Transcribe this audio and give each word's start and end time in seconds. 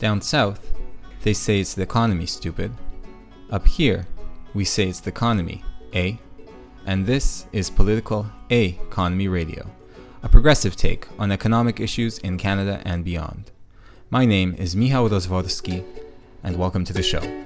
Down 0.00 0.22
south, 0.22 0.72
they 1.24 1.34
say 1.34 1.60
it's 1.60 1.74
the 1.74 1.82
economy, 1.82 2.24
stupid. 2.24 2.72
Up 3.50 3.66
here, 3.66 4.06
we 4.54 4.64
say 4.64 4.88
it's 4.88 5.00
the 5.00 5.10
economy, 5.10 5.62
eh? 5.92 6.14
And 6.86 7.04
this 7.04 7.44
is 7.52 7.68
Political 7.68 8.24
A 8.50 8.68
Economy 8.88 9.28
Radio, 9.28 9.66
a 10.22 10.28
progressive 10.30 10.74
take 10.74 11.06
on 11.18 11.30
economic 11.30 11.80
issues 11.80 12.16
in 12.20 12.38
Canada 12.38 12.80
and 12.86 13.04
beyond. 13.04 13.50
My 14.08 14.24
name 14.24 14.54
is 14.54 14.74
Michał 14.74 15.10
Rozworski, 15.10 15.84
and 16.42 16.56
welcome 16.56 16.86
to 16.86 16.94
the 16.94 17.02
show. 17.02 17.44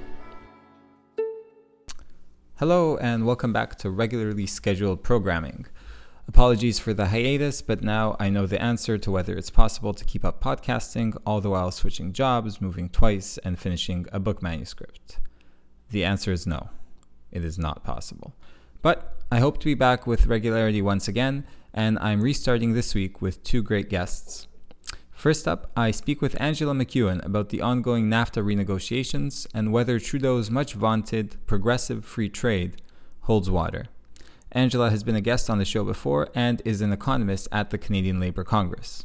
Hello, 2.60 2.96
and 2.98 3.26
welcome 3.26 3.52
back 3.52 3.76
to 3.78 3.90
regularly 3.90 4.46
scheduled 4.46 5.02
programming. 5.02 5.66
Apologies 6.26 6.78
for 6.78 6.94
the 6.94 7.08
hiatus, 7.08 7.60
but 7.60 7.82
now 7.82 8.16
I 8.18 8.30
know 8.30 8.46
the 8.46 8.60
answer 8.60 8.96
to 8.96 9.10
whether 9.10 9.36
it's 9.36 9.50
possible 9.50 9.92
to 9.92 10.04
keep 10.04 10.24
up 10.24 10.42
podcasting 10.42 11.16
all 11.26 11.42
the 11.42 11.50
while 11.50 11.70
switching 11.70 12.14
jobs, 12.14 12.62
moving 12.62 12.88
twice, 12.88 13.38
and 13.38 13.58
finishing 13.58 14.06
a 14.10 14.18
book 14.18 14.42
manuscript. 14.42 15.18
The 15.90 16.04
answer 16.04 16.32
is 16.32 16.46
no. 16.46 16.70
It 17.30 17.44
is 17.44 17.58
not 17.58 17.84
possible. 17.84 18.34
But 18.80 19.18
I 19.30 19.40
hope 19.40 19.58
to 19.58 19.66
be 19.66 19.74
back 19.74 20.06
with 20.06 20.26
regularity 20.26 20.80
once 20.80 21.08
again, 21.08 21.44
and 21.74 21.98
I'm 21.98 22.22
restarting 22.22 22.72
this 22.72 22.94
week 22.94 23.20
with 23.20 23.42
two 23.44 23.62
great 23.62 23.90
guests. 23.90 24.46
First 25.10 25.46
up, 25.46 25.70
I 25.76 25.90
speak 25.90 26.22
with 26.22 26.34
Angella 26.36 26.74
MacEwen 26.74 27.24
about 27.24 27.50
the 27.50 27.60
ongoing 27.60 28.08
NAFTA 28.08 28.42
renegotiations 28.42 29.46
and 29.54 29.72
whether 29.72 29.98
Trudeau's 29.98 30.50
much 30.50 30.74
vaunted 30.74 31.36
progressive 31.46 32.04
free 32.04 32.28
trade 32.28 32.80
holds 33.22 33.50
water. 33.50 33.86
Angela 34.54 34.88
has 34.88 35.02
been 35.02 35.16
a 35.16 35.20
guest 35.20 35.50
on 35.50 35.58
the 35.58 35.64
show 35.64 35.82
before 35.82 36.28
and 36.32 36.62
is 36.64 36.80
an 36.80 36.92
economist 36.92 37.48
at 37.50 37.70
the 37.70 37.78
Canadian 37.78 38.20
Labour 38.20 38.44
Congress. 38.44 39.04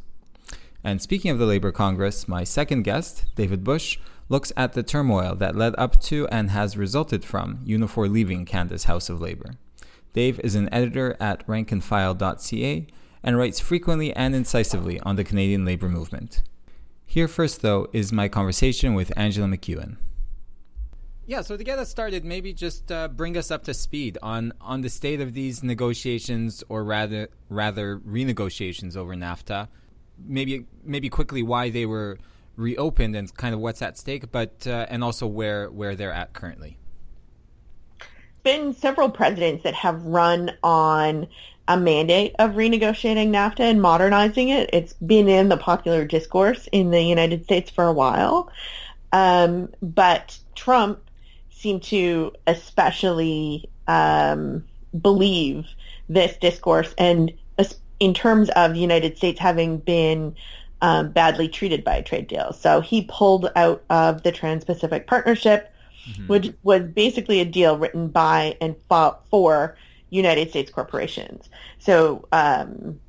And 0.83 1.01
speaking 1.01 1.31
of 1.31 1.39
the 1.39 1.47
Labour 1.47 1.71
Congress, 1.71 2.27
my 2.27 2.43
second 2.43 2.83
guest, 2.83 3.25
David 3.35 3.63
Bush, 3.63 3.97
looks 4.29 4.53
at 4.55 4.73
the 4.73 4.83
turmoil 4.83 5.35
that 5.35 5.55
led 5.55 5.73
up 5.77 5.99
to 6.01 6.27
and 6.27 6.51
has 6.51 6.77
resulted 6.77 7.25
from 7.25 7.65
Unifor 7.65 8.09
leaving 8.09 8.45
Canada's 8.45 8.83
House 8.83 9.09
of 9.09 9.19
Labour. 9.19 9.55
Dave 10.13 10.39
is 10.41 10.53
an 10.53 10.71
editor 10.71 11.17
at 11.19 11.45
rankandfile.ca 11.47 12.87
and 13.23 13.37
writes 13.37 13.59
frequently 13.59 14.13
and 14.13 14.35
incisively 14.35 14.99
on 15.01 15.15
the 15.15 15.23
Canadian 15.23 15.65
labour 15.65 15.89
movement. 15.89 16.43
Here 17.05 17.27
first, 17.27 17.63
though, 17.63 17.87
is 17.91 18.13
my 18.13 18.27
conversation 18.27 18.93
with 18.93 19.11
Angella 19.17 19.53
MacEwen. 19.53 19.97
Yeah, 21.29 21.41
so 21.41 21.55
to 21.55 21.63
get 21.63 21.77
us 21.77 21.91
started, 21.91 22.25
maybe 22.25 22.53
just 22.53 22.91
uh, 22.91 23.07
bring 23.07 23.37
us 23.37 23.51
up 23.51 23.65
to 23.65 23.73
speed 23.75 24.17
on, 24.23 24.51
on 24.59 24.81
the 24.81 24.89
state 24.89 25.21
of 25.21 25.35
these 25.35 25.61
negotiations, 25.61 26.63
or 26.69 26.83
rather 26.83 27.29
rather 27.49 27.99
renegotiations 27.99 28.97
over 28.97 29.13
NAFTA. 29.13 29.67
Maybe 30.25 30.65
maybe 30.83 31.07
quickly 31.07 31.43
why 31.43 31.69
they 31.69 31.85
were 31.85 32.17
reopened 32.55 33.15
and 33.15 33.31
kind 33.37 33.53
of 33.53 33.61
what's 33.61 33.83
at 33.83 33.95
stake, 33.95 34.31
but 34.31 34.65
uh, 34.65 34.87
and 34.89 35.03
also 35.03 35.27
where 35.27 35.69
where 35.69 35.95
they're 35.95 36.11
at 36.11 36.33
currently. 36.33 36.79
Been 38.41 38.73
several 38.73 39.11
presidents 39.11 39.61
that 39.65 39.75
have 39.75 40.03
run 40.03 40.57
on 40.63 41.27
a 41.67 41.77
mandate 41.77 42.33
of 42.39 42.53
renegotiating 42.53 43.29
NAFTA 43.29 43.59
and 43.59 43.83
modernizing 43.83 44.49
it. 44.49 44.71
It's 44.73 44.93
been 44.93 45.29
in 45.29 45.49
the 45.49 45.57
popular 45.57 46.05
discourse 46.05 46.67
in 46.71 46.89
the 46.89 47.03
United 47.03 47.43
States 47.43 47.69
for 47.69 47.85
a 47.85 47.93
while, 47.93 48.51
um, 49.11 49.69
but 49.79 50.35
Trump 50.55 51.03
seem 51.59 51.79
to 51.79 52.31
especially 52.47 53.69
um, 53.87 54.63
believe 55.01 55.65
this 56.07 56.37
discourse 56.37 56.93
and 56.97 57.31
in 57.99 58.13
terms 58.13 58.49
of 58.51 58.73
the 58.73 58.79
United 58.79 59.17
States 59.17 59.39
having 59.39 59.77
been 59.77 60.35
um, 60.81 61.11
badly 61.11 61.47
treated 61.47 61.83
by 61.83 61.95
a 61.97 62.03
trade 62.03 62.27
deal. 62.27 62.53
So 62.53 62.79
he 62.79 63.05
pulled 63.09 63.51
out 63.55 63.83
of 63.89 64.23
the 64.23 64.31
Trans-Pacific 64.31 65.05
Partnership, 65.07 65.73
mm-hmm. 66.09 66.27
which 66.27 66.53
was 66.63 66.83
basically 66.83 67.41
a 67.41 67.45
deal 67.45 67.77
written 67.77 68.07
by 68.07 68.55
and 68.61 68.75
for 69.29 69.77
United 70.09 70.49
States 70.49 70.71
corporations. 70.71 71.49
So 71.79 72.27
um, 72.31 72.99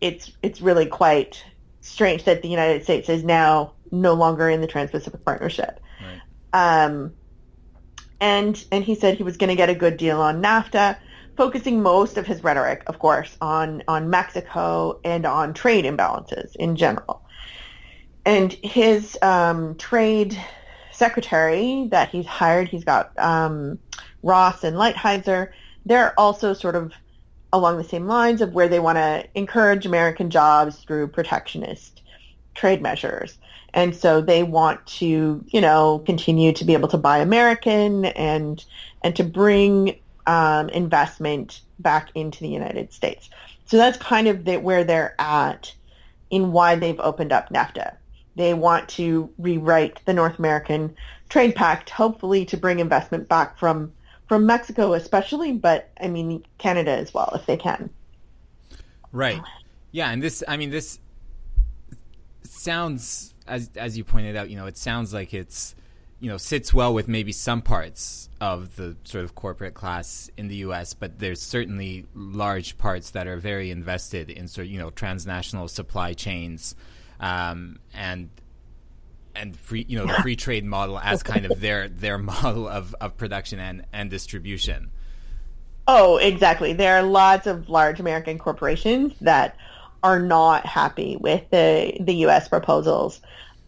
it's 0.00 0.32
it's 0.42 0.60
really 0.60 0.86
quite 0.86 1.42
strange 1.80 2.24
that 2.24 2.42
the 2.42 2.48
United 2.48 2.82
States 2.82 3.08
is 3.08 3.22
now 3.22 3.72
no 3.92 4.14
longer 4.14 4.50
in 4.50 4.60
the 4.60 4.66
Trans-Pacific 4.66 5.24
Partnership. 5.24 5.80
Right. 6.02 6.84
Um, 6.84 7.12
and 8.20 8.64
and 8.72 8.84
he 8.84 8.94
said 8.94 9.16
he 9.16 9.22
was 9.22 9.36
going 9.36 9.50
to 9.50 9.56
get 9.56 9.68
a 9.68 9.74
good 9.74 9.96
deal 9.96 10.20
on 10.20 10.42
NAFTA, 10.42 10.96
focusing 11.36 11.82
most 11.82 12.16
of 12.16 12.26
his 12.26 12.42
rhetoric, 12.42 12.82
of 12.86 12.98
course, 12.98 13.36
on 13.40 13.82
on 13.88 14.10
Mexico 14.10 15.00
and 15.04 15.26
on 15.26 15.54
trade 15.54 15.84
imbalances 15.84 16.54
in 16.56 16.76
general. 16.76 17.22
And 18.24 18.52
his 18.52 19.16
um, 19.22 19.76
trade 19.76 20.36
secretary 20.90 21.88
that 21.90 22.08
he's 22.08 22.26
hired, 22.26 22.68
he's 22.68 22.84
got 22.84 23.16
um, 23.18 23.78
Ross 24.22 24.64
and 24.64 24.76
Lighthizer. 24.76 25.50
They're 25.84 26.18
also 26.18 26.52
sort 26.52 26.74
of 26.74 26.92
along 27.52 27.76
the 27.76 27.84
same 27.84 28.06
lines 28.06 28.40
of 28.40 28.52
where 28.52 28.68
they 28.68 28.80
want 28.80 28.96
to 28.96 29.24
encourage 29.34 29.86
American 29.86 30.30
jobs 30.30 30.78
through 30.84 31.08
protectionist 31.08 32.02
trade 32.54 32.82
measures. 32.82 33.38
And 33.74 33.94
so 33.94 34.20
they 34.20 34.42
want 34.42 34.84
to, 34.86 35.44
you 35.48 35.60
know, 35.60 36.02
continue 36.06 36.52
to 36.52 36.64
be 36.64 36.72
able 36.72 36.88
to 36.88 36.98
buy 36.98 37.18
American 37.18 38.06
and 38.06 38.64
and 39.02 39.14
to 39.16 39.24
bring 39.24 39.98
um, 40.26 40.68
investment 40.70 41.60
back 41.78 42.10
into 42.14 42.40
the 42.40 42.48
United 42.48 42.92
States. 42.92 43.28
So 43.66 43.76
that's 43.76 43.98
kind 43.98 44.28
of 44.28 44.44
the, 44.44 44.56
where 44.56 44.84
they're 44.84 45.14
at 45.18 45.74
in 46.30 46.52
why 46.52 46.76
they've 46.76 46.98
opened 47.00 47.32
up 47.32 47.50
NAFTA. 47.50 47.96
They 48.36 48.54
want 48.54 48.88
to 48.90 49.30
rewrite 49.38 50.00
the 50.04 50.12
North 50.12 50.38
American 50.38 50.94
Trade 51.28 51.54
Pact, 51.54 51.90
hopefully 51.90 52.44
to 52.46 52.56
bring 52.56 52.78
investment 52.78 53.28
back 53.28 53.58
from 53.58 53.92
from 54.28 54.44
Mexico, 54.44 54.92
especially, 54.94 55.52
but 55.52 55.90
I 56.00 56.08
mean 56.08 56.44
Canada 56.58 56.90
as 56.90 57.14
well, 57.14 57.30
if 57.34 57.46
they 57.46 57.56
can. 57.56 57.90
Right. 59.12 59.40
Yeah, 59.92 60.10
and 60.10 60.22
this, 60.22 60.42
I 60.46 60.56
mean, 60.56 60.70
this 60.70 60.98
sounds 62.42 63.32
as 63.46 63.70
as 63.76 63.96
you 63.96 64.04
pointed 64.04 64.36
out, 64.36 64.50
you 64.50 64.56
know, 64.56 64.66
it 64.66 64.76
sounds 64.76 65.12
like 65.12 65.34
it's 65.34 65.74
you 66.20 66.30
know 66.30 66.36
sits 66.36 66.72
well 66.72 66.94
with 66.94 67.08
maybe 67.08 67.32
some 67.32 67.62
parts 67.62 68.28
of 68.40 68.76
the 68.76 68.96
sort 69.04 69.24
of 69.24 69.34
corporate 69.34 69.74
class 69.74 70.30
in 70.36 70.48
the 70.48 70.56
U.S., 70.56 70.94
but 70.94 71.18
there's 71.18 71.42
certainly 71.42 72.06
large 72.14 72.78
parts 72.78 73.10
that 73.10 73.26
are 73.26 73.36
very 73.36 73.70
invested 73.70 74.30
in 74.30 74.48
sort 74.48 74.66
of 74.66 74.72
you 74.72 74.78
know 74.78 74.90
transnational 74.90 75.68
supply 75.68 76.12
chains 76.12 76.74
um, 77.20 77.78
and 77.94 78.30
and 79.34 79.56
free 79.56 79.84
you 79.88 79.98
know 79.98 80.06
the 80.06 80.22
free 80.22 80.36
trade 80.36 80.64
model 80.64 80.98
as 80.98 81.22
kind 81.22 81.44
of 81.44 81.60
their 81.60 81.88
their 81.88 82.18
model 82.32 82.68
of, 82.68 82.94
of 83.00 83.16
production 83.16 83.58
and, 83.58 83.84
and 83.92 84.10
distribution. 84.10 84.90
Oh, 85.88 86.16
exactly. 86.16 86.72
There 86.72 86.96
are 86.96 87.02
lots 87.02 87.46
of 87.46 87.68
large 87.68 88.00
American 88.00 88.38
corporations 88.38 89.12
that 89.20 89.56
are 90.02 90.20
not 90.20 90.66
happy 90.66 91.16
with 91.16 91.48
the 91.50 91.96
the 92.00 92.14
U.S. 92.16 92.48
proposals 92.48 93.20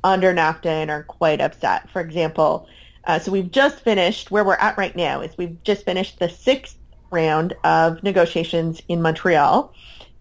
under 0.05 0.33
NAFTA 0.33 0.67
and 0.67 0.91
are 0.91 1.03
quite 1.03 1.41
upset. 1.41 1.91
For 1.91 2.01
example, 2.01 2.69
uh, 3.05 3.19
so 3.19 3.33
we've 3.33 3.51
just 3.51 3.81
finished 3.81 4.31
where 4.31 4.45
we're 4.45 4.55
at 4.55 4.79
right 4.79 4.95
now 4.95 5.21
is 5.21 5.37
we've 5.37 5.63
just 5.65 5.85
finished 5.85 6.19
the 6.19 6.29
sixth 6.29 6.79
round 7.11 7.55
of 7.65 8.03
negotiations 8.03 8.83
in 8.89 9.03
Montreal, 9.03 9.73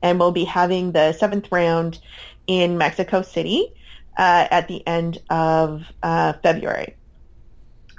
and 0.01 0.19
we'll 0.19 0.31
be 0.31 0.45
having 0.45 0.91
the 0.91 1.13
seventh 1.13 1.51
round 1.51 1.99
in 2.47 2.77
Mexico 2.77 3.21
City 3.21 3.73
uh, 4.17 4.47
at 4.49 4.67
the 4.67 4.85
end 4.87 5.19
of 5.29 5.91
uh, 6.01 6.33
February. 6.41 6.95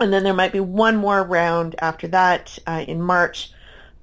And 0.00 0.12
then 0.12 0.22
there 0.22 0.34
might 0.34 0.52
be 0.52 0.60
one 0.60 0.96
more 0.96 1.22
round 1.22 1.74
after 1.80 2.08
that 2.08 2.58
uh, 2.66 2.84
in 2.86 3.02
March 3.02 3.50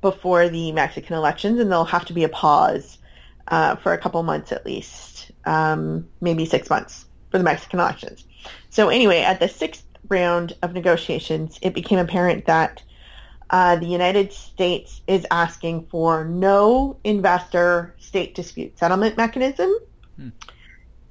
before 0.02 0.50
the 0.50 0.72
Mexican 0.72 1.16
elections, 1.16 1.60
and 1.60 1.72
there'll 1.72 1.86
have 1.86 2.06
to 2.06 2.14
be 2.14 2.24
a 2.24 2.30
pause 2.30 3.00
uh, 3.48 3.76
for 3.76 3.94
a 3.94 3.98
couple 3.98 4.22
months 4.24 4.52
at 4.52 4.66
least, 4.66 5.32
um, 5.46 6.08
maybe 6.22 6.46
six 6.46 6.70
months 6.70 7.06
for 7.30 7.38
the 7.38 7.44
Mexican 7.44 7.80
elections. 7.80 8.26
So 8.70 8.90
anyway, 8.90 9.22
at 9.22 9.40
the 9.40 9.48
sixth 9.48 9.86
round 10.10 10.54
of 10.62 10.74
negotiations, 10.74 11.60
it 11.62 11.74
became 11.74 12.00
apparent 12.00 12.46
that 12.46 12.82
uh, 13.50 13.76
the 13.76 13.86
United 13.86 14.34
States 14.34 15.02
is 15.08 15.26
asking 15.30 15.86
for 15.88 16.26
no 16.26 16.98
investor 17.04 17.96
state 18.00 18.36
dispute 18.36 18.78
settlement 18.78 19.18
mechanism, 19.18 19.72
hmm. 20.18 20.30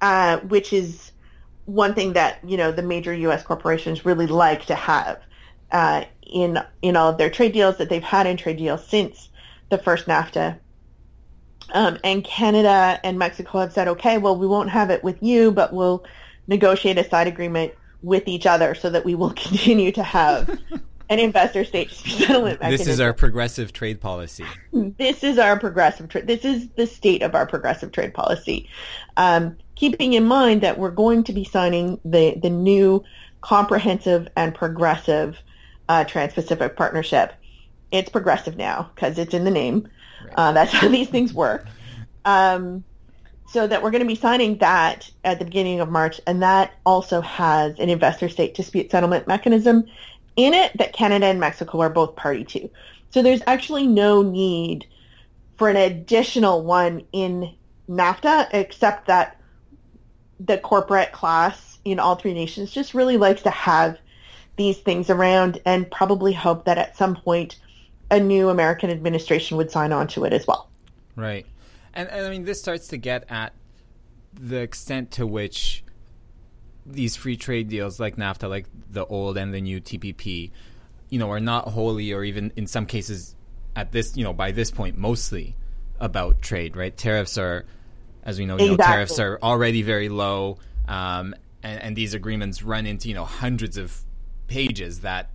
uh, 0.00 0.38
which 0.38 0.72
is 0.72 1.12
one 1.66 1.94
thing 1.94 2.12
that 2.14 2.38
you 2.44 2.56
know 2.56 2.72
the 2.72 2.82
major 2.82 3.14
U.S. 3.14 3.42
corporations 3.42 4.04
really 4.04 4.26
like 4.26 4.66
to 4.66 4.74
have 4.74 5.20
uh, 5.70 6.04
in 6.22 6.58
in 6.82 6.96
all 6.96 7.10
of 7.10 7.18
their 7.18 7.30
trade 7.30 7.52
deals 7.52 7.76
that 7.78 7.88
they've 7.88 8.02
had 8.02 8.26
in 8.26 8.36
trade 8.36 8.56
deals 8.56 8.86
since 8.86 9.30
the 9.70 9.78
first 9.78 10.06
NAFTA 10.06 10.58
um, 11.72 11.98
and 12.04 12.24
Canada 12.24 13.00
and 13.02 13.18
Mexico 13.18 13.60
have 13.60 13.72
said, 13.72 13.88
okay, 13.88 14.18
well, 14.18 14.36
we 14.36 14.46
won't 14.46 14.70
have 14.70 14.90
it 14.90 15.02
with 15.02 15.22
you, 15.22 15.50
but 15.50 15.72
we'll 15.72 16.04
negotiate 16.46 16.98
a 16.98 17.08
side 17.08 17.26
agreement 17.26 17.72
with 18.02 18.28
each 18.28 18.46
other 18.46 18.74
so 18.74 18.90
that 18.90 19.04
we 19.04 19.14
will 19.14 19.30
continue 19.36 19.90
to 19.92 20.02
have 20.02 20.58
an 21.08 21.18
investor 21.18 21.64
state 21.64 21.90
settlement 21.90 22.60
mechanism. 22.60 22.86
This 22.86 22.94
is 22.94 23.00
our 23.00 23.12
progressive 23.12 23.72
trade 23.72 24.00
policy. 24.00 24.44
This 24.72 25.24
is 25.24 25.38
our 25.38 25.58
progressive 25.58 26.08
trade. 26.08 26.26
This 26.26 26.44
is 26.44 26.68
the 26.76 26.86
state 26.86 27.22
of 27.22 27.34
our 27.34 27.46
progressive 27.46 27.92
trade 27.92 28.14
policy. 28.14 28.68
Um, 29.16 29.56
keeping 29.74 30.12
in 30.12 30.24
mind 30.24 30.62
that 30.62 30.78
we're 30.78 30.90
going 30.90 31.24
to 31.24 31.32
be 31.32 31.44
signing 31.44 32.00
the, 32.04 32.38
the 32.40 32.50
new 32.50 33.04
comprehensive 33.40 34.28
and 34.36 34.54
progressive 34.54 35.38
uh, 35.88 36.04
Trans-Pacific 36.04 36.76
Partnership. 36.76 37.34
It's 37.90 38.08
progressive 38.08 38.56
now 38.56 38.90
because 38.94 39.18
it's 39.18 39.34
in 39.34 39.44
the 39.44 39.50
name. 39.50 39.88
Right. 40.24 40.34
Uh, 40.36 40.52
that's 40.52 40.72
how 40.72 40.88
these 40.88 41.08
things 41.08 41.32
work. 41.32 41.66
Um, 42.24 42.84
so 43.46 43.66
that 43.66 43.82
we're 43.82 43.90
going 43.90 44.02
to 44.02 44.08
be 44.08 44.16
signing 44.16 44.58
that 44.58 45.10
at 45.22 45.38
the 45.38 45.44
beginning 45.44 45.80
of 45.80 45.88
March, 45.88 46.20
and 46.26 46.42
that 46.42 46.74
also 46.84 47.20
has 47.20 47.78
an 47.78 47.88
investor 47.88 48.28
state 48.28 48.54
dispute 48.54 48.90
settlement 48.90 49.28
mechanism 49.28 49.84
in 50.36 50.54
it 50.54 50.76
that 50.76 50.92
Canada 50.92 51.26
and 51.26 51.38
Mexico 51.38 51.80
are 51.80 51.90
both 51.90 52.16
party 52.16 52.44
to. 52.44 52.68
So 53.10 53.22
there's 53.22 53.42
actually 53.46 53.86
no 53.86 54.22
need 54.22 54.86
for 55.56 55.68
an 55.68 55.76
additional 55.76 56.64
one 56.64 57.06
in 57.12 57.54
NAFTA, 57.88 58.48
except 58.52 59.06
that 59.06 59.40
the 60.40 60.58
corporate 60.58 61.12
class 61.12 61.78
in 61.84 62.00
all 62.00 62.16
three 62.16 62.34
nations 62.34 62.72
just 62.72 62.94
really 62.94 63.16
likes 63.16 63.42
to 63.42 63.50
have 63.50 63.98
these 64.56 64.78
things 64.78 65.10
around 65.10 65.60
and 65.64 65.90
probably 65.90 66.32
hope 66.32 66.64
that 66.64 66.78
at 66.78 66.96
some 66.96 67.14
point 67.14 67.56
a 68.10 68.20
new 68.20 68.48
American 68.48 68.90
administration 68.90 69.56
would 69.56 69.70
sign 69.70 69.92
on 69.92 70.06
to 70.08 70.24
it 70.24 70.32
as 70.32 70.46
well. 70.46 70.70
Right. 71.16 71.46
And, 71.92 72.08
and 72.08 72.26
I 72.26 72.30
mean, 72.30 72.44
this 72.44 72.60
starts 72.60 72.88
to 72.88 72.96
get 72.96 73.30
at 73.30 73.52
the 74.32 74.56
extent 74.56 75.12
to 75.12 75.26
which 75.26 75.84
these 76.86 77.16
free 77.16 77.36
trade 77.36 77.68
deals 77.68 77.98
like 77.98 78.16
NAFTA, 78.16 78.48
like 78.48 78.66
the 78.90 79.06
old 79.06 79.36
and 79.38 79.54
the 79.54 79.60
new 79.60 79.80
TPP, 79.80 80.50
you 81.08 81.18
know, 81.18 81.30
are 81.30 81.40
not 81.40 81.68
wholly 81.68 82.12
or 82.12 82.24
even 82.24 82.52
in 82.56 82.66
some 82.66 82.86
cases 82.86 83.34
at 83.76 83.92
this, 83.92 84.16
you 84.16 84.24
know, 84.24 84.32
by 84.32 84.52
this 84.52 84.70
point, 84.70 84.98
mostly 84.98 85.56
about 86.00 86.42
trade, 86.42 86.76
right? 86.76 86.94
Tariffs 86.94 87.38
are, 87.38 87.64
as 88.22 88.38
we 88.38 88.46
know, 88.46 88.54
exactly. 88.54 88.72
you 88.72 88.76
know 88.76 88.84
tariffs 88.84 89.18
are 89.18 89.38
already 89.42 89.82
very 89.82 90.08
low, 90.08 90.58
um, 90.88 91.34
and, 91.62 91.82
and 91.82 91.96
these 91.96 92.14
agreements 92.14 92.62
run 92.62 92.86
into, 92.86 93.08
you 93.08 93.14
know, 93.14 93.24
hundreds 93.24 93.76
of 93.76 93.96
pages 94.48 95.00
that, 95.00 95.30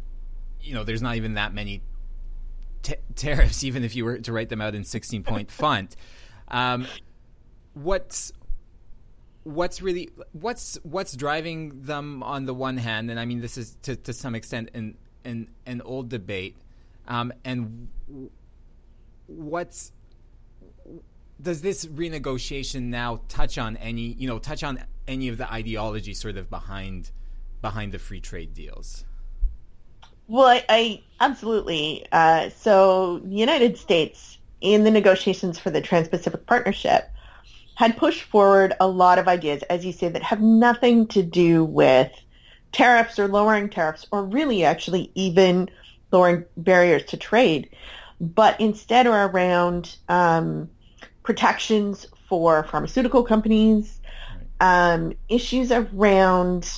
you 0.62 0.74
know, 0.74 0.84
there's 0.84 1.02
not 1.02 1.16
even 1.16 1.34
that 1.36 1.54
many 1.54 1.82
t- 2.82 2.96
tariffs, 3.16 3.64
even 3.64 3.84
if 3.84 3.96
you 3.96 4.06
were 4.06 4.18
to 4.20 4.34
write 4.34 4.50
them 4.50 4.62
out 4.62 4.76
in 4.76 4.84
16 4.84 5.24
point 5.24 5.52
font. 5.52 5.96
Um, 6.48 6.88
what's 7.74 8.32
what's 9.44 9.82
really 9.82 10.10
what's 10.34 10.78
what's 10.84 11.16
driving 11.16 11.82
them 11.84 12.24
on 12.24 12.46
the 12.46 12.54
one 12.54 12.78
hand, 12.78 13.10
and 13.10 13.20
I 13.20 13.26
mean 13.26 13.42
this 13.42 13.58
is 13.58 13.78
to 13.84 13.96
to 13.96 14.14
some 14.14 14.36
extent 14.36 14.70
an 14.74 14.98
an, 15.26 15.50
an 15.66 15.82
old 15.82 16.10
debate, 16.10 16.56
um, 17.08 17.34
and 17.44 17.90
what's 19.28 19.92
does 21.42 21.62
this 21.62 21.86
renegotiation 21.86 22.84
now 22.84 23.22
touch 23.28 23.58
on 23.58 23.78
any 23.78 24.14
you 24.14 24.28
know 24.28 24.40
touch 24.40 24.64
on 24.64 24.84
any 25.08 25.30
of 25.30 25.38
the 25.38 25.52
ideology 25.52 26.14
sort 26.14 26.38
of 26.38 26.50
behind 26.50 27.12
behind 27.62 27.92
the 27.92 28.00
free 28.00 28.22
trade 28.22 28.54
deals? 28.54 29.06
Well, 30.30 30.46
I, 30.48 30.64
I 30.70 31.04
absolutely. 31.20 32.06
Uh, 32.12 32.50
so 32.52 33.20
the 33.26 33.36
United 33.36 33.78
States 33.78 34.38
in 34.62 34.84
the 34.84 34.92
negotiations 34.92 35.58
for 35.58 35.72
the 35.72 35.82
Trans-Pacific 35.82 36.46
Partnership 36.46 37.10
had 37.74 37.98
pushed 37.98 38.22
forward 38.24 38.74
a 38.80 38.88
lot 38.88 39.18
of 39.18 39.28
ideas, 39.28 39.64
as 39.64 39.84
you 39.84 39.92
say, 39.92 40.08
that 40.08 40.22
have 40.22 40.40
nothing 40.40 41.08
to 41.08 41.24
do 41.24 41.66
with 41.66 42.12
tariffs 42.72 43.18
or 43.18 43.28
lowering 43.28 43.70
tariffs 43.70 44.06
or 44.12 44.24
really 44.24 44.64
actually 44.64 45.12
even 45.16 45.68
lowering 46.12 46.46
barriers 46.58 47.04
to 47.06 47.18
trade, 47.18 47.70
but 48.22 48.60
instead 48.62 49.08
are 49.08 49.30
around 49.30 49.96
um, 50.10 50.70
protections 51.24 52.06
for 52.28 52.64
pharmaceutical 52.66 53.24
companies, 53.24 54.00
um, 54.60 55.14
issues 55.28 55.72
around 55.72 56.70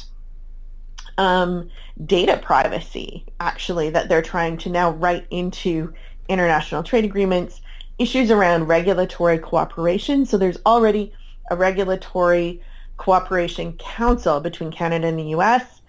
um, 1.21 1.69
data 2.03 2.37
privacy, 2.41 3.23
actually, 3.39 3.91
that 3.91 4.09
they're 4.09 4.23
trying 4.23 4.57
to 4.57 4.69
now 4.69 4.89
write 4.89 5.27
into 5.29 5.93
international 6.27 6.81
trade 6.81 7.05
agreements 7.05 7.61
issues 7.99 8.31
around 8.31 8.67
regulatory 8.67 9.37
cooperation. 9.37 10.25
So 10.25 10.39
there's 10.39 10.57
already 10.65 11.13
a 11.51 11.55
regulatory 11.55 12.63
cooperation 12.97 13.73
council 13.73 14.39
between 14.39 14.71
Canada 14.71 15.05
and 15.05 15.19
the 15.19 15.29
U.S. 15.35 15.81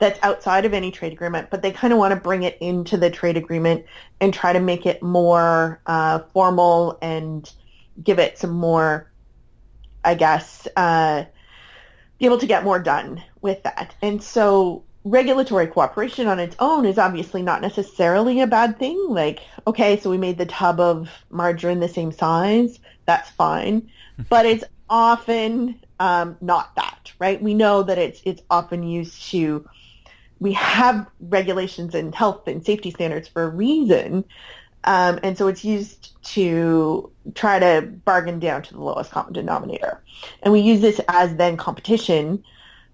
that's 0.00 0.18
outside 0.24 0.64
of 0.64 0.74
any 0.74 0.90
trade 0.90 1.12
agreement, 1.12 1.50
but 1.50 1.62
they 1.62 1.70
kind 1.70 1.92
of 1.92 2.00
want 2.00 2.12
to 2.12 2.20
bring 2.20 2.42
it 2.42 2.58
into 2.60 2.96
the 2.96 3.10
trade 3.10 3.36
agreement 3.36 3.84
and 4.20 4.34
try 4.34 4.52
to 4.52 4.60
make 4.60 4.86
it 4.86 5.00
more 5.04 5.80
uh, 5.86 6.18
formal 6.32 6.98
and 7.00 7.52
give 8.02 8.18
it 8.18 8.38
some 8.38 8.50
more, 8.50 9.08
I 10.04 10.16
guess, 10.16 10.66
uh, 10.74 11.26
be 12.20 12.26
able 12.26 12.38
to 12.38 12.46
get 12.46 12.64
more 12.64 12.78
done 12.78 13.22
with 13.40 13.62
that. 13.64 13.94
And 14.02 14.22
so 14.22 14.84
regulatory 15.04 15.66
cooperation 15.66 16.28
on 16.28 16.38
its 16.38 16.54
own 16.58 16.84
is 16.84 16.98
obviously 16.98 17.42
not 17.42 17.62
necessarily 17.62 18.42
a 18.42 18.46
bad 18.46 18.78
thing. 18.78 19.02
Like, 19.08 19.40
okay, 19.66 19.98
so 19.98 20.10
we 20.10 20.18
made 20.18 20.36
the 20.36 20.46
tub 20.46 20.78
of 20.78 21.08
margarine 21.30 21.80
the 21.80 21.88
same 21.88 22.12
size. 22.12 22.78
That's 23.06 23.30
fine. 23.30 23.90
but 24.28 24.44
it's 24.44 24.64
often 24.90 25.80
um, 25.98 26.36
not 26.42 26.74
that, 26.76 27.10
right? 27.18 27.42
We 27.42 27.54
know 27.54 27.82
that 27.82 27.98
it's 27.98 28.20
it's 28.24 28.42
often 28.50 28.82
used 28.82 29.30
to. 29.30 29.66
We 30.40 30.52
have 30.54 31.06
regulations 31.20 31.94
and 31.94 32.14
health 32.14 32.48
and 32.48 32.64
safety 32.64 32.90
standards 32.90 33.28
for 33.28 33.44
a 33.44 33.48
reason, 33.48 34.24
um, 34.84 35.18
and 35.22 35.36
so 35.36 35.48
it's 35.48 35.64
used 35.64 36.22
to 36.24 37.10
try 37.34 37.58
to 37.58 37.82
bargain 38.04 38.38
down 38.38 38.62
to 38.62 38.74
the 38.74 38.80
lowest 38.80 39.10
common 39.10 39.32
denominator. 39.32 40.02
And 40.42 40.52
we 40.52 40.60
use 40.60 40.80
this 40.80 41.00
as 41.08 41.36
then 41.36 41.56
competition, 41.56 42.42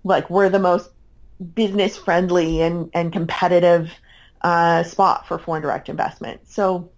like 0.05 0.29
we're 0.29 0.49
the 0.49 0.59
most 0.59 0.91
business 1.55 1.97
friendly 1.97 2.63
and, 2.63 2.91
and 2.95 3.13
competitive 3.13 3.91
uh, 4.43 4.83
spot 4.83 5.27
for 5.27 5.39
foreign 5.39 5.63
direct 5.63 5.89
investment. 5.89 6.41
So 6.49 6.91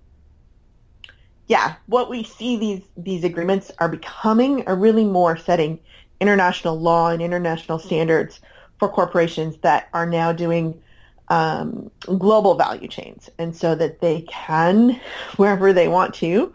yeah, 1.48 1.76
what 1.86 2.10
we 2.10 2.22
see 2.22 2.56
these 2.58 2.82
these 2.96 3.24
agreements 3.24 3.70
are 3.78 3.88
becoming 3.88 4.66
are 4.66 4.76
really 4.76 5.04
more 5.04 5.36
setting 5.36 5.78
international 6.20 6.78
law 6.78 7.08
and 7.08 7.22
international 7.22 7.78
standards 7.78 8.40
for 8.78 8.88
corporations 8.88 9.56
that 9.58 9.88
are 9.92 10.06
now 10.06 10.30
doing 10.30 10.80
um, 11.30 11.90
global 12.18 12.54
value 12.54 12.88
chains, 12.88 13.28
and 13.38 13.54
so 13.54 13.74
that 13.74 14.00
they 14.00 14.22
can, 14.22 15.00
wherever 15.36 15.72
they 15.72 15.88
want 15.88 16.14
to, 16.16 16.52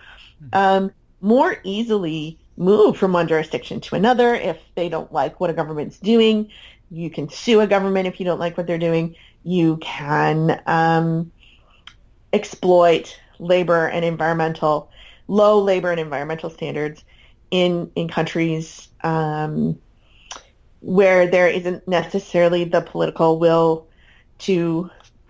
um, 0.54 0.92
more 1.22 1.58
easily 1.64 2.38
move 2.56 2.98
from 2.98 3.14
one 3.14 3.28
jurisdiction 3.28 3.82
to 3.82 3.96
another 3.96 4.36
if 4.36 4.60
they 4.76 4.88
don't 4.88 5.12
like 5.12 5.40
what 5.40 5.50
a 5.50 5.54
government's 5.54 5.98
doing 5.98 6.50
you 6.94 7.10
can 7.10 7.28
sue 7.28 7.60
a 7.60 7.68
government 7.68 8.08
if 8.08 8.20
you 8.20 8.26
don't 8.26 8.40
like 8.40 8.56
what 8.56 8.68
they're 8.68 8.78
doing. 8.78 9.16
You 9.44 9.78
can 9.78 10.62
um, 10.68 11.32
exploit 12.32 13.20
labor 13.40 13.88
and 13.88 14.06
environmental, 14.06 14.92
low 15.28 15.60
labor 15.60 15.90
and 15.90 16.00
environmental 16.00 16.52
standards 16.52 17.04
in 17.50 17.92
in 17.96 18.08
countries 18.08 18.90
um, 19.04 19.80
where 20.82 21.28
there 21.28 21.48
isn't 21.48 21.88
necessarily 21.88 22.64
the 22.64 22.82
political 22.82 23.40
will 23.40 23.88
to 24.40 24.90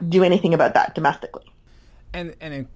do 0.09 0.23
anything 0.23 0.53
about 0.53 0.73
that 0.73 0.95
domestically. 0.95 1.45
And 2.13 2.35
and 2.41 2.53
in 2.53 2.67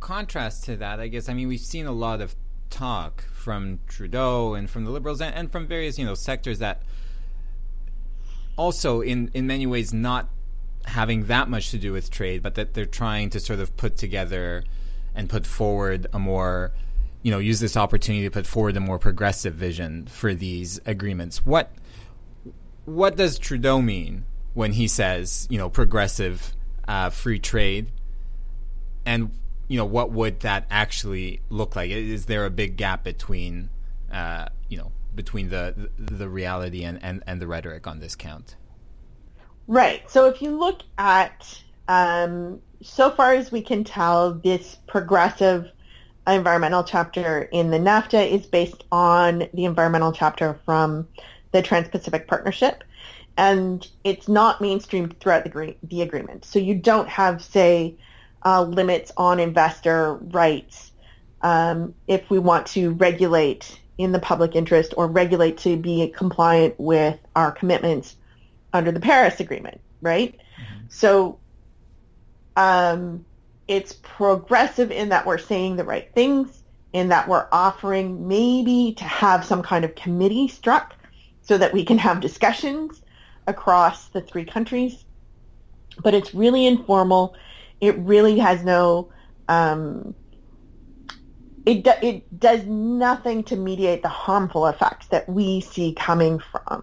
contrast 0.00 0.64
to 0.64 0.76
that, 0.76 1.00
I 1.00 1.08
guess 1.08 1.28
I 1.28 1.34
mean 1.34 1.48
we've 1.48 1.60
seen 1.60 1.86
a 1.86 1.92
lot 1.92 2.20
of 2.20 2.34
talk 2.70 3.24
from 3.32 3.80
Trudeau 3.88 4.54
and 4.54 4.70
from 4.70 4.84
the 4.84 4.90
Liberals 4.90 5.20
and, 5.20 5.34
and 5.34 5.50
from 5.50 5.66
various 5.66 5.98
you 5.98 6.04
know 6.04 6.14
sectors 6.14 6.58
that 6.60 6.82
also 8.56 9.00
in 9.00 9.30
in 9.34 9.46
many 9.46 9.66
ways 9.66 9.92
not 9.92 10.28
having 10.86 11.26
that 11.26 11.48
much 11.48 11.70
to 11.70 11.78
do 11.78 11.92
with 11.92 12.10
trade, 12.10 12.42
but 12.42 12.54
that 12.54 12.74
they're 12.74 12.86
trying 12.86 13.30
to 13.30 13.40
sort 13.40 13.60
of 13.60 13.76
put 13.76 13.96
together 13.96 14.64
and 15.14 15.28
put 15.28 15.46
forward 15.46 16.06
a 16.12 16.18
more 16.18 16.72
you 17.22 17.30
know 17.30 17.38
use 17.38 17.60
this 17.60 17.76
opportunity 17.76 18.24
to 18.24 18.30
put 18.30 18.46
forward 18.46 18.76
a 18.76 18.80
more 18.80 18.98
progressive 18.98 19.54
vision 19.54 20.06
for 20.06 20.34
these 20.34 20.80
agreements. 20.86 21.44
What 21.44 21.72
what 22.84 23.16
does 23.16 23.38
Trudeau 23.38 23.82
mean 23.82 24.24
when 24.54 24.72
he 24.72 24.88
says 24.88 25.46
you 25.50 25.58
know 25.58 25.70
progressive 25.70 26.54
uh, 26.88 27.10
free 27.10 27.38
trade, 27.38 27.90
and 29.04 29.30
you 29.68 29.76
know 29.76 29.84
what 29.84 30.10
would 30.10 30.40
that 30.40 30.66
actually 30.70 31.40
look 31.48 31.76
like? 31.76 31.90
Is 31.90 32.26
there 32.26 32.44
a 32.44 32.50
big 32.50 32.76
gap 32.76 33.04
between 33.04 33.70
uh, 34.10 34.46
you 34.68 34.78
know 34.78 34.92
between 35.14 35.48
the 35.48 35.90
the 35.98 36.28
reality 36.28 36.84
and, 36.84 37.02
and, 37.02 37.22
and 37.26 37.40
the 37.40 37.46
rhetoric 37.46 37.86
on 37.86 38.00
this 38.00 38.14
count. 38.14 38.56
Right. 39.66 40.08
So 40.10 40.26
if 40.26 40.42
you 40.42 40.58
look 40.58 40.82
at 40.98 41.60
um, 41.88 42.60
so 42.82 43.10
far 43.10 43.34
as 43.34 43.52
we 43.52 43.62
can 43.62 43.84
tell, 43.84 44.34
this 44.34 44.76
progressive 44.86 45.70
environmental 46.26 46.84
chapter 46.84 47.42
in 47.52 47.70
the 47.70 47.78
NAFTA 47.78 48.30
is 48.30 48.46
based 48.46 48.84
on 48.92 49.48
the 49.54 49.64
environmental 49.64 50.12
chapter 50.12 50.58
from 50.64 51.06
the 51.52 51.62
Trans-Pacific 51.62 52.28
Partnership. 52.28 52.84
And 53.40 53.88
it's 54.04 54.28
not 54.28 54.58
mainstreamed 54.58 55.18
throughout 55.18 55.44
the, 55.44 55.74
the 55.84 56.02
agreement. 56.02 56.44
So 56.44 56.58
you 56.58 56.74
don't 56.74 57.08
have, 57.08 57.42
say, 57.42 57.96
uh, 58.44 58.62
limits 58.62 59.12
on 59.16 59.40
investor 59.40 60.16
rights 60.16 60.92
um, 61.40 61.94
if 62.06 62.28
we 62.28 62.38
want 62.38 62.66
to 62.68 62.90
regulate 62.90 63.80
in 63.96 64.12
the 64.12 64.18
public 64.18 64.54
interest 64.54 64.92
or 64.98 65.06
regulate 65.06 65.56
to 65.56 65.78
be 65.78 66.12
compliant 66.14 66.74
with 66.78 67.18
our 67.34 67.50
commitments 67.50 68.14
under 68.74 68.92
the 68.92 69.00
Paris 69.00 69.40
Agreement, 69.40 69.80
right? 70.02 70.34
Mm-hmm. 70.34 70.84
So 70.90 71.38
um, 72.56 73.24
it's 73.68 73.94
progressive 73.94 74.90
in 74.90 75.08
that 75.08 75.24
we're 75.24 75.38
saying 75.38 75.76
the 75.76 75.84
right 75.84 76.12
things, 76.14 76.62
in 76.92 77.08
that 77.08 77.26
we're 77.26 77.48
offering 77.52 78.28
maybe 78.28 78.92
to 78.98 79.04
have 79.04 79.46
some 79.46 79.62
kind 79.62 79.86
of 79.86 79.94
committee 79.94 80.46
struck 80.46 80.94
so 81.40 81.56
that 81.56 81.72
we 81.72 81.86
can 81.86 81.96
have 81.96 82.20
discussions 82.20 83.00
across 83.46 84.08
the 84.08 84.20
three 84.20 84.44
countries. 84.44 85.04
But 86.02 86.14
it's 86.14 86.34
really 86.34 86.66
informal. 86.66 87.34
It 87.80 87.96
really 87.98 88.38
has 88.38 88.64
no, 88.64 89.10
um, 89.48 90.14
it, 91.66 91.84
do, 91.84 91.92
it 92.02 92.38
does 92.38 92.64
nothing 92.64 93.42
to 93.44 93.56
mediate 93.56 94.02
the 94.02 94.08
harmful 94.08 94.66
effects 94.66 95.08
that 95.08 95.28
we 95.28 95.60
see 95.60 95.92
coming 95.94 96.38
from 96.38 96.82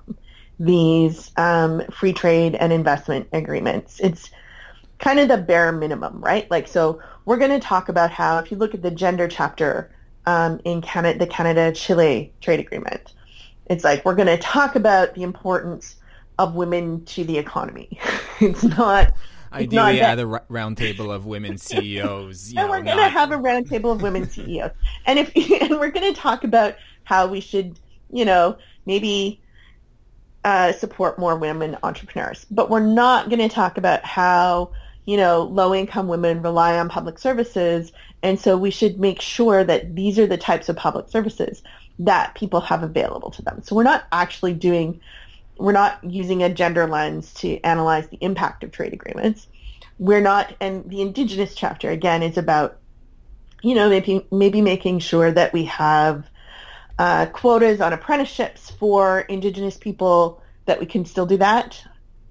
these 0.59 1.31
um, 1.37 1.81
free 1.91 2.13
trade 2.13 2.55
and 2.55 2.73
investment 2.73 3.27
agreements. 3.31 3.99
It's 3.99 4.29
kind 4.99 5.19
of 5.19 5.27
the 5.27 5.37
bare 5.37 5.71
minimum, 5.71 6.19
right? 6.19 6.49
Like, 6.49 6.67
so 6.67 6.99
we're 7.25 7.37
going 7.37 7.51
to 7.51 7.59
talk 7.59 7.89
about 7.89 8.09
how, 8.09 8.39
if 8.39 8.51
you 8.51 8.57
look 8.57 8.73
at 8.73 8.81
the 8.81 8.91
gender 8.91 9.27
chapter 9.27 9.91
um, 10.25 10.59
in 10.65 10.81
Canada, 10.81 11.19
the 11.19 11.27
Canada-Chile 11.27 12.33
trade 12.41 12.59
agreement, 12.59 13.13
it's 13.67 13.83
like 13.83 14.03
we're 14.03 14.15
going 14.15 14.27
to 14.27 14.37
talk 14.37 14.75
about 14.75 15.13
the 15.13 15.23
importance 15.23 15.95
of 16.39 16.55
women 16.55 17.03
to 17.05 17.23
the 17.23 17.37
economy. 17.37 17.99
it's 18.39 18.63
not. 18.63 19.13
Ideally, 19.51 20.01
at 20.01 20.19
a 20.19 20.25
roundtable 20.25 21.13
of 21.13 21.25
women 21.25 21.57
CEOs. 21.57 22.53
and 22.57 22.69
we're 22.69 22.81
going 22.81 22.97
to 22.97 23.09
have 23.09 23.31
a 23.31 23.37
roundtable 23.37 23.93
of 23.93 24.01
women 24.01 24.29
CEOs, 24.29 24.71
and 25.05 25.19
if 25.19 25.35
and 25.61 25.79
we're 25.79 25.91
going 25.91 26.13
to 26.13 26.19
talk 26.19 26.43
about 26.43 26.75
how 27.03 27.27
we 27.27 27.39
should, 27.39 27.79
you 28.11 28.25
know, 28.25 28.57
maybe 28.85 29.41
uh, 30.43 30.73
support 30.73 31.17
more 31.17 31.35
women 31.35 31.77
entrepreneurs. 31.83 32.45
But 32.51 32.69
we're 32.69 32.79
not 32.81 33.29
going 33.29 33.39
to 33.39 33.49
talk 33.49 33.77
about 33.77 34.03
how 34.03 34.71
you 35.05 35.17
know 35.17 35.43
low-income 35.43 36.07
women 36.07 36.41
rely 36.41 36.77
on 36.77 36.89
public 36.89 37.17
services, 37.17 37.93
and 38.23 38.39
so 38.39 38.57
we 38.57 38.69
should 38.69 38.99
make 38.99 39.21
sure 39.21 39.63
that 39.63 39.95
these 39.95 40.19
are 40.19 40.27
the 40.27 40.37
types 40.37 40.67
of 40.67 40.75
public 40.75 41.07
services 41.07 41.63
that 41.99 42.35
people 42.35 42.61
have 42.61 42.83
available 42.83 43.31
to 43.31 43.41
them. 43.41 43.61
So 43.63 43.75
we're 43.75 43.83
not 43.83 44.05
actually 44.11 44.53
doing 44.53 44.99
we're 45.59 45.71
not 45.71 46.03
using 46.03 46.43
a 46.43 46.53
gender 46.53 46.87
lens 46.87 47.33
to 47.35 47.59
analyze 47.61 48.07
the 48.09 48.17
impact 48.21 48.63
of 48.63 48.71
trade 48.71 48.93
agreements. 48.93 49.47
We're 49.99 50.21
not, 50.21 50.55
and 50.59 50.89
the 50.89 51.01
indigenous 51.01 51.55
chapter 51.55 51.89
again 51.89 52.23
is 52.23 52.37
about, 52.37 52.77
you 53.61 53.73
know, 53.73 53.89
maybe 53.89 54.25
maybe 54.31 54.61
making 54.61 54.99
sure 54.99 55.31
that 55.31 55.53
we 55.53 55.65
have 55.65 56.29
uh, 56.99 57.25
quotas 57.27 57.81
on 57.81 57.93
apprenticeships 57.93 58.69
for 58.71 59.21
indigenous 59.21 59.77
people 59.77 60.41
that 60.65 60.79
we 60.79 60.85
can 60.85 61.05
still 61.05 61.25
do 61.25 61.37
that. 61.37 61.81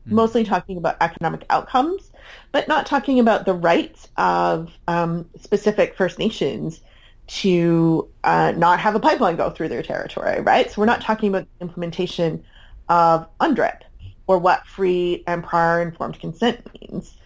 Mm. 0.06 0.12
Mostly 0.12 0.44
talking 0.44 0.76
about 0.76 0.96
economic 1.00 1.44
outcomes, 1.50 2.12
but 2.52 2.68
not 2.68 2.86
talking 2.86 3.18
about 3.18 3.44
the 3.44 3.54
rights 3.54 4.08
of 4.16 4.70
um, 4.86 5.28
specific 5.40 5.96
First 5.96 6.18
Nations 6.18 6.80
to 7.26 8.08
uh, 8.22 8.52
not 8.56 8.78
have 8.78 8.94
a 8.94 9.00
pipeline 9.00 9.34
go 9.34 9.50
through 9.50 9.68
their 9.68 9.82
territory, 9.82 10.40
right? 10.40 10.70
So 10.70 10.80
we're 10.80 10.86
not 10.86 11.00
talking 11.00 11.28
about 11.28 11.48
implementation 11.60 12.44
of 12.88 13.26
UNDRIP 13.40 13.82
or 14.26 14.38
what 14.38 14.66
free 14.66 15.22
and 15.26 15.42
prior 15.42 15.80
informed 15.82 16.18
consent 16.20 16.68
means. 16.80 17.16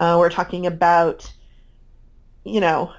Uh, 0.00 0.16
we're 0.18 0.30
talking 0.30 0.66
about, 0.66 1.30
you 2.44 2.60
know, 2.60 2.92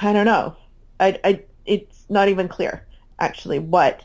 I 0.00 0.12
don't 0.12 0.26
know. 0.26 0.56
I, 1.00 1.18
I, 1.24 1.42
it's 1.64 2.04
not 2.08 2.28
even 2.28 2.48
clear 2.48 2.86
actually 3.18 3.58
what 3.58 4.02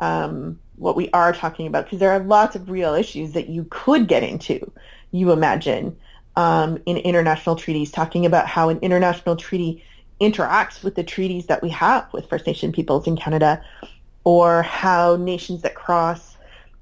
um, 0.00 0.58
what 0.76 0.96
we 0.96 1.10
are 1.10 1.32
talking 1.32 1.66
about 1.66 1.84
because 1.84 1.98
there 1.98 2.10
are 2.10 2.20
lots 2.20 2.56
of 2.56 2.70
real 2.70 2.94
issues 2.94 3.32
that 3.32 3.48
you 3.48 3.66
could 3.70 4.08
get 4.08 4.22
into. 4.22 4.72
You 5.12 5.30
imagine 5.32 5.96
um, 6.36 6.78
in 6.86 6.96
international 6.96 7.56
treaties, 7.56 7.90
talking 7.90 8.24
about 8.24 8.46
how 8.46 8.70
an 8.70 8.78
international 8.78 9.36
treaty 9.36 9.84
interacts 10.20 10.82
with 10.82 10.94
the 10.94 11.04
treaties 11.04 11.46
that 11.46 11.62
we 11.62 11.68
have 11.70 12.10
with 12.12 12.28
First 12.28 12.46
Nation 12.46 12.72
peoples 12.72 13.06
in 13.06 13.16
Canada, 13.16 13.62
or 14.24 14.62
how 14.62 15.16
nations 15.16 15.62
that 15.62 15.74
cross 15.74 16.29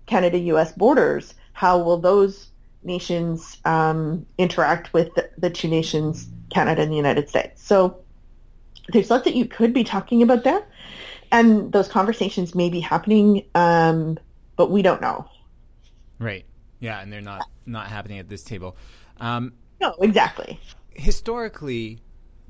Canada-U.S. 0.08 0.72
borders, 0.72 1.34
how 1.52 1.78
will 1.78 1.98
those 1.98 2.48
nations 2.82 3.58
um, 3.64 4.26
interact 4.38 4.92
with 4.92 5.14
the, 5.14 5.30
the, 5.38 5.50
two 5.50 5.68
nations, 5.68 6.28
Canada 6.50 6.82
and 6.82 6.90
the 6.90 6.96
United 6.96 7.28
States? 7.28 7.62
So 7.62 7.98
there's 8.88 9.10
lots 9.10 9.24
that 9.24 9.34
you 9.34 9.44
could 9.44 9.72
be 9.72 9.84
talking 9.84 10.22
about 10.22 10.44
there, 10.44 10.66
and 11.30 11.70
those 11.72 11.88
conversations 11.88 12.54
may 12.54 12.70
be 12.70 12.80
happening, 12.80 13.44
um, 13.54 14.18
but 14.56 14.70
we 14.70 14.82
don't 14.82 15.00
know. 15.00 15.28
Right. 16.18 16.44
Yeah, 16.80 17.00
and 17.00 17.12
they're 17.12 17.20
not 17.20 17.42
not 17.66 17.88
happening 17.88 18.18
at 18.18 18.28
this 18.28 18.42
table. 18.42 18.76
Um, 19.20 19.52
no, 19.80 19.94
exactly. 20.00 20.60
Historically, 20.94 21.98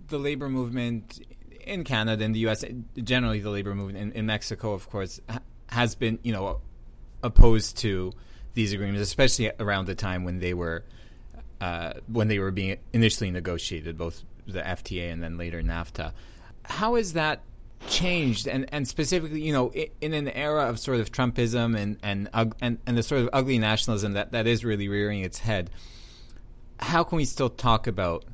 the 0.09 0.19
labor 0.19 0.49
movement 0.49 1.21
in 1.67 1.85
Canada 1.85 2.25
and 2.25 2.35
the 2.35 2.41
U.S., 2.41 2.65
generally 3.03 3.41
the 3.41 3.51
labor 3.51 3.75
movement 3.75 3.99
in, 3.99 4.13
in 4.13 4.27
Mexico, 4.27 4.73
of 4.75 4.89
course, 4.91 5.21
has 5.69 5.95
been 5.95 6.19
you 6.23 6.33
know 6.33 6.61
opposed 7.23 7.79
to 7.79 8.13
these 8.55 8.73
agreements, 8.73 9.03
especially 9.03 9.51
around 9.61 9.87
the 9.87 9.95
time 9.95 10.25
when 10.25 10.41
they 10.41 10.55
were 10.55 10.85
uh, 11.61 11.95
when 12.07 12.29
they 12.29 12.39
were 12.39 12.51
being 12.51 12.77
initially 12.93 13.31
negotiated, 13.31 13.99
both 13.99 14.23
the 14.47 14.61
FTA 14.61 15.13
and 15.13 15.23
then 15.23 15.37
later 15.37 15.63
NAFTA. 15.63 16.13
How 16.65 16.95
has 16.95 17.15
that 17.15 17.43
changed? 17.89 18.47
And 18.47 18.67
and 18.73 18.87
specifically, 18.87 19.43
you 19.43 19.53
know, 19.53 19.73
in 20.01 20.15
an 20.15 20.29
era 20.29 20.69
of 20.69 20.79
sort 20.79 21.01
of 21.01 21.11
Trumpism 21.13 21.77
and 21.77 21.99
and 22.03 22.29
and, 22.61 22.79
and 22.87 22.97
the 22.97 23.03
sort 23.03 23.23
of 23.23 23.31
ugly 23.33 23.59
nationalism 23.59 24.13
that, 24.15 24.33
that 24.33 24.47
is 24.47 24.65
really 24.65 24.89
rearing 24.89 25.23
its 25.23 25.39
head, 25.39 25.71
how 26.81 27.05
can 27.05 27.17
we 27.17 27.25
still 27.25 27.51
talk 27.51 27.87
about 27.87 28.25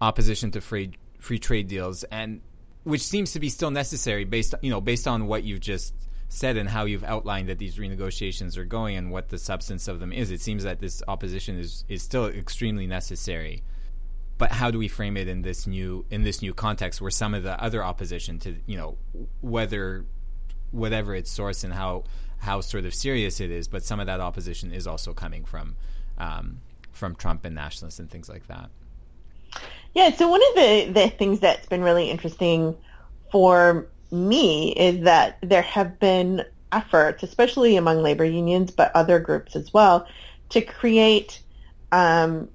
opposition 0.00 0.50
to 0.50 0.60
free 0.60 0.92
free 1.18 1.38
trade 1.38 1.68
deals 1.68 2.02
and 2.04 2.40
which 2.82 3.02
seems 3.02 3.32
to 3.32 3.38
be 3.38 3.48
still 3.48 3.70
necessary 3.70 4.24
based 4.24 4.54
you 4.60 4.70
know 4.70 4.80
based 4.80 5.06
on 5.06 5.28
what 5.28 5.44
you've 5.44 5.60
just 5.60 5.94
said 6.32 6.56
and 6.56 6.70
how 6.70 6.86
you've 6.86 7.04
outlined 7.04 7.48
that 7.48 7.58
these 7.58 7.76
renegotiations 7.76 8.56
are 8.56 8.64
going 8.64 8.96
and 8.96 9.10
what 9.10 9.28
the 9.28 9.36
substance 9.36 9.86
of 9.86 10.00
them 10.00 10.12
is, 10.12 10.30
it 10.30 10.40
seems 10.40 10.64
that 10.64 10.80
this 10.80 11.02
opposition 11.06 11.58
is, 11.58 11.84
is 11.90 12.02
still 12.02 12.26
extremely 12.26 12.86
necessary. 12.86 13.62
But 14.38 14.52
how 14.52 14.70
do 14.70 14.78
we 14.78 14.88
frame 14.88 15.18
it 15.18 15.28
in 15.28 15.42
this 15.42 15.66
new 15.66 16.06
in 16.10 16.22
this 16.22 16.40
new 16.40 16.54
context 16.54 17.00
where 17.02 17.10
some 17.10 17.34
of 17.34 17.42
the 17.42 17.62
other 17.62 17.84
opposition 17.84 18.38
to 18.40 18.56
you 18.66 18.76
know 18.76 18.96
whether 19.42 20.06
whatever 20.70 21.14
its 21.14 21.30
source 21.30 21.64
and 21.64 21.74
how 21.74 22.04
how 22.38 22.62
sort 22.62 22.86
of 22.86 22.94
serious 22.94 23.38
it 23.38 23.50
is, 23.50 23.68
but 23.68 23.84
some 23.84 24.00
of 24.00 24.06
that 24.06 24.18
opposition 24.18 24.72
is 24.72 24.86
also 24.86 25.12
coming 25.12 25.44
from 25.44 25.76
um, 26.16 26.60
from 26.92 27.14
Trump 27.14 27.44
and 27.44 27.54
nationalists 27.54 27.98
and 28.00 28.10
things 28.10 28.28
like 28.28 28.46
that. 28.48 28.70
Yeah, 29.94 30.10
so 30.10 30.28
one 30.28 30.40
of 30.40 30.54
the, 30.54 30.92
the 30.92 31.10
things 31.10 31.40
that's 31.40 31.66
been 31.66 31.82
really 31.82 32.10
interesting 32.10 32.74
for 33.30 33.86
me 34.12 34.72
is 34.72 35.04
that 35.04 35.38
there 35.40 35.62
have 35.62 35.98
been 35.98 36.44
efforts, 36.70 37.22
especially 37.22 37.76
among 37.76 38.02
labor 38.02 38.24
unions, 38.24 38.70
but 38.70 38.94
other 38.94 39.18
groups 39.18 39.56
as 39.56 39.72
well, 39.72 40.06
to 40.50 40.60
create 40.60 41.40
um, 41.90 42.48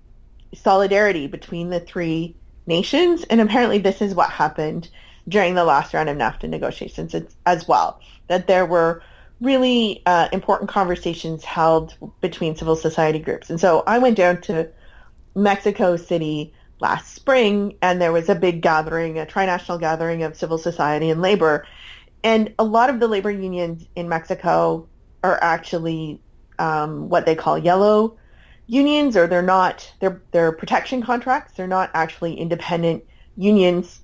solidarity 0.54 1.28
between 1.28 1.70
the 1.70 1.80
three 1.80 2.36
nations. 2.66 3.24
And 3.24 3.42
apparently 3.42 3.80
this 3.80 4.02
is 4.02 4.14
what 4.16 4.30
happened 4.30 4.90
during 5.28 5.56
the 5.56 5.66
last 5.66 5.94
round 5.94 6.10
of 6.10 6.18
NAFTA 6.18 6.50
negotiations 6.50 7.16
as 7.46 7.68
well, 7.68 8.00
that 8.28 8.48
there 8.48 8.66
were 8.66 9.04
really 9.42 10.02
uh, 10.06 10.28
important 10.32 10.70
conversations 10.70 11.44
held 11.44 11.96
between 12.22 12.56
civil 12.56 12.76
society 12.76 13.20
groups. 13.20 13.50
And 13.50 13.60
so 13.60 13.84
I 13.86 14.00
went 14.00 14.18
down 14.18 14.42
to 14.42 14.70
Mexico 15.36 15.96
City 15.98 16.54
last 16.80 17.16
spring, 17.16 17.76
and 17.82 18.00
there 18.00 18.12
was 18.12 18.30
a 18.30 18.36
big 18.36 18.62
gathering, 18.62 19.18
a 19.18 19.26
trinational 19.26 19.80
gathering 19.80 20.24
of 20.24 20.36
civil 20.38 20.58
society 20.58 21.10
and 21.10 21.22
labor. 21.22 21.66
And 22.24 22.54
a 22.60 22.64
lot 22.64 22.90
of 22.90 23.00
the 23.00 23.08
labor 23.08 23.32
unions 23.32 23.86
in 23.96 24.10
Mexico 24.10 24.88
are 25.24 25.40
actually 25.42 26.22
um, 26.60 27.10
what 27.10 27.26
they 27.26 27.36
call 27.36 27.58
yellow 27.58 28.18
unions, 28.68 29.16
or 29.16 29.28
they're 29.28 29.42
not, 29.42 29.92
they're, 30.00 30.22
they're 30.32 30.52
protection 30.52 31.02
contracts. 31.02 31.54
They're 31.54 31.68
not 31.68 31.90
actually 31.94 32.36
independent 32.36 33.04
unions. 33.38 34.02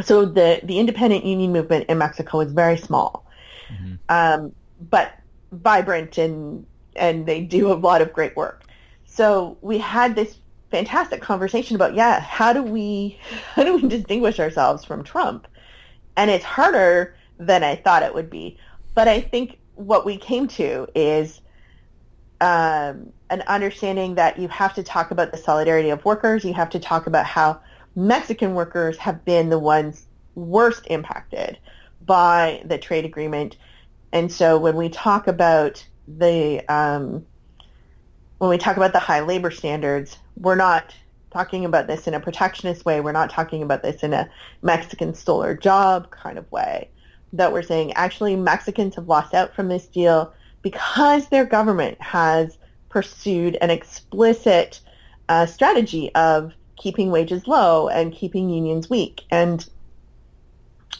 So 0.00 0.24
the, 0.24 0.60
the 0.62 0.78
independent 0.78 1.24
union 1.24 1.52
movement 1.52 1.86
in 1.88 1.98
Mexico 1.98 2.40
is 2.40 2.52
very 2.52 2.76
small, 2.76 3.26
mm-hmm. 3.68 3.94
um, 4.08 4.52
but 4.90 5.12
vibrant 5.52 6.18
and, 6.18 6.66
and 6.96 7.26
they 7.26 7.40
do 7.42 7.72
a 7.72 7.74
lot 7.74 8.00
of 8.00 8.12
great 8.12 8.36
work. 8.36 8.64
So 9.06 9.58
we 9.60 9.78
had 9.78 10.14
this 10.14 10.38
fantastic 10.70 11.22
conversation 11.22 11.76
about 11.76 11.94
yeah 11.94 12.20
how 12.20 12.52
do 12.52 12.62
we 12.62 13.18
how 13.54 13.64
do 13.64 13.76
we 13.76 13.88
distinguish 13.88 14.38
ourselves 14.38 14.84
from 14.84 15.02
Trump 15.02 15.46
and 16.16 16.30
it's 16.30 16.44
harder 16.44 17.14
than 17.38 17.62
I 17.62 17.76
thought 17.76 18.02
it 18.02 18.14
would 18.14 18.30
be 18.30 18.58
but 18.94 19.08
I 19.08 19.20
think 19.20 19.58
what 19.76 20.04
we 20.04 20.16
came 20.16 20.48
to 20.48 20.88
is 20.94 21.40
um, 22.40 23.12
an 23.30 23.42
understanding 23.46 24.14
that 24.16 24.38
you 24.38 24.48
have 24.48 24.74
to 24.74 24.82
talk 24.82 25.10
about 25.10 25.32
the 25.32 25.38
solidarity 25.38 25.90
of 25.90 26.04
workers. 26.04 26.44
You 26.44 26.54
have 26.54 26.70
to 26.70 26.78
talk 26.78 27.06
about 27.06 27.26
how 27.26 27.60
Mexican 27.94 28.54
workers 28.54 28.96
have 28.98 29.24
been 29.24 29.48
the 29.48 29.58
ones 29.58 30.06
worst 30.34 30.86
impacted 30.88 31.58
by 32.04 32.62
the 32.64 32.78
trade 32.78 33.04
agreement. 33.04 33.56
And 34.12 34.30
so 34.32 34.58
when 34.58 34.76
we 34.76 34.88
talk 34.88 35.26
about 35.26 35.84
the 36.06 36.64
um, 36.72 37.26
when 38.38 38.50
we 38.50 38.58
talk 38.58 38.76
about 38.76 38.92
the 38.92 38.98
high 38.98 39.20
labor 39.20 39.50
standards, 39.50 40.18
we're 40.36 40.54
not 40.54 40.94
talking 41.30 41.64
about 41.64 41.86
this 41.86 42.06
in 42.06 42.14
a 42.14 42.20
protectionist 42.20 42.84
way. 42.84 43.00
We're 43.00 43.12
not 43.12 43.30
talking 43.30 43.62
about 43.62 43.82
this 43.82 44.02
in 44.02 44.12
a 44.12 44.30
Mexican 44.62 45.14
stole 45.14 45.42
our 45.42 45.54
job 45.54 46.10
kind 46.10 46.38
of 46.38 46.50
way. 46.50 46.88
That 47.32 47.52
we're 47.52 47.62
saying 47.62 47.92
actually 47.92 48.36
Mexicans 48.36 48.94
have 48.94 49.08
lost 49.08 49.34
out 49.34 49.54
from 49.54 49.68
this 49.68 49.86
deal 49.86 50.32
because 50.62 51.28
their 51.28 51.44
government 51.44 52.00
has 52.00 52.56
pursued 52.88 53.58
an 53.60 53.70
explicit 53.70 54.80
uh, 55.28 55.44
strategy 55.44 56.14
of 56.14 56.54
keeping 56.76 57.10
wages 57.10 57.46
low 57.46 57.88
and 57.88 58.12
keeping 58.12 58.48
unions 58.48 58.88
weak. 58.88 59.22
And 59.30 59.68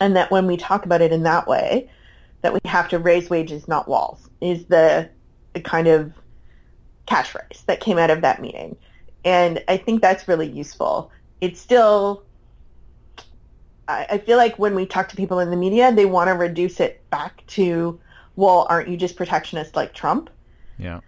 and 0.00 0.14
that 0.16 0.30
when 0.30 0.46
we 0.46 0.56
talk 0.56 0.84
about 0.84 1.00
it 1.00 1.12
in 1.12 1.22
that 1.22 1.48
way, 1.48 1.90
that 2.42 2.52
we 2.52 2.60
have 2.64 2.88
to 2.88 2.98
raise 2.98 3.30
wages, 3.30 3.66
not 3.66 3.88
walls, 3.88 4.28
is 4.40 4.66
the, 4.66 5.08
the 5.54 5.60
kind 5.60 5.88
of 5.88 6.12
catchphrase 7.08 7.64
that 7.66 7.80
came 7.80 7.98
out 7.98 8.10
of 8.10 8.20
that 8.20 8.40
meeting. 8.40 8.76
And 9.24 9.62
I 9.68 9.76
think 9.76 10.00
that's 10.00 10.28
really 10.28 10.48
useful. 10.48 11.10
It's 11.40 11.60
still, 11.60 12.24
I, 13.88 14.06
I 14.10 14.18
feel 14.18 14.36
like 14.36 14.58
when 14.58 14.74
we 14.74 14.86
talk 14.86 15.08
to 15.10 15.16
people 15.16 15.40
in 15.40 15.50
the 15.50 15.56
media, 15.56 15.92
they 15.92 16.06
want 16.06 16.28
to 16.28 16.34
reduce 16.34 16.80
it 16.80 17.08
back 17.10 17.44
to, 17.48 17.98
well, 18.36 18.66
aren't 18.70 18.88
you 18.88 18.96
just 18.96 19.16
protectionist 19.16 19.74
like 19.76 19.94
Trump? 19.94 20.30
Yeah. 20.78 21.00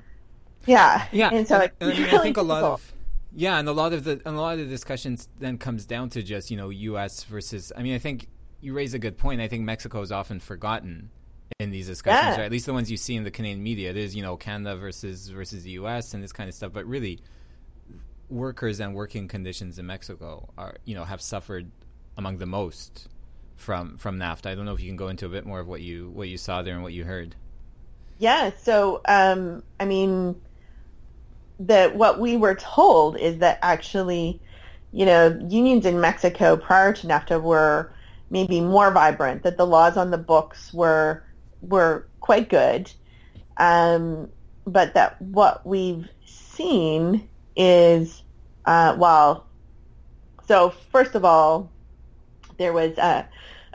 Yeah. 0.66 1.06
Yeah. 1.12 1.30
And 1.32 1.46
so 1.46 1.60
and, 1.60 1.72
and 1.80 1.92
I, 1.92 1.94
mean, 1.94 2.04
really 2.04 2.18
I 2.18 2.22
think 2.22 2.36
a 2.36 2.42
lot 2.42 2.64
of 2.64 2.92
yeah, 3.32 3.58
and 3.58 3.68
a 3.68 3.72
lot 3.72 3.92
of 3.92 4.04
the 4.04 4.20
and 4.24 4.36
a 4.36 4.40
lot 4.40 4.54
of 4.54 4.60
the 4.60 4.66
discussions 4.66 5.28
then 5.38 5.56
comes 5.56 5.86
down 5.86 6.10
to 6.10 6.22
just 6.22 6.50
you 6.50 6.56
know 6.56 6.70
U.S. 6.70 7.22
versus. 7.24 7.72
I 7.76 7.82
mean, 7.82 7.94
I 7.94 7.98
think 7.98 8.26
you 8.60 8.74
raise 8.74 8.92
a 8.92 8.98
good 8.98 9.16
point. 9.16 9.40
I 9.40 9.48
think 9.48 9.62
Mexico 9.62 10.00
is 10.00 10.10
often 10.10 10.40
forgotten 10.40 11.10
in 11.58 11.70
these 11.70 11.86
discussions, 11.86 12.36
Yeah. 12.36 12.42
or 12.42 12.44
at 12.44 12.50
least 12.50 12.66
the 12.66 12.72
ones 12.72 12.90
you 12.90 12.96
see 12.96 13.16
in 13.16 13.24
the 13.24 13.30
Canadian 13.30 13.62
media. 13.62 13.90
It 13.90 13.96
is 13.96 14.14
you 14.14 14.22
know 14.22 14.36
Canada 14.36 14.76
versus 14.76 15.28
versus 15.28 15.64
the 15.64 15.70
U.S. 15.72 16.14
and 16.14 16.22
this 16.22 16.32
kind 16.32 16.48
of 16.48 16.54
stuff, 16.54 16.72
but 16.72 16.86
really, 16.86 17.18
workers 18.28 18.80
and 18.80 18.94
working 18.94 19.28
conditions 19.28 19.78
in 19.78 19.86
Mexico 19.86 20.48
are 20.56 20.76
you 20.84 20.94
know 20.94 21.04
have 21.04 21.20
suffered 21.20 21.70
among 22.16 22.38
the 22.38 22.46
most 22.46 23.08
from 23.56 23.96
from 23.98 24.18
NAFTA. 24.18 24.46
I 24.46 24.54
don't 24.54 24.64
know 24.64 24.72
if 24.74 24.80
you 24.80 24.88
can 24.88 24.96
go 24.96 25.08
into 25.08 25.26
a 25.26 25.30
bit 25.30 25.44
more 25.46 25.60
of 25.60 25.66
what 25.66 25.80
you 25.80 26.10
what 26.14 26.28
you 26.28 26.38
saw 26.38 26.62
there 26.62 26.74
and 26.74 26.82
what 26.82 26.92
you 26.92 27.04
heard. 27.04 27.34
Yeah. 28.18 28.50
So, 28.62 29.00
um, 29.06 29.62
I 29.78 29.86
mean, 29.86 30.40
that 31.58 31.96
what 31.96 32.20
we 32.20 32.36
were 32.36 32.54
told 32.54 33.16
is 33.18 33.38
that 33.38 33.58
actually, 33.62 34.40
you 34.92 35.06
know, 35.06 35.38
unions 35.48 35.86
in 35.86 36.00
Mexico 36.00 36.56
prior 36.56 36.92
to 36.92 37.06
NAFTA 37.06 37.42
were 37.42 37.92
maybe 38.28 38.60
more 38.60 38.90
vibrant. 38.90 39.42
That 39.42 39.56
the 39.56 39.66
laws 39.66 39.96
on 39.96 40.10
the 40.10 40.18
books 40.18 40.72
were 40.74 41.24
were 41.62 42.06
quite 42.20 42.48
good, 42.48 42.90
um, 43.56 44.28
but 44.66 44.94
that 44.94 45.20
what 45.20 45.66
we've 45.66 46.08
seen 46.24 47.28
is, 47.56 48.22
uh, 48.64 48.94
well, 48.98 49.46
so 50.46 50.70
first 50.90 51.14
of 51.14 51.24
all, 51.24 51.70
there 52.58 52.72
was 52.72 52.96
a, 52.98 53.26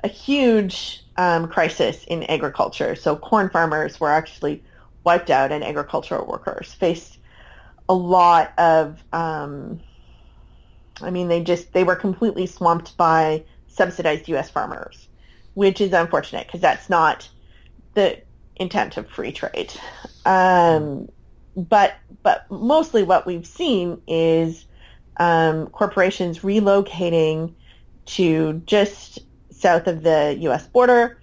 a 0.04 0.08
huge 0.08 1.04
um, 1.18 1.48
crisis 1.48 2.04
in 2.06 2.24
agriculture. 2.24 2.96
So 2.96 3.16
corn 3.16 3.50
farmers 3.50 4.00
were 4.00 4.10
actually 4.10 4.64
wiped 5.04 5.30
out, 5.30 5.52
and 5.52 5.64
agricultural 5.64 6.26
workers 6.26 6.74
faced 6.74 7.18
a 7.88 7.94
lot 7.94 8.54
of. 8.60 9.04
Um, 9.14 9.80
I 11.02 11.10
mean, 11.10 11.28
they 11.28 11.44
just 11.44 11.74
they 11.74 11.84
were 11.84 11.96
completely 11.96 12.46
swamped 12.46 12.96
by 12.98 13.44
subsidized 13.68 14.28
U.S. 14.30 14.50
farmers, 14.50 15.08
which 15.54 15.82
is 15.82 15.94
unfortunate 15.94 16.48
because 16.48 16.62
that's 16.62 16.90
not 16.90 17.30
the 17.96 18.22
intent 18.58 18.98
of 18.98 19.10
free 19.10 19.32
trade. 19.32 19.74
Um, 20.26 21.10
but 21.56 21.96
but 22.24 22.46
mostly 22.50 23.04
what 23.04 23.26
we've 23.26 23.48
seen 23.48 24.02
is 24.08 24.66
um, 25.18 25.68
corporations 25.68 26.40
relocating 26.40 27.54
to 28.06 28.62
just 28.66 29.20
south 29.52 29.88
of 29.88 30.04
the 30.04 30.38
U.S. 30.42 30.68
border 30.68 31.20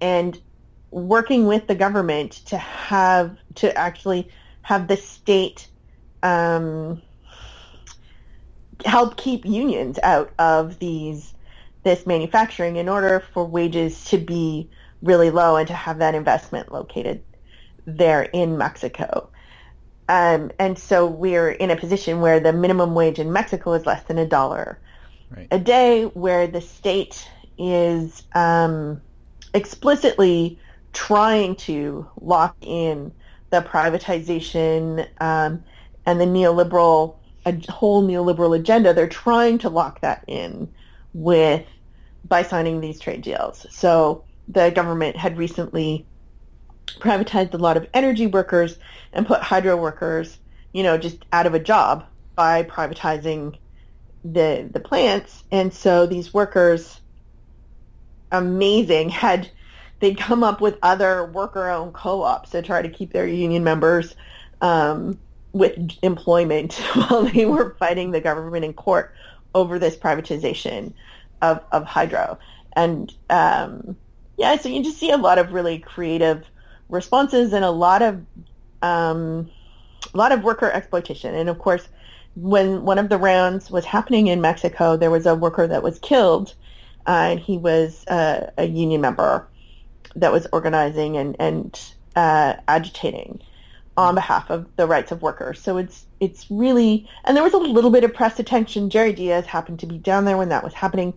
and 0.00 0.40
working 0.90 1.46
with 1.46 1.66
the 1.66 1.74
government 1.74 2.32
to 2.46 2.58
have 2.58 3.36
to 3.54 3.76
actually 3.76 4.28
have 4.62 4.88
the 4.88 4.96
state 4.96 5.68
um, 6.22 7.00
help 8.84 9.16
keep 9.16 9.44
unions 9.44 9.98
out 10.02 10.32
of 10.38 10.78
these 10.78 11.34
this 11.84 12.06
manufacturing 12.06 12.76
in 12.76 12.88
order 12.88 13.22
for 13.32 13.44
wages 13.44 14.04
to 14.04 14.18
be 14.18 14.68
really 15.02 15.30
low 15.30 15.56
and 15.56 15.68
to 15.68 15.74
have 15.74 15.98
that 15.98 16.14
investment 16.14 16.72
located 16.72 17.22
there 17.86 18.22
in 18.22 18.58
Mexico. 18.58 19.30
Um, 20.08 20.50
and 20.58 20.78
so 20.78 21.06
we're 21.06 21.50
in 21.50 21.70
a 21.70 21.76
position 21.76 22.20
where 22.20 22.40
the 22.40 22.52
minimum 22.52 22.94
wage 22.94 23.18
in 23.18 23.32
Mexico 23.32 23.72
is 23.72 23.86
less 23.86 24.04
than 24.04 24.18
a 24.18 24.26
dollar 24.26 24.80
Right. 25.28 25.48
a 25.50 25.58
day, 25.58 26.04
where 26.04 26.46
the 26.46 26.60
state 26.60 27.28
is 27.58 28.22
um, 28.34 29.02
explicitly 29.54 30.60
trying 30.92 31.56
to 31.56 32.08
lock 32.20 32.56
in 32.60 33.12
the 33.50 33.60
privatization 33.60 35.08
um, 35.20 35.64
and 36.06 36.20
the 36.20 36.24
neoliberal 36.26 37.16
a 37.44 37.60
whole 37.70 38.02
neoliberal 38.06 38.56
agenda. 38.56 38.94
They're 38.94 39.08
trying 39.08 39.58
to 39.58 39.68
lock 39.68 40.00
that 40.02 40.24
in 40.26 40.72
with 41.12 41.66
by 42.24 42.42
signing 42.42 42.80
these 42.80 43.00
trade 43.00 43.22
deals. 43.22 43.66
So 43.70 44.25
the 44.48 44.70
government 44.70 45.16
had 45.16 45.36
recently 45.36 46.06
privatized 46.86 47.54
a 47.54 47.58
lot 47.58 47.76
of 47.76 47.86
energy 47.94 48.26
workers 48.26 48.78
and 49.12 49.26
put 49.26 49.42
hydro 49.42 49.76
workers, 49.76 50.38
you 50.72 50.82
know, 50.82 50.96
just 50.96 51.24
out 51.32 51.46
of 51.46 51.54
a 51.54 51.58
job 51.58 52.04
by 52.34 52.62
privatizing 52.62 53.56
the 54.24 54.68
the 54.72 54.80
plants. 54.80 55.44
And 55.50 55.72
so 55.72 56.06
these 56.06 56.32
workers, 56.32 57.00
amazing, 58.30 59.08
had 59.10 59.50
they'd 60.00 60.18
come 60.18 60.44
up 60.44 60.60
with 60.60 60.78
other 60.82 61.26
worker-owned 61.26 61.94
co-ops 61.94 62.50
to 62.50 62.62
try 62.62 62.82
to 62.82 62.88
keep 62.88 63.12
their 63.12 63.26
union 63.26 63.64
members 63.64 64.14
um, 64.60 65.18
with 65.52 65.78
employment 66.02 66.74
while 66.94 67.22
they 67.22 67.46
were 67.46 67.74
fighting 67.78 68.10
the 68.10 68.20
government 68.20 68.64
in 68.64 68.72
court 68.74 69.14
over 69.54 69.78
this 69.78 69.96
privatization 69.96 70.92
of, 71.40 71.62
of 71.72 71.84
hydro. 71.84 72.38
And 72.74 73.12
um, 73.30 73.96
yeah, 74.36 74.56
so 74.56 74.68
you 74.68 74.82
just 74.82 74.98
see 74.98 75.10
a 75.10 75.16
lot 75.16 75.38
of 75.38 75.52
really 75.52 75.78
creative 75.78 76.44
responses 76.88 77.52
and 77.52 77.64
a 77.64 77.70
lot 77.70 78.02
of 78.02 78.24
um, 78.82 79.50
a 80.12 80.16
lot 80.16 80.32
of 80.32 80.44
worker 80.44 80.70
exploitation. 80.70 81.34
And 81.34 81.48
of 81.48 81.58
course, 81.58 81.88
when 82.34 82.82
one 82.82 82.98
of 82.98 83.08
the 83.08 83.18
rounds 83.18 83.70
was 83.70 83.84
happening 83.84 84.26
in 84.26 84.40
Mexico, 84.40 84.96
there 84.96 85.10
was 85.10 85.26
a 85.26 85.34
worker 85.34 85.66
that 85.66 85.82
was 85.82 85.98
killed, 85.98 86.54
uh, 87.06 87.28
and 87.30 87.40
he 87.40 87.56
was 87.56 88.06
uh, 88.08 88.50
a 88.58 88.66
union 88.66 89.00
member 89.00 89.48
that 90.14 90.32
was 90.32 90.46
organizing 90.52 91.16
and 91.16 91.36
and 91.38 91.80
uh, 92.14 92.54
agitating 92.68 93.40
on 93.96 94.14
behalf 94.14 94.50
of 94.50 94.66
the 94.76 94.86
rights 94.86 95.10
of 95.10 95.22
workers. 95.22 95.60
So 95.60 95.78
it's 95.78 96.04
it's 96.20 96.50
really 96.50 97.08
and 97.24 97.34
there 97.34 97.44
was 97.44 97.54
a 97.54 97.58
little 97.58 97.90
bit 97.90 98.04
of 98.04 98.12
press 98.12 98.38
attention. 98.38 98.90
Jerry 98.90 99.14
Dias 99.14 99.46
happened 99.46 99.80
to 99.80 99.86
be 99.86 99.96
down 99.96 100.26
there 100.26 100.36
when 100.36 100.50
that 100.50 100.62
was 100.62 100.74
happening, 100.74 101.14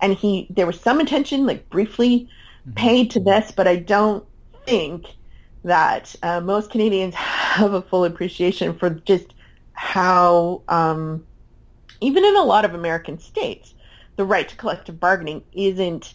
and 0.00 0.14
he 0.14 0.46
there 0.48 0.66
was 0.66 0.80
some 0.80 1.00
attention, 1.00 1.44
like 1.44 1.68
briefly 1.68 2.30
paid 2.74 3.10
to 3.12 3.20
this, 3.20 3.50
but 3.50 3.68
I 3.68 3.76
don't 3.76 4.24
think 4.66 5.06
that 5.64 6.14
uh, 6.22 6.40
most 6.40 6.70
Canadians 6.70 7.14
have 7.54 7.72
a 7.72 7.82
full 7.82 8.04
appreciation 8.04 8.76
for 8.78 8.90
just 8.90 9.34
how, 9.72 10.62
um, 10.68 11.26
even 12.00 12.24
in 12.24 12.36
a 12.36 12.42
lot 12.42 12.64
of 12.64 12.74
American 12.74 13.18
states, 13.18 13.74
the 14.16 14.24
right 14.24 14.48
to 14.48 14.56
collective 14.56 15.00
bargaining 15.00 15.42
isn't 15.52 16.14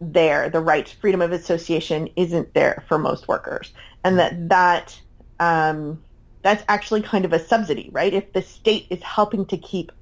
there. 0.00 0.48
The 0.48 0.60
right 0.60 0.86
to 0.86 0.96
freedom 0.96 1.20
of 1.20 1.32
association 1.32 2.08
isn't 2.16 2.54
there 2.54 2.84
for 2.88 2.98
most 2.98 3.28
workers, 3.28 3.72
and 4.04 4.18
that 4.18 4.48
that 4.48 5.00
um, 5.40 6.00
that's 6.42 6.64
actually 6.68 7.02
kind 7.02 7.24
of 7.24 7.32
a 7.32 7.38
subsidy, 7.38 7.90
right? 7.92 8.14
If 8.14 8.32
the 8.32 8.42
state 8.42 8.86
is 8.90 9.02
helping 9.02 9.44
to 9.46 9.58
keep 9.58 9.92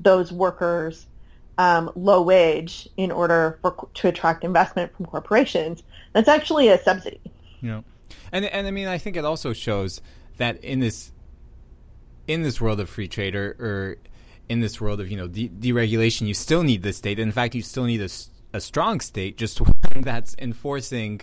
those 0.00 0.30
workers 0.30 1.06
um, 1.58 1.90
low 1.94 2.22
wage 2.22 2.88
in 2.96 3.10
order 3.10 3.58
for 3.60 3.88
to 3.94 4.08
attract 4.08 4.44
investment 4.44 4.94
from 4.96 5.06
corporations, 5.06 5.82
that's 6.12 6.28
actually 6.28 6.68
a 6.68 6.82
subsidy. 6.82 7.20
Yeah, 7.60 7.82
and 8.32 8.44
and 8.46 8.66
I 8.66 8.70
mean, 8.70 8.88
I 8.88 8.98
think 8.98 9.16
it 9.16 9.24
also 9.24 9.52
shows 9.52 10.00
that 10.38 10.62
in 10.64 10.80
this 10.80 11.12
in 12.26 12.42
this 12.42 12.60
world 12.60 12.80
of 12.80 12.88
free 12.88 13.08
trade 13.08 13.34
or, 13.34 13.56
or 13.58 13.96
in 14.48 14.60
this 14.60 14.80
world 14.80 15.00
of 15.00 15.10
you 15.10 15.16
know 15.16 15.26
de- 15.28 15.48
deregulation, 15.48 16.26
you 16.26 16.34
still 16.34 16.62
need 16.62 16.82
the 16.82 16.92
state. 16.92 17.18
In 17.18 17.32
fact, 17.32 17.54
you 17.54 17.62
still 17.62 17.84
need 17.84 18.00
a 18.52 18.60
strong 18.60 19.00
state, 19.00 19.36
just 19.36 19.60
one 19.60 20.02
that's 20.02 20.34
enforcing 20.38 21.20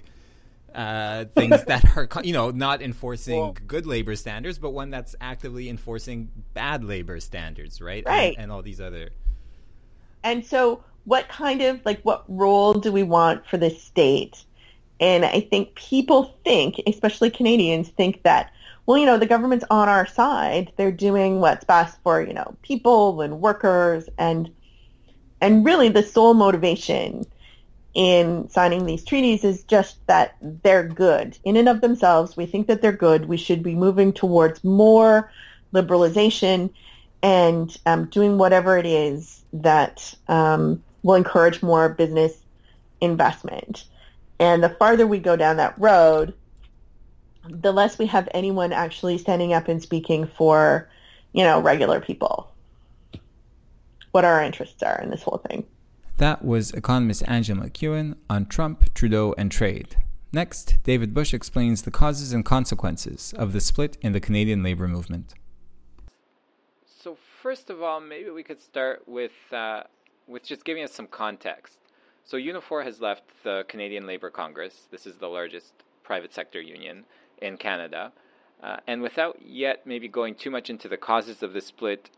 uh, 0.73 1.25
things 1.33 1.63
that 1.65 1.85
are, 1.97 2.07
you 2.23 2.33
know, 2.33 2.51
not 2.51 2.81
enforcing 2.81 3.39
well, 3.39 3.55
good 3.65 3.85
labor 3.85 4.15
standards, 4.15 4.59
but 4.59 4.71
one 4.71 4.89
that's 4.89 5.15
actively 5.21 5.69
enforcing 5.69 6.29
bad 6.53 6.83
labor 6.83 7.19
standards, 7.19 7.81
right? 7.81 8.03
Right. 8.05 8.35
And, 8.35 8.43
and 8.43 8.51
all 8.51 8.61
these 8.61 8.81
other. 8.81 9.09
And 10.25 10.45
so, 10.45 10.83
what 11.05 11.29
kind 11.29 11.61
of 11.61 11.79
like 11.85 12.01
what 12.01 12.25
role 12.27 12.73
do 12.73 12.91
we 12.91 13.03
want 13.03 13.47
for 13.47 13.57
the 13.57 13.69
state? 13.69 14.43
And 14.99 15.23
I 15.23 15.41
think 15.41 15.75
people 15.75 16.35
think, 16.43 16.81
especially 16.87 17.29
Canadians, 17.29 17.89
think 17.89 18.23
that 18.23 18.51
well, 18.87 18.97
you 18.99 19.05
know, 19.05 19.17
the 19.17 19.25
government's 19.25 19.65
on 19.71 19.89
our 19.89 20.05
side. 20.05 20.73
They're 20.77 20.91
doing 20.91 21.39
what's 21.39 21.65
best 21.65 21.97
for, 22.03 22.21
you 22.21 22.33
know, 22.33 22.55
people 22.63 23.21
and 23.21 23.41
workers 23.41 24.09
and 24.17 24.49
and 25.41 25.65
really 25.65 25.89
the 25.89 26.03
sole 26.03 26.33
motivation 26.33 27.25
in 27.93 28.49
signing 28.49 28.85
these 28.85 29.05
treaties 29.05 29.43
is 29.43 29.63
just 29.63 30.05
that 30.07 30.35
they're 30.41 30.87
good. 30.87 31.37
In 31.43 31.55
and 31.55 31.69
of 31.69 31.81
themselves, 31.81 32.35
we 32.35 32.45
think 32.45 32.67
that 32.67 32.81
they're 32.81 32.91
good. 32.91 33.25
We 33.25 33.37
should 33.37 33.63
be 33.63 33.75
moving 33.75 34.11
towards 34.11 34.63
more 34.63 35.31
liberalization 35.73 36.71
and 37.23 37.75
um, 37.85 38.05
doing 38.05 38.37
whatever 38.37 38.77
it 38.77 38.85
is 38.85 39.43
that 39.53 40.13
um, 40.27 40.83
will 41.03 41.15
encourage 41.15 41.61
more 41.61 41.89
business 41.89 42.37
investment. 43.01 43.85
And 44.39 44.63
the 44.63 44.69
farther 44.69 45.07
we 45.07 45.19
go 45.19 45.35
down 45.35 45.57
that 45.57 45.79
road, 45.79 46.33
the 47.49 47.71
less 47.71 47.97
we 47.97 48.05
have 48.07 48.27
anyone 48.33 48.73
actually 48.73 49.17
standing 49.17 49.53
up 49.53 49.67
and 49.67 49.81
speaking 49.81 50.27
for, 50.27 50.89
you 51.33 51.43
know, 51.43 51.61
regular 51.61 51.99
people. 51.99 52.51
What 54.11 54.25
our 54.25 54.41
interests 54.41 54.81
are 54.83 54.99
in 55.01 55.09
this 55.09 55.23
whole 55.23 55.41
thing. 55.49 55.65
That 56.17 56.45
was 56.45 56.71
economist 56.71 57.23
Angella 57.23 57.69
MacEwen 57.69 58.15
on 58.29 58.45
Trump, 58.45 58.93
Trudeau, 58.93 59.35
and 59.37 59.51
trade. 59.51 59.97
Next, 60.31 60.77
David 60.83 61.13
Bush 61.13 61.33
explains 61.33 61.81
the 61.81 61.91
causes 61.91 62.33
and 62.33 62.43
consequences 62.43 63.33
of 63.37 63.53
the 63.53 63.61
split 63.61 63.97
in 64.01 64.13
the 64.13 64.19
Canadian 64.19 64.63
labor 64.63 64.87
movement. 64.87 65.33
First 67.45 67.69
of 67.69 67.83
all, 67.83 68.01
maybe 68.01 68.31
we 68.31 68.41
could 68.41 68.59
start 68.59 69.03
with 69.05 69.53
uh, 69.53 69.83
with 70.25 70.43
just 70.43 70.65
giving 70.65 70.83
us 70.83 70.91
some 70.91 71.05
context. 71.05 71.77
So, 72.23 72.37
Unifor 72.37 72.83
has 72.83 72.99
left 73.01 73.21
the 73.43 73.65
Canadian 73.67 74.07
Labour 74.07 74.31
Congress. 74.31 74.87
This 74.89 75.05
is 75.05 75.17
the 75.17 75.27
largest 75.27 75.71
private 76.01 76.33
sector 76.33 76.59
union 76.59 77.05
in 77.43 77.57
Canada. 77.57 78.11
Uh, 78.63 78.77
and 78.87 78.99
without 78.99 79.39
yet 79.45 79.85
maybe 79.85 80.07
going 80.07 80.33
too 80.33 80.49
much 80.49 80.71
into 80.71 80.87
the 80.87 80.97
causes 80.97 81.43
of 81.43 81.53
the 81.53 81.61
split, 81.61 82.09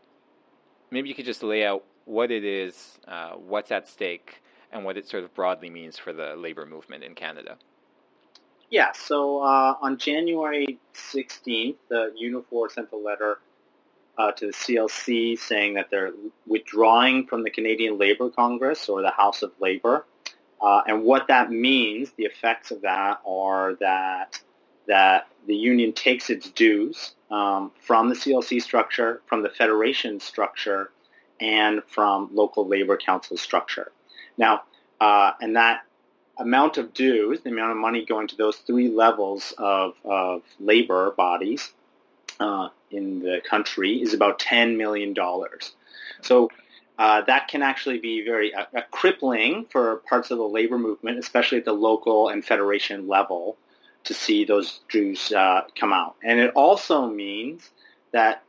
maybe 0.90 1.10
you 1.10 1.14
could 1.14 1.26
just 1.26 1.42
lay 1.42 1.62
out 1.62 1.84
what 2.06 2.30
it 2.30 2.42
is, 2.42 2.98
uh, 3.06 3.32
what's 3.32 3.70
at 3.70 3.86
stake, 3.86 4.40
and 4.72 4.82
what 4.82 4.96
it 4.96 5.06
sort 5.06 5.24
of 5.24 5.34
broadly 5.34 5.68
means 5.68 5.98
for 5.98 6.14
the 6.14 6.36
labor 6.36 6.64
movement 6.64 7.04
in 7.04 7.14
Canada. 7.14 7.58
Yeah, 8.70 8.92
so 8.92 9.42
uh, 9.42 9.74
on 9.82 9.98
January 9.98 10.78
16th, 10.94 11.76
the 11.90 12.14
Unifor 12.18 12.70
sent 12.70 12.92
a 12.92 12.96
letter 12.96 13.40
uh, 14.18 14.32
to 14.32 14.46
the 14.46 14.52
CLC 14.52 15.38
saying 15.38 15.74
that 15.74 15.90
they're 15.90 16.12
withdrawing 16.46 17.26
from 17.26 17.44
the 17.44 17.50
Canadian 17.50 17.98
Labour 17.98 18.30
Congress 18.30 18.88
or 18.88 19.00
the 19.00 19.10
House 19.10 19.42
of 19.42 19.52
Labour. 19.60 20.04
Uh, 20.60 20.82
and 20.86 21.04
what 21.04 21.28
that 21.28 21.50
means, 21.52 22.10
the 22.16 22.24
effects 22.24 22.72
of 22.72 22.82
that 22.82 23.20
are 23.26 23.74
that 23.80 24.40
that 24.88 25.28
the 25.46 25.54
union 25.54 25.92
takes 25.92 26.30
its 26.30 26.50
dues 26.50 27.12
um, 27.30 27.70
from 27.80 28.08
the 28.08 28.14
CLC 28.14 28.60
structure, 28.60 29.20
from 29.26 29.42
the 29.42 29.50
federation 29.50 30.18
structure, 30.18 30.90
and 31.38 31.82
from 31.86 32.30
local 32.32 32.66
labor 32.66 32.96
council 32.96 33.36
structure. 33.36 33.92
Now, 34.38 34.62
uh, 34.98 35.32
and 35.40 35.56
that 35.56 35.82
amount 36.38 36.78
of 36.78 36.94
dues, 36.94 37.40
the 37.42 37.50
amount 37.50 37.72
of 37.72 37.76
money 37.76 38.04
going 38.04 38.28
to 38.28 38.36
those 38.36 38.56
three 38.56 38.88
levels 38.88 39.52
of, 39.58 39.94
of 40.04 40.42
labor 40.58 41.10
bodies 41.10 41.70
uh, 42.40 42.68
in 42.90 43.20
the 43.20 43.40
country 43.48 44.00
is 44.02 44.14
about 44.14 44.38
$10 44.38 44.76
million. 44.76 45.14
So 46.22 46.50
uh, 46.98 47.22
that 47.22 47.48
can 47.48 47.62
actually 47.62 47.98
be 47.98 48.24
very 48.24 48.52
uh, 48.54 48.64
crippling 48.90 49.66
for 49.70 49.96
parts 50.08 50.30
of 50.30 50.38
the 50.38 50.44
labor 50.44 50.78
movement, 50.78 51.18
especially 51.18 51.58
at 51.58 51.64
the 51.64 51.72
local 51.72 52.28
and 52.28 52.44
federation 52.44 53.06
level 53.06 53.56
to 54.04 54.14
see 54.14 54.44
those 54.44 54.80
dues 54.90 55.32
uh, 55.32 55.62
come 55.78 55.92
out. 55.92 56.16
And 56.22 56.40
it 56.40 56.52
also 56.54 57.08
means 57.08 57.68
that 58.12 58.42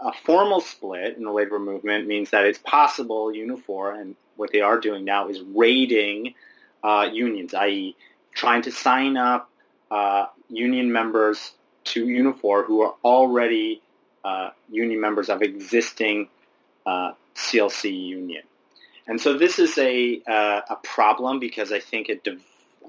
a 0.00 0.12
formal 0.12 0.60
split 0.60 1.16
in 1.16 1.24
the 1.24 1.32
labor 1.32 1.58
movement 1.58 2.06
means 2.06 2.30
that 2.30 2.44
it's 2.44 2.58
possible 2.58 3.32
Unifor, 3.32 3.98
and 3.98 4.14
what 4.36 4.52
they 4.52 4.60
are 4.60 4.78
doing 4.78 5.04
now 5.04 5.28
is 5.28 5.40
raiding 5.40 6.34
uh, 6.82 7.08
unions, 7.12 7.54
i.e. 7.54 7.96
trying 8.32 8.62
to 8.62 8.72
sign 8.72 9.16
up 9.16 9.50
uh, 9.90 10.26
union 10.48 10.92
members 10.92 11.52
to 11.86 12.04
Unifor 12.04 12.64
who 12.64 12.82
are 12.82 12.94
already 13.04 13.82
uh, 14.24 14.50
union 14.70 15.00
members 15.00 15.28
of 15.28 15.42
existing 15.42 16.28
CLC 16.86 17.84
uh, 17.84 17.88
union. 17.88 18.42
And 19.06 19.20
so 19.20 19.38
this 19.38 19.58
is 19.58 19.78
a, 19.78 20.20
uh, 20.26 20.60
a 20.68 20.76
problem 20.82 21.38
because 21.38 21.70
I 21.72 21.78
think 21.78 22.08
it 22.08 22.26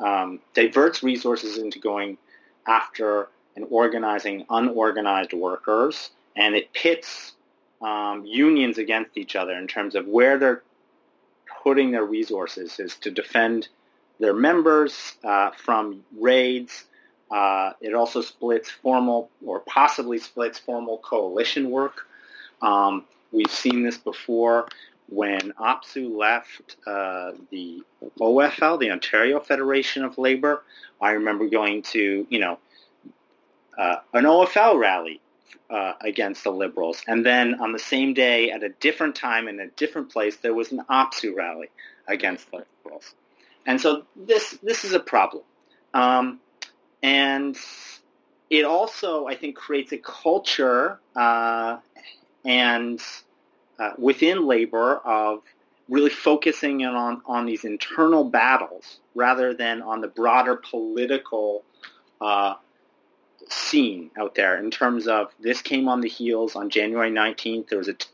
um, 0.03 0.39
diverts 0.53 1.03
resources 1.03 1.57
into 1.57 1.79
going 1.79 2.17
after 2.67 3.29
and 3.55 3.65
organizing 3.69 4.45
unorganized 4.49 5.33
workers, 5.33 6.11
and 6.35 6.55
it 6.55 6.71
pits 6.73 7.33
um, 7.81 8.23
unions 8.25 8.77
against 8.77 9.17
each 9.17 9.35
other 9.35 9.53
in 9.53 9.67
terms 9.67 9.95
of 9.95 10.07
where 10.07 10.37
they're 10.37 10.63
putting 11.63 11.91
their 11.91 12.05
resources 12.05 12.79
is 12.79 12.95
to 12.97 13.11
defend 13.11 13.67
their 14.19 14.33
members 14.33 15.13
uh, 15.23 15.51
from 15.51 16.03
raids. 16.19 16.85
Uh, 17.29 17.73
it 17.81 17.93
also 17.93 18.21
splits 18.21 18.69
formal 18.69 19.29
or 19.45 19.59
possibly 19.59 20.17
splits 20.17 20.57
formal 20.59 20.97
coalition 20.97 21.69
work. 21.69 22.07
Um, 22.61 23.05
we've 23.31 23.51
seen 23.51 23.83
this 23.83 23.97
before 23.97 24.67
when 25.09 25.53
OPSEU 25.53 26.17
left 26.17 26.75
uh, 26.85 27.31
the 27.49 27.81
OFL, 28.19 28.79
the 28.79 28.91
Ontario 28.91 29.39
Federation 29.39 30.03
of 30.03 30.17
Labor, 30.17 30.63
I 31.01 31.11
remember 31.11 31.47
going 31.47 31.83
to, 31.83 32.27
you 32.29 32.39
know, 32.39 32.59
uh, 33.77 33.97
an 34.13 34.25
OFL 34.25 34.79
rally 34.79 35.21
uh, 35.69 35.93
against 36.01 36.43
the 36.43 36.51
Liberals. 36.51 37.01
And 37.07 37.25
then 37.25 37.61
on 37.61 37.71
the 37.71 37.79
same 37.79 38.13
day, 38.13 38.51
at 38.51 38.63
a 38.63 38.69
different 38.69 39.15
time 39.15 39.47
in 39.47 39.59
a 39.59 39.67
different 39.67 40.11
place, 40.11 40.37
there 40.37 40.53
was 40.53 40.71
an 40.71 40.83
OPSEU 40.89 41.35
rally 41.35 41.69
against 42.07 42.49
the 42.51 42.65
Liberals. 42.83 43.13
And 43.65 43.79
so 43.79 44.03
this, 44.15 44.57
this 44.63 44.83
is 44.83 44.93
a 44.93 44.99
problem. 44.99 45.43
Um, 45.93 46.39
and 47.01 47.57
it 48.49 48.65
also, 48.65 49.27
I 49.27 49.35
think, 49.35 49.55
creates 49.55 49.91
a 49.91 49.97
culture 49.97 50.99
uh, 51.15 51.77
and 52.45 53.01
uh, 53.79 53.91
within 53.97 54.45
labor 54.45 54.97
of 54.97 55.41
really 55.89 56.09
focusing 56.09 56.81
in 56.81 56.89
on, 56.89 57.21
on 57.25 57.45
these 57.45 57.63
internal 57.63 58.23
battles 58.23 58.99
rather 59.15 59.53
than 59.53 59.81
on 59.81 60.01
the 60.01 60.07
broader 60.07 60.55
political 60.55 61.63
uh, 62.19 62.55
scene 63.49 64.11
out 64.17 64.35
there 64.35 64.57
in 64.57 64.71
terms 64.71 65.07
of 65.07 65.31
this 65.39 65.61
came 65.61 65.87
on 65.87 66.01
the 66.01 66.09
heels 66.09 66.55
on 66.55 66.69
January 66.69 67.11
19th. 67.11 67.69
There 67.69 67.77
was 67.77 67.87
a 67.87 67.93
t- 67.93 68.07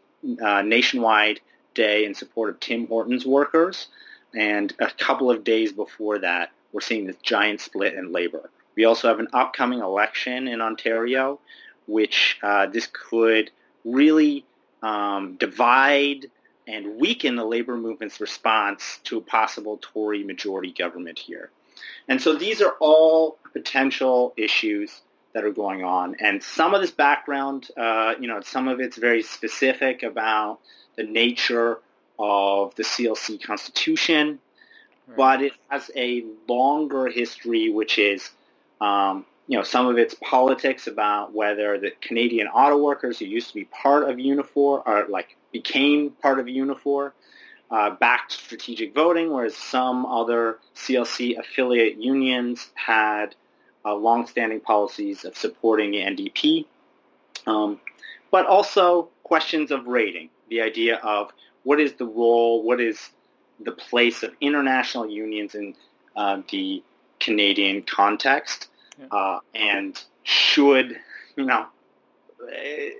uh, 0.43 0.61
nationwide 0.61 1.39
day 1.73 2.05
in 2.05 2.13
support 2.13 2.49
of 2.49 2.59
Tim 2.59 2.87
Hortons 2.87 3.25
workers. 3.25 3.87
And 4.35 4.73
a 4.79 4.89
couple 4.89 5.29
of 5.29 5.43
days 5.43 5.71
before 5.71 6.19
that, 6.19 6.51
we're 6.71 6.81
seeing 6.81 7.05
this 7.05 7.17
giant 7.21 7.61
split 7.61 7.93
in 7.93 8.11
labor. 8.11 8.49
We 8.75 8.85
also 8.85 9.07
have 9.07 9.19
an 9.19 9.27
upcoming 9.33 9.79
election 9.79 10.47
in 10.47 10.61
Ontario, 10.61 11.39
which 11.87 12.37
uh, 12.41 12.67
this 12.67 12.87
could 12.91 13.51
really 13.85 14.45
um, 14.81 15.35
divide 15.35 16.27
and 16.67 16.97
weaken 16.97 17.35
the 17.35 17.45
labor 17.45 17.75
movement's 17.75 18.21
response 18.21 18.99
to 19.03 19.17
a 19.17 19.21
possible 19.21 19.79
Tory 19.81 20.23
majority 20.23 20.71
government 20.71 21.19
here. 21.19 21.49
And 22.07 22.21
so 22.21 22.35
these 22.35 22.61
are 22.61 22.75
all 22.79 23.37
potential 23.51 24.33
issues 24.37 25.01
that 25.33 25.43
are 25.43 25.51
going 25.51 25.83
on. 25.83 26.15
And 26.19 26.41
some 26.41 26.73
of 26.73 26.81
this 26.81 26.91
background, 26.91 27.67
uh, 27.75 28.13
you 28.19 28.27
know, 28.27 28.41
some 28.41 28.67
of 28.67 28.79
it's 28.79 28.97
very 28.97 29.23
specific 29.23 30.03
about 30.03 30.59
the 30.95 31.03
nature 31.03 31.79
of 32.19 32.75
the 32.75 32.83
CLC 32.83 33.41
Constitution, 33.41 34.39
right. 35.07 35.17
but 35.17 35.41
it 35.41 35.53
has 35.69 35.89
a 35.95 36.23
longer 36.47 37.07
history, 37.07 37.69
which 37.69 37.97
is 37.97 38.29
um, 38.83 39.25
you 39.47 39.57
know, 39.57 39.63
some 39.63 39.87
of 39.87 39.97
its 39.97 40.13
politics 40.15 40.87
about 40.87 41.33
whether 41.33 41.79
the 41.79 41.91
Canadian 42.01 42.47
auto 42.47 42.77
workers 42.77 43.19
who 43.19 43.25
used 43.25 43.47
to 43.47 43.53
be 43.53 43.63
part 43.65 44.09
of 44.09 44.17
Unifor 44.17 44.83
are 44.85 45.07
like 45.07 45.37
became 45.53 46.11
part 46.11 46.39
of 46.39 46.47
Unifor, 46.47 47.13
uh, 47.71 47.91
backed 47.91 48.33
strategic 48.33 48.93
voting, 48.93 49.31
whereas 49.31 49.55
some 49.55 50.05
other 50.05 50.59
CLC 50.75 51.39
affiliate 51.39 51.97
unions 51.97 52.71
had 52.73 53.35
uh, 53.85 53.95
longstanding 53.95 54.59
policies 54.59 55.23
of 55.23 55.37
supporting 55.37 55.91
the 55.91 55.99
NDP, 55.99 56.65
um, 57.47 57.79
but 58.31 58.45
also 58.47 59.09
questions 59.23 59.71
of 59.71 59.87
raiding, 59.87 60.29
the 60.49 60.61
idea 60.61 60.97
of 60.97 61.31
what 61.63 61.79
is 61.79 61.93
the 61.93 62.05
role, 62.05 62.63
what 62.63 62.81
is 62.81 63.09
the 63.61 63.71
place 63.71 64.23
of 64.23 64.33
international 64.41 65.09
unions 65.09 65.55
in 65.55 65.73
uh, 66.17 66.41
the 66.49 66.83
Canadian 67.19 67.81
context 67.83 68.67
yeah. 68.99 69.05
uh, 69.11 69.39
and 69.53 70.01
should, 70.23 70.99
you 71.35 71.45
know, 71.45 71.65
eh, 72.51 72.91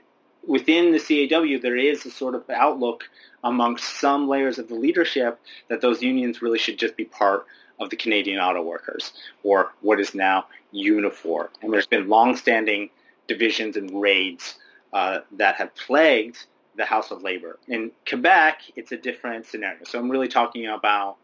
within 0.46 0.92
the 0.92 1.00
CAW, 1.00 1.60
there 1.62 1.78
is 1.78 2.06
a 2.06 2.12
sort 2.12 2.36
of 2.36 2.50
outlook 2.50 3.06
amongst 3.44 4.00
some 4.00 4.28
layers 4.28 4.60
of 4.60 4.68
the 4.68 4.76
leadership 4.76 5.40
that 5.70 5.82
those 5.82 6.02
unions 6.02 6.42
really 6.42 6.60
should 6.60 6.78
just 6.78 6.96
be 6.96 7.06
part 7.06 7.46
of 7.80 7.90
the 7.90 7.96
Canadian 7.96 8.40
Auto 8.40 8.62
Workers, 8.62 9.14
or 9.44 9.72
what 9.82 10.00
is 10.00 10.14
now 10.14 10.46
Unifor. 10.74 11.50
And 11.62 11.74
there's 11.74 11.88
been 11.88 12.08
longstanding 12.08 12.90
divisions 13.28 13.78
and 13.78 14.02
raids 14.02 14.56
uh, 14.94 15.20
that 15.34 15.56
have 15.56 15.76
plagued 15.76 16.46
the 16.76 16.86
House 16.86 17.12
of 17.12 17.24
Labor. 17.24 17.60
In 17.68 17.92
Quebec, 18.08 18.62
it's 18.76 18.92
a 18.92 18.98
different 18.98 19.46
scenario. 19.46 19.84
So 19.86 20.00
I'm 20.00 20.10
really 20.10 20.28
talking 20.28 20.68
about 20.68 21.18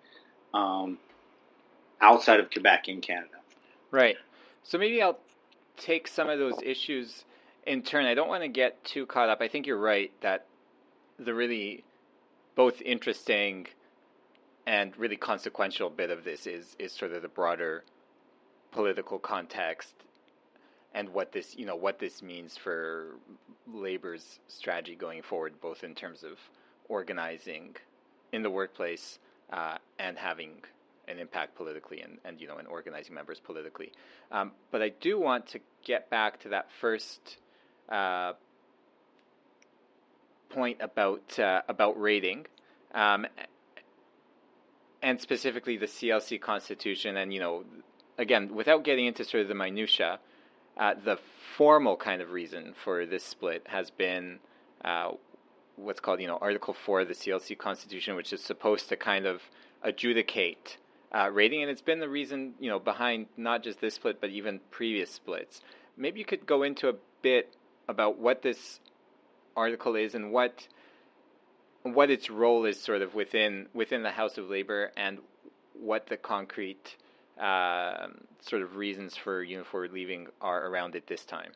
um, 0.54 0.98
outside 2.02 2.40
of 2.40 2.50
Quebec 2.52 2.88
in 2.88 3.02
Canada. 3.02 3.38
Right. 3.92 4.18
So 4.70 4.78
maybe 4.78 5.02
I'll 5.02 5.18
take 5.78 6.08
some 6.08 6.30
of 6.30 6.38
those 6.38 6.62
issues 6.62 7.26
in 7.66 7.82
turn. 7.82 8.06
I 8.06 8.14
don't 8.14 8.30
want 8.30 8.44
to 8.44 8.48
get 8.48 8.84
too 8.84 9.08
caught 9.08 9.28
up. 9.28 9.42
I 9.42 9.48
think 9.48 9.66
you're 9.66 9.80
right 9.80 10.12
that 10.22 10.46
the 11.18 11.34
really 11.34 11.84
both 12.54 12.80
interesting 12.84 13.66
and 14.68 14.96
really 14.96 15.16
consequential 15.16 15.90
bit 15.90 16.12
of 16.12 16.24
this 16.24 16.46
is 16.46 16.76
is 16.78 16.92
sort 16.92 17.14
of 17.14 17.24
the 17.24 17.28
broader 17.28 17.84
political 18.72 19.18
context 19.18 19.96
and 20.94 21.10
what 21.10 21.32
this 21.32 21.58
you 21.58 21.66
know 21.66 21.76
what 21.76 21.98
this 21.98 22.22
means 22.22 22.56
for 22.56 23.16
labor's 23.74 24.38
strategy 24.48 24.94
going 24.94 25.24
forward, 25.24 25.60
both 25.62 25.84
in 25.84 25.96
terms 25.96 26.22
of 26.24 26.38
organizing 26.90 27.76
in 28.32 28.44
the 28.44 28.52
workplace 28.52 29.18
uh, 29.52 29.80
and 29.98 30.16
having 30.16 30.52
an 31.10 31.20
impact 31.20 31.56
politically 31.56 32.02
and, 32.02 32.18
and 32.26 32.40
you 32.40 32.48
know 32.48 32.58
and 32.58 32.68
organizing 32.68 33.14
members 33.16 33.40
politically. 33.40 33.92
Um, 34.32 34.52
but 34.72 34.82
I 34.82 34.90
do 34.90 35.20
want 35.20 35.48
to 35.48 35.60
get 35.84 36.10
back 36.10 36.40
to 36.42 36.50
that 36.50 36.68
first 36.80 37.38
uh, 37.90 38.34
point 40.50 40.78
about 40.82 41.40
uh, 41.40 41.62
about 41.68 42.00
raiding. 42.00 42.46
Um, 42.94 43.28
and 45.02 45.22
specifically 45.22 45.78
the 45.78 45.86
CLC 45.86 46.42
constitution, 46.42 47.18
and 47.18 47.34
you 47.34 47.40
know, 47.40 47.64
again, 48.18 48.54
without 48.54 48.84
getting 48.84 49.06
into 49.06 49.24
sort 49.24 49.44
of 49.44 49.48
the 49.48 49.56
minutia, 49.56 50.20
uh, 50.78 50.94
the 51.04 51.18
formal 51.58 51.96
kind 51.96 52.22
of 52.22 52.32
reason 52.32 52.74
for 52.84 53.06
this 53.06 53.24
split 53.24 53.66
has 53.68 53.92
been 53.92 54.40
uh, 54.84 55.12
what's 55.76 56.00
called, 56.00 56.22
you 56.22 56.28
know, 56.28 56.38
Article 56.42 56.74
4 56.74 57.02
of 57.02 57.08
the 57.08 57.14
CLC 57.14 57.58
Constitution, 57.58 58.16
which 58.16 58.34
is 58.34 58.42
supposed 58.42 58.90
to 58.90 58.96
kind 58.96 59.26
of 59.26 59.42
adjudicate 59.84 60.78
uh, 61.16 61.30
raiding, 61.32 61.62
and 61.62 61.72
it's 61.72 61.82
been 61.82 62.00
the 62.00 62.10
reason, 62.10 62.54
you 62.60 62.70
know, 62.70 62.80
behind 62.80 63.28
not 63.38 63.64
just 63.64 63.82
this 63.82 63.96
split, 63.96 64.22
but 64.22 64.30
even 64.30 64.60
previous 64.72 65.10
splits. 65.12 65.62
Maybe 65.98 66.20
you 66.20 66.26
could 66.26 66.46
go 66.46 66.64
into 66.64 66.90
a 66.90 66.94
bit 67.22 67.54
about 67.88 68.20
what 68.20 68.42
this 68.42 68.80
article 69.56 69.96
is 69.96 70.16
and 70.16 70.32
what 70.32 70.68
what 71.84 72.10
its 72.10 72.30
role 72.30 72.66
is 72.66 72.80
sort 72.80 73.02
of 73.02 73.16
within 73.16 73.68
within 73.74 74.04
the 74.04 74.12
House 74.12 74.38
of 74.38 74.50
Labor 74.50 74.92
and 74.96 75.20
what 75.74 76.08
the 76.08 76.18
concrete 76.18 76.96
uh, 77.40 78.08
sort 78.42 78.62
of 78.62 78.76
reasons 78.76 79.16
for 79.16 79.46
Unifor 79.46 79.92
leaving 79.92 80.28
are 80.42 80.68
around 80.68 80.96
it 80.96 81.08
this 81.08 81.24
time? 81.24 81.52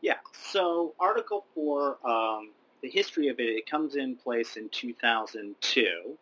Yeah. 0.00 0.18
So 0.50 0.94
Article 0.98 1.44
Four, 1.54 1.98
um, 2.04 2.50
the 2.82 2.88
history 2.88 3.28
of 3.28 3.40
it, 3.40 3.48
it 3.48 3.68
comes 3.68 3.96
in 3.96 4.16
place 4.16 4.56
in 4.56 4.68
2002. 4.68 6.18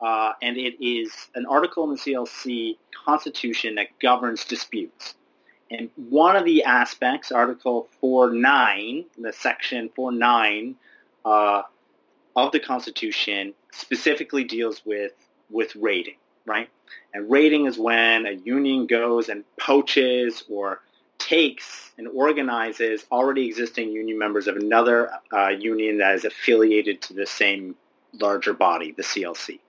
Uh, 0.00 0.32
and 0.42 0.56
it 0.56 0.84
is 0.84 1.12
an 1.34 1.46
article 1.46 1.84
in 1.84 1.90
the 1.90 1.96
CLC 1.96 2.76
Constitution 3.04 3.76
that 3.76 3.98
governs 4.00 4.44
disputes. 4.44 5.14
And 5.70 5.90
one 5.96 6.36
of 6.36 6.44
the 6.44 6.64
aspects, 6.64 7.30
Article 7.30 7.88
4.9, 8.02 9.04
the 9.18 9.32
Section 9.32 9.90
4.9 9.96 10.74
uh, 11.24 11.62
of 12.36 12.52
the 12.52 12.60
Constitution, 12.60 13.54
specifically 13.72 14.44
deals 14.44 14.80
with, 14.86 15.12
with 15.50 15.74
raiding 15.76 16.14
right? 16.48 16.68
And 17.14 17.30
raiding 17.30 17.66
is 17.66 17.78
when 17.78 18.26
a 18.26 18.32
union 18.32 18.86
goes 18.86 19.28
and 19.28 19.44
poaches 19.60 20.42
or 20.48 20.80
takes 21.18 21.92
and 21.98 22.08
organizes 22.08 23.04
already 23.12 23.46
existing 23.46 23.92
union 23.92 24.18
members 24.18 24.48
of 24.48 24.56
another 24.56 25.10
uh, 25.32 25.48
union 25.48 25.98
that 25.98 26.14
is 26.14 26.24
affiliated 26.24 27.02
to 27.02 27.14
the 27.14 27.26
same 27.26 27.76
larger 28.14 28.54
body, 28.54 28.92
the 28.92 29.02
CLC. 29.02 29.60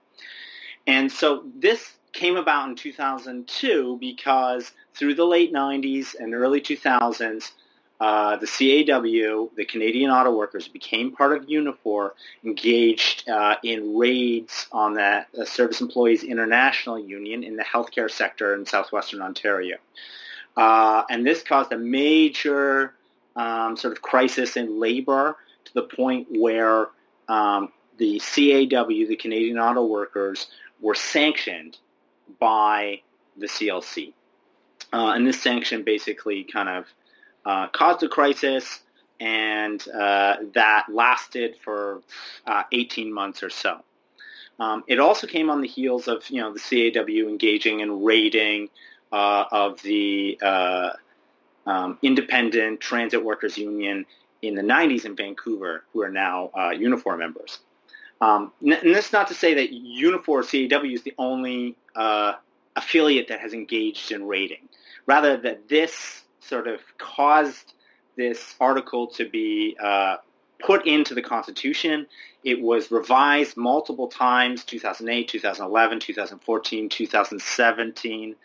And 0.86 1.10
so 1.10 1.44
this 1.56 1.92
came 2.12 2.36
about 2.36 2.68
in 2.68 2.74
2002 2.74 3.98
because 4.00 4.72
through 4.94 5.14
the 5.14 5.24
late 5.24 5.52
90s 5.52 6.14
and 6.18 6.34
early 6.34 6.60
2000s, 6.60 7.52
uh, 8.00 8.36
the 8.36 8.46
CAW, 8.46 9.50
the 9.56 9.64
Canadian 9.66 10.10
Auto 10.10 10.34
Workers, 10.34 10.68
became 10.68 11.12
part 11.12 11.36
of 11.36 11.46
Unifor, 11.46 12.12
engaged 12.42 13.28
uh, 13.28 13.56
in 13.62 13.96
raids 13.96 14.66
on 14.72 14.94
the 14.94 15.26
uh, 15.38 15.44
Service 15.44 15.82
Employees 15.82 16.24
International 16.24 16.98
Union 16.98 17.44
in 17.44 17.56
the 17.56 17.62
healthcare 17.62 18.10
sector 18.10 18.54
in 18.54 18.64
southwestern 18.64 19.20
Ontario. 19.20 19.76
Uh, 20.56 21.02
and 21.10 21.26
this 21.26 21.42
caused 21.42 21.72
a 21.72 21.78
major 21.78 22.94
um, 23.36 23.76
sort 23.76 23.92
of 23.92 24.00
crisis 24.00 24.56
in 24.56 24.80
labor 24.80 25.36
to 25.66 25.74
the 25.74 25.82
point 25.82 26.26
where 26.30 26.88
um, 27.28 27.70
the 27.98 28.18
CAW, 28.18 28.86
the 28.86 29.16
Canadian 29.16 29.58
Auto 29.58 29.84
Workers, 29.84 30.46
were 30.80 30.94
sanctioned 30.94 31.78
by 32.38 33.00
the 33.36 33.46
CLC. 33.46 34.12
Uh, 34.92 35.12
and 35.14 35.26
this 35.26 35.40
sanction 35.40 35.84
basically 35.84 36.44
kind 36.44 36.68
of 36.68 36.86
uh, 37.44 37.68
caused 37.68 38.02
a 38.02 38.08
crisis, 38.08 38.80
and 39.18 39.86
uh, 39.88 40.36
that 40.54 40.86
lasted 40.88 41.56
for 41.62 42.02
uh, 42.46 42.64
18 42.72 43.12
months 43.12 43.42
or 43.42 43.50
so. 43.50 43.80
Um, 44.58 44.84
it 44.86 44.98
also 44.98 45.26
came 45.26 45.48
on 45.48 45.62
the 45.62 45.68
heels 45.68 46.06
of 46.06 46.28
you 46.28 46.40
know 46.40 46.52
the 46.52 46.60
CAW 46.60 47.28
engaging 47.28 47.80
in 47.80 48.02
raiding 48.02 48.68
uh, 49.10 49.44
of 49.50 49.82
the 49.82 50.38
uh, 50.42 50.90
um, 51.66 51.98
Independent 52.02 52.80
Transit 52.80 53.24
Workers 53.24 53.56
Union 53.56 54.04
in 54.42 54.54
the 54.54 54.62
90s 54.62 55.04
in 55.04 55.16
Vancouver, 55.16 55.84
who 55.92 56.02
are 56.02 56.10
now 56.10 56.50
uh, 56.54 56.70
Unifor 56.70 57.18
members. 57.18 57.58
Um, 58.20 58.52
and 58.60 58.94
this 58.94 59.06
is 59.06 59.12
not 59.12 59.28
to 59.28 59.34
say 59.34 59.54
that 59.54 59.70
Unifor 59.72 60.42
CAW 60.44 60.84
is 60.84 61.02
the 61.02 61.14
only 61.16 61.76
affiliate 62.76 63.28
that 63.28 63.40
has 63.40 63.52
engaged 63.52 64.12
in 64.12 64.26
raiding. 64.26 64.68
Rather, 65.06 65.36
that 65.38 65.68
this 65.68 66.22
sort 66.40 66.68
of 66.68 66.80
caused 66.98 67.72
this 68.16 68.54
article 68.60 69.06
to 69.06 69.28
be 69.28 69.76
uh, 69.82 70.16
put 70.58 70.86
into 70.86 71.14
the 71.14 71.22
Constitution. 71.22 72.06
It 72.44 72.60
was 72.60 72.90
revised 72.90 73.56
multiple 73.56 74.08
times, 74.08 74.64
2008, 74.64 75.28
2011, 75.28 76.00
2014, 76.00 76.88
2017, 76.88 78.36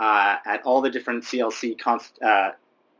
uh, 0.00 0.36
at 0.44 0.62
all 0.64 0.80
the 0.80 0.90
different 0.90 1.24
CLC 1.24 1.78
const- 1.78 2.20
uh, 2.22 2.50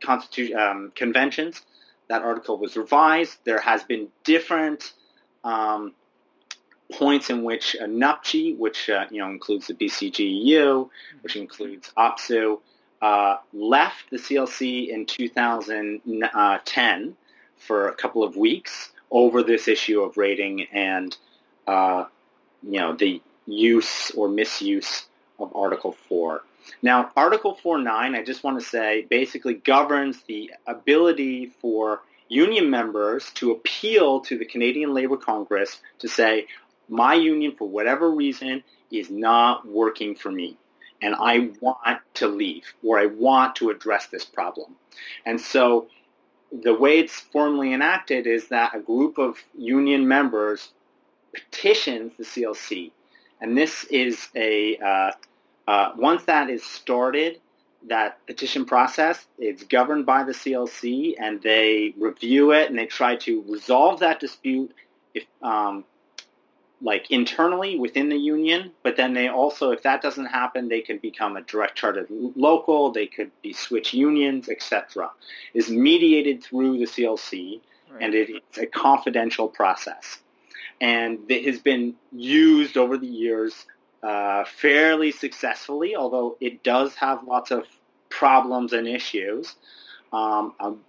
constitution 0.03 0.57
um, 0.57 0.91
conventions. 0.95 1.61
That 2.07 2.21
article 2.21 2.57
was 2.57 2.77
revised. 2.77 3.37
There 3.45 3.59
has 3.59 3.83
been 3.83 4.09
different 4.23 4.93
um, 5.43 5.93
points 6.91 7.29
in 7.29 7.43
which 7.43 7.75
uh, 7.75 7.85
which 8.57 8.89
uh, 8.89 9.05
you 9.09 9.19
know 9.19 9.29
includes 9.29 9.67
the 9.67 9.73
BCGEU, 9.73 10.89
which 11.21 11.35
includes 11.35 11.91
OPSEU, 11.97 12.59
uh, 13.01 13.37
left 13.53 14.09
the 14.11 14.17
CLC 14.17 14.89
in 14.89 15.05
2010 15.05 17.17
for 17.57 17.89
a 17.89 17.95
couple 17.95 18.23
of 18.23 18.35
weeks 18.35 18.91
over 19.11 19.43
this 19.43 19.67
issue 19.67 20.01
of 20.01 20.17
raiding 20.17 20.63
and 20.71 21.15
uh, 21.67 22.05
you 22.63 22.79
know 22.79 22.95
the 22.95 23.21
use 23.45 24.11
or 24.11 24.27
misuse 24.27 25.05
of 25.39 25.55
Article 25.55 25.95
4. 26.07 26.41
Now, 26.81 27.11
Article 27.15 27.57
4.9, 27.63 28.17
I 28.17 28.23
just 28.23 28.43
want 28.43 28.59
to 28.59 28.65
say, 28.65 29.05
basically 29.09 29.53
governs 29.53 30.21
the 30.23 30.51
ability 30.65 31.53
for 31.61 32.01
union 32.27 32.71
members 32.71 33.29
to 33.35 33.51
appeal 33.51 34.21
to 34.21 34.37
the 34.37 34.45
Canadian 34.45 34.93
Labour 34.93 35.17
Congress 35.17 35.79
to 35.99 36.07
say, 36.07 36.47
my 36.89 37.13
union, 37.13 37.55
for 37.57 37.67
whatever 37.67 38.11
reason, 38.11 38.63
is 38.91 39.09
not 39.09 39.67
working 39.67 40.15
for 40.15 40.31
me 40.31 40.57
and 41.01 41.15
I 41.15 41.51
want 41.59 41.99
to 42.15 42.27
leave 42.27 42.63
or 42.83 42.99
I 42.99 43.05
want 43.05 43.57
to 43.57 43.69
address 43.69 44.07
this 44.07 44.25
problem. 44.25 44.75
And 45.25 45.39
so 45.39 45.87
the 46.51 46.73
way 46.73 46.99
it's 46.99 47.19
formally 47.19 47.73
enacted 47.73 48.27
is 48.27 48.47
that 48.49 48.75
a 48.75 48.79
group 48.79 49.17
of 49.17 49.37
union 49.57 50.07
members 50.07 50.69
petitions 51.33 52.13
the 52.17 52.23
CLC. 52.23 52.91
And 53.41 53.57
this 53.57 53.83
is 53.85 54.29
a, 54.35 54.77
uh, 54.77 55.11
uh, 55.67 55.91
once 55.97 56.23
that 56.23 56.49
is 56.49 56.63
started, 56.63 57.41
that 57.87 58.25
petition 58.25 58.65
process, 58.65 59.23
it's 59.37 59.63
governed 59.63 60.05
by 60.05 60.23
the 60.23 60.31
CLC 60.31 61.15
and 61.19 61.41
they 61.41 61.93
review 61.97 62.51
it 62.51 62.69
and 62.69 62.79
they 62.79 62.85
try 62.87 63.15
to 63.17 63.43
resolve 63.47 63.99
that 63.99 64.19
dispute 64.19 64.73
if, 65.13 65.25
um, 65.43 65.83
like 66.85 67.09
internally 67.09 67.79
within 67.79 68.09
the 68.09 68.15
union, 68.15 68.71
but 68.83 68.95
then 68.95 69.15
they 69.15 69.27
also, 69.27 69.71
if 69.71 69.81
that 69.81 70.03
doesn't 70.03 70.27
happen, 70.27 70.69
they 70.69 70.81
could 70.81 71.01
become 71.01 71.35
a 71.35 71.41
direct 71.41 71.75
chartered 71.75 72.05
local, 72.35 72.91
they 72.91 73.07
could 73.07 73.31
be 73.41 73.53
switch 73.53 73.91
unions, 73.91 74.47
etc. 74.49 75.09
Is 75.55 75.67
mediated 75.67 76.43
through 76.43 76.77
the 76.77 76.85
CLC, 76.85 77.59
right. 77.89 78.03
and 78.03 78.13
it's 78.13 78.59
a 78.59 78.67
confidential 78.67 79.47
process, 79.47 80.19
and 80.79 81.19
it 81.27 81.45
has 81.45 81.59
been 81.59 81.95
used 82.11 82.77
over 82.77 82.99
the 82.99 83.07
years 83.07 83.65
uh, 84.03 84.45
fairly 84.45 85.11
successfully, 85.11 85.95
although 85.95 86.37
it 86.39 86.61
does 86.61 86.93
have 86.93 87.23
lots 87.23 87.49
of 87.49 87.65
problems 88.09 88.73
and 88.73 88.87
issues. 88.87 89.55
Um, 90.13 90.53
um 90.59 90.81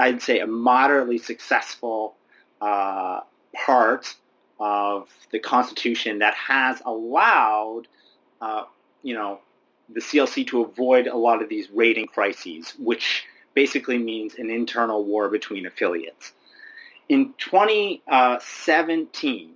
I'd 0.00 0.20
say 0.20 0.40
a 0.40 0.48
moderately 0.48 1.18
successful 1.18 2.16
uh, 2.60 3.20
part 3.54 4.14
of 4.58 5.08
the 5.30 5.38
Constitution 5.38 6.20
that 6.20 6.32
has 6.34 6.80
allowed, 6.84 7.82
uh, 8.40 8.64
you 9.02 9.14
know, 9.14 9.38
the 9.88 10.00
CLC 10.00 10.46
to 10.48 10.62
avoid 10.62 11.06
a 11.06 11.16
lot 11.16 11.40
of 11.42 11.48
these 11.48 11.70
raiding 11.70 12.06
crises, 12.06 12.74
which 12.78 13.24
basically 13.54 13.96
means 13.98 14.34
an 14.36 14.50
internal 14.50 15.04
war 15.04 15.28
between 15.28 15.66
affiliates. 15.66 16.32
In 17.08 17.34
2017, 17.38 19.50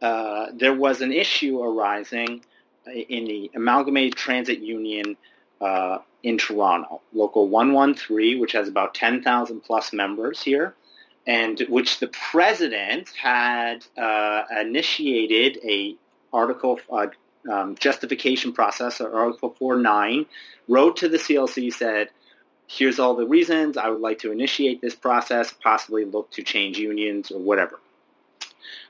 uh, 0.00 0.46
there 0.54 0.74
was 0.74 1.00
an 1.00 1.12
issue 1.12 1.60
arising 1.62 2.42
in 2.86 3.24
the 3.24 3.50
Amalgamated 3.54 4.14
Transit 4.14 4.60
Union 4.60 5.16
uh, 5.60 5.98
in 6.22 6.38
Toronto, 6.38 7.02
Local 7.12 7.48
113, 7.48 8.40
which 8.40 8.52
has 8.52 8.68
about 8.68 8.94
10,000 8.94 9.60
plus 9.60 9.92
members 9.92 10.40
here, 10.42 10.74
and 11.28 11.60
which 11.68 12.00
the 12.00 12.08
president 12.08 13.10
had 13.10 13.84
uh, 13.98 14.44
initiated 14.60 15.58
a 15.62 15.94
article 16.32 16.80
uh, 16.90 17.08
um, 17.48 17.76
justification 17.76 18.52
process, 18.52 19.00
or 19.00 19.14
Article 19.14 19.54
4.9, 19.60 20.26
wrote 20.68 20.96
to 20.96 21.08
the 21.08 21.18
CLC, 21.18 21.72
said, 21.72 22.08
here's 22.66 22.98
all 22.98 23.14
the 23.14 23.26
reasons, 23.26 23.76
I 23.76 23.90
would 23.90 24.00
like 24.00 24.20
to 24.20 24.32
initiate 24.32 24.80
this 24.80 24.94
process, 24.94 25.52
possibly 25.52 26.06
look 26.06 26.30
to 26.32 26.42
change 26.42 26.78
unions 26.78 27.30
or 27.30 27.40
whatever. 27.40 27.78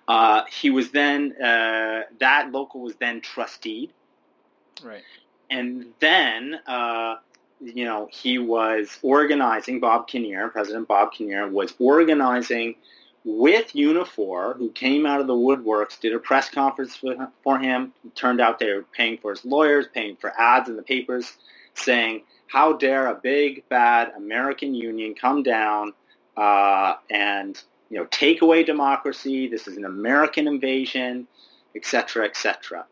Uh, 0.07 0.45
he 0.51 0.71
was 0.71 0.91
then, 0.93 1.35
uh, 1.43 2.03
that 2.21 2.51
local 2.53 2.81
was 2.81 2.95
then 2.97 3.21
trusteed. 3.21 3.93
Right. 4.83 5.03
And 5.51 5.87
then, 5.99 6.59
uh, 6.67 7.17
you 7.61 7.85
know, 7.85 8.09
he 8.11 8.39
was 8.39 8.99
organizing, 9.03 9.81
Bob 9.81 10.09
Kinnear, 10.09 10.49
President 10.49 10.89
Bob 10.89 11.13
Kinnear, 11.13 11.49
was 11.49 11.75
organizing 11.79 12.77
with 13.25 13.73
Unifor, 13.73 14.57
who 14.57 14.71
came 14.71 15.05
out 15.05 15.21
of 15.21 15.27
the 15.27 15.35
woodworks, 15.35 16.01
did 16.01 16.15
a 16.15 16.19
press 16.19 16.49
conference 16.49 16.97
for, 17.43 17.59
him. 17.59 17.93
It 18.05 18.15
turned 18.15 18.41
out 18.41 18.59
they 18.59 18.73
were 18.73 18.85
paying 18.97 19.19
for 19.19 19.33
his 19.33 19.45
lawyers, 19.45 19.87
paying 19.93 20.17
for 20.17 20.33
ads 20.39 20.69
in 20.69 20.77
the 20.77 20.83
papers, 20.83 21.37
saying, 21.75 22.23
how 22.47 22.75
dare 22.75 23.09
a 23.09 23.15
big, 23.15 23.69
bad 23.69 24.13
American 24.17 24.75
union 24.75 25.15
come 25.15 25.43
down 25.43 25.93
uh, 26.37 26.95
and, 27.11 27.61
you 27.91 27.99
know, 27.99 28.07
take 28.11 28.41
away 28.41 28.63
democracy. 28.63 29.49
This 29.49 29.69
is 29.69 29.77
an 29.77 29.85
American 29.85 30.47
invasion, 30.47 31.27
etc., 31.75 32.25
etc. 32.25 32.87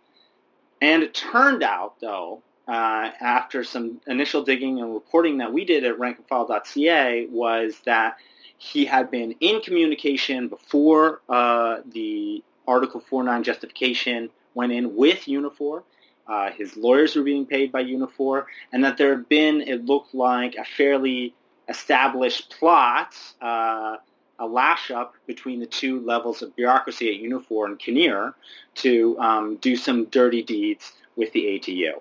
And 0.83 1.03
it 1.03 1.15
turned 1.15 1.63
out, 1.63 1.95
though, 2.01 2.43
uh, 2.69 3.11
after 3.21 3.63
some 3.63 4.01
initial 4.07 4.43
digging 4.43 4.81
and 4.81 4.93
reporting 4.93 5.39
that 5.39 5.53
we 5.53 5.65
did 5.65 5.85
at 5.85 5.99
rankandfile.ca 5.99 7.27
was 7.31 7.79
that 7.87 8.17
he 8.59 8.87
had 8.87 9.11
been 9.11 9.33
in 9.41 9.61
communication 9.61 10.49
before 10.49 11.21
uh, 11.29 11.79
the 11.93 12.43
Article 12.67 13.01
4.9 13.01 13.43
justification 13.43 14.31
went 14.55 14.73
in 14.73 14.97
with 14.97 15.21
Unifor. 15.27 15.83
Uh, 16.27 16.51
his 16.51 16.77
lawyers 16.77 17.15
were 17.15 17.23
being 17.23 17.47
paid 17.47 17.71
by 17.71 17.85
Unifor, 17.85 18.47
and 18.73 18.83
that 18.83 18.97
there 18.97 19.11
had 19.11 19.29
been, 19.29 19.61
it 19.61 19.85
looked 19.85 20.13
like, 20.15 20.57
a 20.57 20.65
fairly 20.65 21.35
established 21.69 22.57
plot, 22.59 23.15
uh, 23.41 23.97
a 24.39 24.47
lash 24.47 24.91
up 24.91 25.15
between 25.27 25.61
the 25.61 25.67
two 25.67 26.01
levels 26.01 26.43
of 26.43 26.55
bureaucracy 26.57 27.09
at 27.15 27.23
Unifor 27.23 27.67
and 27.67 27.79
Kinnear 27.79 28.35
to 28.77 29.19
um, 29.19 29.57
do 29.57 29.77
some 29.77 30.07
dirty 30.07 30.43
deeds 30.43 30.93
with 31.15 31.33
the 31.33 31.45
ATU. 31.45 32.01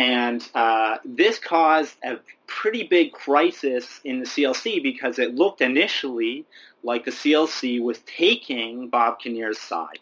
And 0.00 0.42
uh, 0.54 0.96
this 1.04 1.38
caused 1.38 1.94
a 2.02 2.20
pretty 2.46 2.84
big 2.84 3.12
crisis 3.12 4.00
in 4.02 4.20
the 4.20 4.24
CLC 4.24 4.82
because 4.82 5.18
it 5.18 5.34
looked 5.34 5.60
initially 5.60 6.46
like 6.82 7.04
the 7.04 7.10
CLC 7.10 7.82
was 7.82 7.98
taking 8.06 8.88
Bob 8.88 9.20
Kinnear's 9.20 9.58
side. 9.58 9.98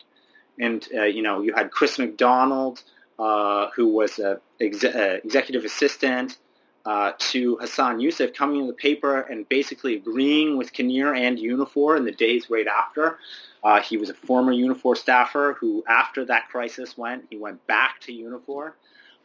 And, 0.57 0.87
uh, 0.95 1.03
you 1.03 1.23
know, 1.23 1.43
you 1.43 1.53
had 1.53 1.73
Chris 1.73 1.99
McDonald, 1.99 2.81
uh, 3.19 3.71
who 3.75 3.89
was 3.89 4.21
an 4.21 4.37
ex- 4.61 4.85
uh, 4.85 5.19
executive 5.25 5.65
assistant 5.65 6.39
uh, 6.87 7.15
to 7.19 7.57
Hassan 7.57 7.99
Yussuff, 7.99 8.37
coming 8.37 8.61
in 8.61 8.69
the 8.69 8.75
paper 8.75 9.23
and 9.23 9.49
basically 9.49 9.97
agreeing 9.97 10.57
with 10.57 10.73
Kinnear 10.73 11.13
and 11.13 11.39
Unifor 11.39 11.97
in 11.97 12.05
the 12.05 12.13
days 12.13 12.49
right 12.49 12.69
after. 12.69 13.19
Uh, 13.65 13.81
he 13.81 13.97
was 13.97 14.11
a 14.11 14.15
former 14.15 14.53
Unifor 14.53 14.97
staffer 14.97 15.57
who, 15.59 15.83
after 15.89 16.25
that 16.27 16.49
crisis 16.51 16.97
went, 16.97 17.25
he 17.31 17.37
went 17.37 17.67
back 17.67 17.99
to 18.03 18.13
Unifor. 18.13 18.75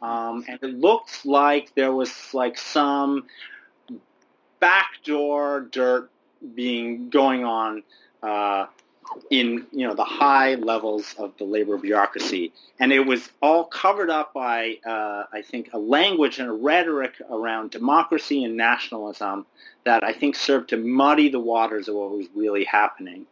Um, 0.04 0.44
and 0.46 0.58
it 0.62 0.78
looked 0.78 1.24
like 1.24 1.74
there 1.74 1.92
was 1.92 2.12
like 2.34 2.58
some 2.58 3.24
backdoor 4.60 5.60
dirt 5.70 6.10
being 6.54 7.08
going 7.08 7.42
on 7.44 7.82
uh, 8.22 8.66
in 9.30 9.66
you 9.72 9.88
know 9.88 9.94
the 9.94 10.04
high 10.04 10.56
levels 10.56 11.14
of 11.18 11.32
the 11.38 11.44
labor 11.44 11.78
bureaucracy, 11.78 12.52
and 12.78 12.92
it 12.92 13.06
was 13.06 13.26
all 13.40 13.64
covered 13.64 14.10
up 14.10 14.34
by 14.34 14.78
uh, 14.84 15.24
I 15.32 15.40
think 15.40 15.70
a 15.72 15.78
language 15.78 16.38
and 16.38 16.50
a 16.50 16.52
rhetoric 16.52 17.14
around 17.30 17.70
democracy 17.70 18.44
and 18.44 18.58
nationalism 18.58 19.46
that 19.86 20.04
I 20.04 20.12
think 20.12 20.36
served 20.36 20.68
to 20.70 20.76
muddy 20.76 21.30
the 21.30 21.40
waters 21.40 21.88
of 21.88 21.94
what 21.94 22.10
was 22.10 22.26
really 22.34 22.64
happening. 22.64 23.24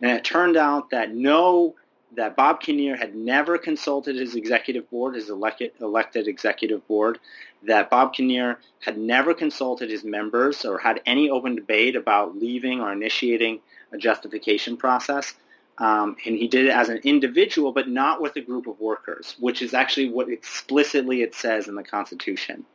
And 0.00 0.12
it 0.12 0.22
turned 0.22 0.56
out 0.56 0.90
that 0.90 1.12
no 1.12 1.74
that 2.16 2.36
Bob 2.36 2.60
Kinnear 2.60 2.96
had 2.96 3.14
never 3.14 3.58
consulted 3.58 4.16
his 4.16 4.34
executive 4.34 4.90
board, 4.90 5.14
his 5.14 5.30
elected, 5.30 5.72
elected 5.80 6.26
executive 6.26 6.86
board, 6.88 7.18
that 7.62 7.90
Bob 7.90 8.14
Kinnear 8.14 8.58
had 8.80 8.98
never 8.98 9.34
consulted 9.34 9.90
his 9.90 10.02
members 10.02 10.64
or 10.64 10.78
had 10.78 11.00
any 11.06 11.30
open 11.30 11.54
debate 11.54 11.96
about 11.96 12.36
leaving 12.36 12.80
or 12.80 12.92
initiating 12.92 13.60
a 13.92 13.98
justification 13.98 14.76
process. 14.76 15.34
Um, 15.78 16.16
and 16.26 16.36
he 16.36 16.48
did 16.48 16.66
it 16.66 16.72
as 16.72 16.88
an 16.88 16.98
individual, 17.04 17.72
but 17.72 17.88
not 17.88 18.20
with 18.20 18.36
a 18.36 18.40
group 18.40 18.66
of 18.66 18.78
workers, 18.80 19.36
which 19.38 19.62
is 19.62 19.72
actually 19.72 20.10
what 20.10 20.28
explicitly 20.28 21.22
it 21.22 21.34
says 21.34 21.68
in 21.68 21.74
the 21.74 21.82
Constitution. 21.82 22.66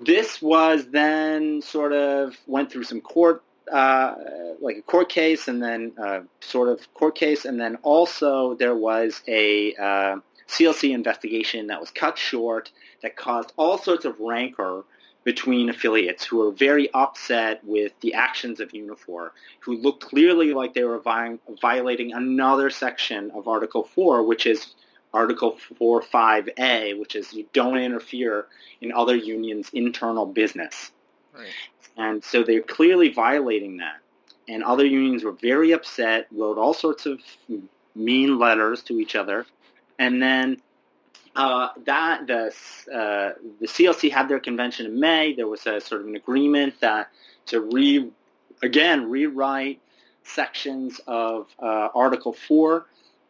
This 0.00 0.40
was 0.40 0.86
then 0.86 1.62
sort 1.62 1.92
of 1.92 2.36
went 2.46 2.72
through 2.72 2.84
some 2.84 3.00
court 3.00 3.44
uh, 3.70 4.14
like 4.60 4.78
a 4.78 4.82
court 4.82 5.08
case 5.08 5.48
and 5.48 5.62
then 5.62 5.92
uh, 6.02 6.20
sort 6.40 6.68
of 6.68 6.92
court 6.94 7.14
case, 7.14 7.44
and 7.44 7.60
then 7.60 7.76
also 7.82 8.54
there 8.54 8.74
was 8.74 9.22
a 9.26 9.74
uh, 9.74 10.16
CLC 10.48 10.92
investigation 10.92 11.68
that 11.68 11.80
was 11.80 11.90
cut 11.90 12.18
short 12.18 12.70
that 13.02 13.16
caused 13.16 13.52
all 13.56 13.78
sorts 13.78 14.04
of 14.04 14.18
rancor 14.20 14.84
between 15.22 15.68
affiliates 15.68 16.24
who 16.24 16.38
were 16.38 16.50
very 16.50 16.90
upset 16.94 17.62
with 17.64 17.92
the 18.00 18.14
actions 18.14 18.58
of 18.58 18.70
Unifor, 18.70 19.30
who 19.60 19.76
looked 19.76 20.02
clearly 20.02 20.54
like 20.54 20.74
they 20.74 20.84
were 20.84 20.98
vi- 20.98 21.38
violating 21.60 22.12
another 22.12 22.70
section 22.70 23.30
of 23.32 23.46
Article 23.46 23.84
4, 23.84 24.22
which 24.22 24.46
is 24.46 24.74
Article 25.12 25.58
4.5a, 25.78 26.98
which 26.98 27.16
is 27.16 27.32
you 27.32 27.46
don't 27.52 27.76
interfere 27.76 28.46
in 28.80 28.92
other 28.92 29.14
unions' 29.14 29.70
internal 29.72 30.24
business. 30.24 30.90
Right. 31.34 31.48
And 32.00 32.24
so 32.24 32.42
they're 32.42 32.62
clearly 32.62 33.12
violating 33.12 33.76
that. 33.76 33.98
And 34.48 34.64
other 34.64 34.86
unions 34.86 35.22
were 35.22 35.32
very 35.32 35.72
upset, 35.72 36.28
wrote 36.32 36.56
all 36.56 36.72
sorts 36.72 37.04
of 37.04 37.20
mean 37.94 38.38
letters 38.38 38.82
to 38.84 38.98
each 38.98 39.14
other. 39.14 39.44
And 39.98 40.22
then 40.22 40.62
uh, 41.36 41.68
that 41.84 42.26
the 42.26 42.46
uh, 42.92 43.32
the 43.60 43.66
CLC 43.66 44.10
had 44.10 44.28
their 44.28 44.40
convention 44.40 44.86
in 44.86 44.98
May. 44.98 45.34
There 45.34 45.46
was 45.46 45.66
a 45.66 45.78
sort 45.78 46.00
of 46.00 46.06
an 46.08 46.16
agreement 46.16 46.80
that 46.80 47.10
to 47.46 47.60
re 47.60 48.10
again 48.62 49.10
rewrite 49.10 49.78
sections 50.24 51.00
of 51.06 51.48
uh, 51.62 51.88
Article 51.94 52.32
Four, 52.32 52.86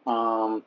um, 0.07 0.63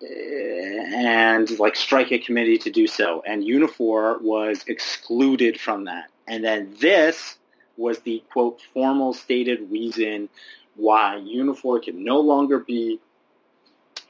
and 0.00 1.58
like 1.58 1.74
strike 1.74 2.12
a 2.12 2.18
committee 2.20 2.58
to 2.58 2.70
do 2.70 2.86
so. 2.86 3.22
And 3.26 3.42
Unifor 3.42 4.22
was 4.22 4.64
excluded 4.68 5.60
from 5.60 5.84
that. 5.84 6.11
And 6.32 6.42
then 6.42 6.74
this 6.80 7.36
was 7.76 7.98
the 7.98 8.24
quote 8.32 8.62
formal 8.72 9.12
stated 9.12 9.70
reason 9.70 10.30
why 10.76 11.22
Unifor 11.22 11.82
can 11.82 12.04
no 12.04 12.20
longer 12.20 12.58
be 12.58 13.00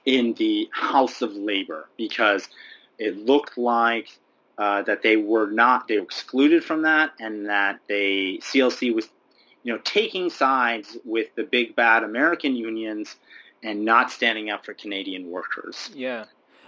in 0.05 0.33
the 0.35 0.70
House 0.73 1.20
of 1.20 1.33
Labor 1.33 1.89
because 1.97 2.49
it 2.97 3.16
looked 3.16 3.59
like 3.59 4.16
uh, 4.57 4.83
that 4.83 5.03
they 5.03 5.16
were 5.16 5.51
not 5.51 5.89
they 5.89 5.97
were 5.97 6.05
excluded 6.05 6.62
from 6.62 6.83
that 6.83 7.11
and 7.18 7.49
that 7.49 7.81
they 7.89 8.39
CLC 8.41 8.95
was 8.95 9.09
you 9.64 9.73
know 9.73 9.81
taking 9.83 10.31
sides 10.31 10.97
with 11.05 11.35
the 11.35 11.43
big 11.43 11.75
bad 11.75 12.05
American 12.05 12.55
unions 12.55 13.16
and 13.64 13.85
not 13.85 14.12
standing 14.12 14.49
up 14.49 14.64
for 14.64 14.75
Canadian 14.75 15.29
workers. 15.29 15.91
Yeah. 15.93 16.27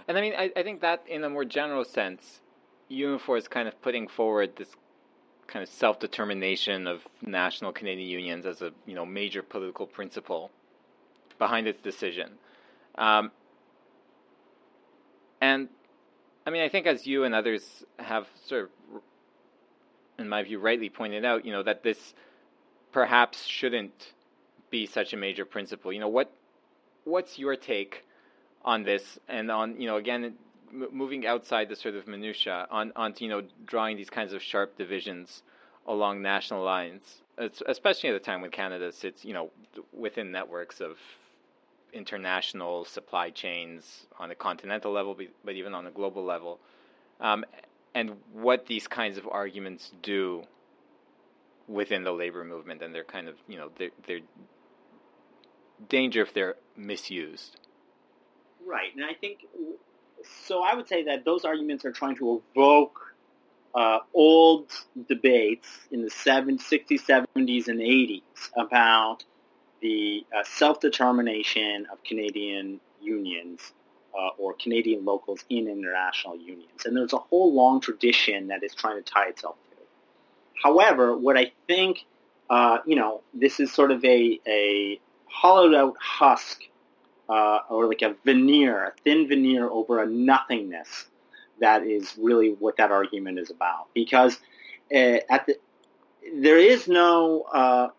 And 0.09 0.17
I 0.17 0.21
mean, 0.21 0.33
I, 0.37 0.51
I 0.53 0.63
think 0.63 0.81
that 0.81 1.05
in 1.07 1.23
a 1.23 1.29
more 1.29 1.45
general 1.45 1.85
sense, 1.85 2.41
Unifor 2.91 3.37
is 3.37 3.47
kind 3.47 3.69
of 3.69 3.81
putting 3.81 4.09
forward 4.09 4.57
this 4.57 4.75
kind 5.47 5.63
of 5.63 5.69
self-determination 5.69 6.87
of 6.87 7.01
national 7.21 7.71
Canadian 7.71 8.09
unions 8.09 8.45
as 8.45 8.61
a 8.61 8.71
you 8.85 8.95
know 8.95 9.05
major 9.05 9.41
political 9.41 9.85
principle 9.85 10.51
behind 11.37 11.67
its 11.67 11.81
decision. 11.81 12.31
Um, 12.97 13.31
and 15.41 15.69
I 16.45 16.49
mean, 16.49 16.61
I 16.61 16.69
think 16.69 16.87
as 16.87 17.05
you 17.05 17.23
and 17.23 17.33
others 17.33 17.83
have 17.97 18.27
sort 18.45 18.63
of, 18.63 19.01
in 20.19 20.29
my 20.29 20.43
view, 20.43 20.59
rightly 20.59 20.89
pointed 20.89 21.25
out, 21.25 21.45
you 21.45 21.51
know, 21.51 21.63
that 21.63 21.83
this 21.83 22.13
perhaps 22.91 23.45
shouldn't 23.45 24.13
be 24.69 24.85
such 24.85 25.13
a 25.13 25.17
major 25.17 25.45
principle. 25.45 25.91
You 25.91 25.99
know, 25.99 26.07
what 26.07 26.31
what's 27.03 27.37
your 27.37 27.55
take 27.55 28.05
on 28.63 28.83
this 28.83 29.19
and 29.27 29.51
on 29.51 29.79
you 29.79 29.87
know 29.87 29.97
again 29.97 30.33
moving 30.91 31.25
outside 31.25 31.69
the 31.69 31.75
sort 31.75 31.95
of 31.95 32.07
minutia 32.07 32.67
on 32.69 32.91
on 32.95 33.13
you 33.19 33.29
know 33.29 33.41
drawing 33.65 33.97
these 33.97 34.09
kinds 34.09 34.33
of 34.33 34.41
sharp 34.41 34.77
divisions 34.77 35.43
along 35.87 36.21
national 36.21 36.63
lines, 36.63 37.21
especially 37.67 38.09
at 38.09 38.15
a 38.15 38.19
time 38.19 38.41
when 38.41 38.51
Canada 38.51 38.91
sits 38.91 39.23
you 39.23 39.33
know 39.33 39.51
within 39.93 40.31
networks 40.31 40.81
of 40.81 40.97
international 41.93 42.85
supply 42.85 43.29
chains 43.29 44.05
on 44.19 44.29
a 44.31 44.35
continental 44.35 44.91
level, 44.91 45.17
but 45.43 45.55
even 45.55 45.73
on 45.73 45.87
a 45.87 45.91
global 45.91 46.23
level, 46.23 46.59
um, 47.21 47.45
and 47.93 48.11
what 48.33 48.65
these 48.65 48.87
kinds 48.87 49.17
of 49.17 49.27
arguments 49.27 49.91
do 50.01 50.43
within 51.67 52.03
the 52.03 52.11
labor 52.11 52.43
movement 52.43 52.81
and 52.81 52.93
their 52.93 53.03
kind 53.03 53.27
of 53.27 53.35
you 53.47 53.57
know 53.57 53.69
their 53.77 53.89
their 54.07 54.19
danger 55.89 56.21
if 56.21 56.33
they're 56.33 56.55
misused. 56.75 57.57
Right, 58.65 58.95
and 58.95 59.05
I 59.05 59.13
think 59.13 59.39
so. 60.45 60.63
I 60.63 60.75
would 60.75 60.87
say 60.87 61.03
that 61.03 61.25
those 61.25 61.45
arguments 61.45 61.85
are 61.85 61.91
trying 61.91 62.15
to 62.17 62.41
evoke 62.55 63.15
uh, 63.73 63.99
old 64.13 64.71
debates 65.09 65.67
in 65.91 66.01
the 66.01 66.09
70s, 66.09 66.61
60s, 66.61 67.05
70s, 67.05 67.67
and 67.67 67.79
80s 67.79 68.21
about 68.55 69.23
the 69.81 70.25
uh, 70.35 70.43
self-determination 70.43 71.87
of 71.91 72.03
Canadian 72.03 72.79
unions 73.01 73.73
uh, 74.17 74.29
or 74.37 74.53
Canadian 74.53 75.03
locals 75.03 75.43
in 75.49 75.67
international 75.67 76.37
unions. 76.37 76.85
And 76.85 76.95
there's 76.95 77.13
a 77.13 77.17
whole 77.17 77.53
long 77.53 77.81
tradition 77.81 78.47
that 78.47 78.63
is 78.63 78.73
trying 78.73 79.03
to 79.03 79.03
tie 79.03 79.27
itself 79.27 79.55
to. 79.69 79.75
However, 80.63 81.17
what 81.17 81.37
I 81.37 81.51
think, 81.67 82.05
uh, 82.49 82.77
you 82.85 82.95
know, 82.95 83.21
this 83.33 83.59
is 83.59 83.73
sort 83.73 83.91
of 83.91 84.03
a, 84.05 84.39
a 84.47 84.99
hollowed 85.25 85.75
out 85.75 85.95
husk 85.99 86.61
uh, 87.29 87.59
or 87.69 87.87
like 87.87 88.01
a 88.01 88.15
veneer, 88.25 88.85
a 88.85 88.93
thin 89.03 89.27
veneer 89.27 89.67
over 89.69 90.01
a 90.01 90.05
nothingness. 90.05 91.05
That 91.61 91.83
is 91.83 92.13
really 92.17 92.49
what 92.49 92.77
that 92.77 92.91
argument 92.91 93.39
is 93.39 93.49
about. 93.49 93.87
Because 93.93 94.37
uh, 94.93 95.19
at 95.29 95.45
the 95.47 95.57
there 96.33 96.57
is 96.57 96.87
no 96.87 97.43
uh, 97.53 97.89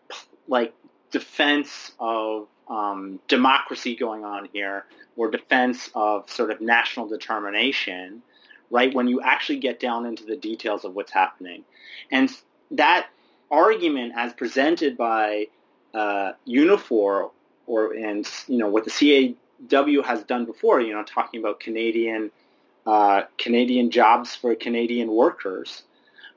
like 0.47 0.73
defense 1.11 1.93
of 1.99 2.47
um, 2.69 3.19
democracy 3.27 3.95
going 3.95 4.25
on 4.25 4.49
here 4.51 4.85
or 5.15 5.31
defense 5.31 5.89
of 5.95 6.29
sort 6.29 6.51
of 6.51 6.59
national 6.61 7.07
determination, 7.07 8.21
right? 8.69 8.93
When 8.93 9.07
you 9.07 9.21
actually 9.21 9.59
get 9.59 9.79
down 9.79 10.05
into 10.05 10.25
the 10.25 10.35
details 10.35 10.83
of 10.83 10.93
what's 10.93 11.11
happening, 11.11 11.63
and 12.11 12.29
that 12.71 13.07
argument, 13.49 14.13
as 14.15 14.33
presented 14.33 14.97
by 14.97 15.47
uh, 15.93 16.33
Unifor 16.47 17.31
or 17.67 17.93
and 17.93 18.27
you 18.47 18.57
know 18.57 18.69
what 18.69 18.85
the 18.85 19.35
CAW 19.69 20.01
has 20.01 20.23
done 20.23 20.45
before, 20.45 20.81
you 20.81 20.93
know, 20.93 21.03
talking 21.03 21.39
about 21.39 21.59
Canadian 21.59 22.31
uh, 22.85 23.23
Canadian 23.37 23.91
jobs 23.91 24.35
for 24.35 24.55
Canadian 24.55 25.11
workers, 25.11 25.83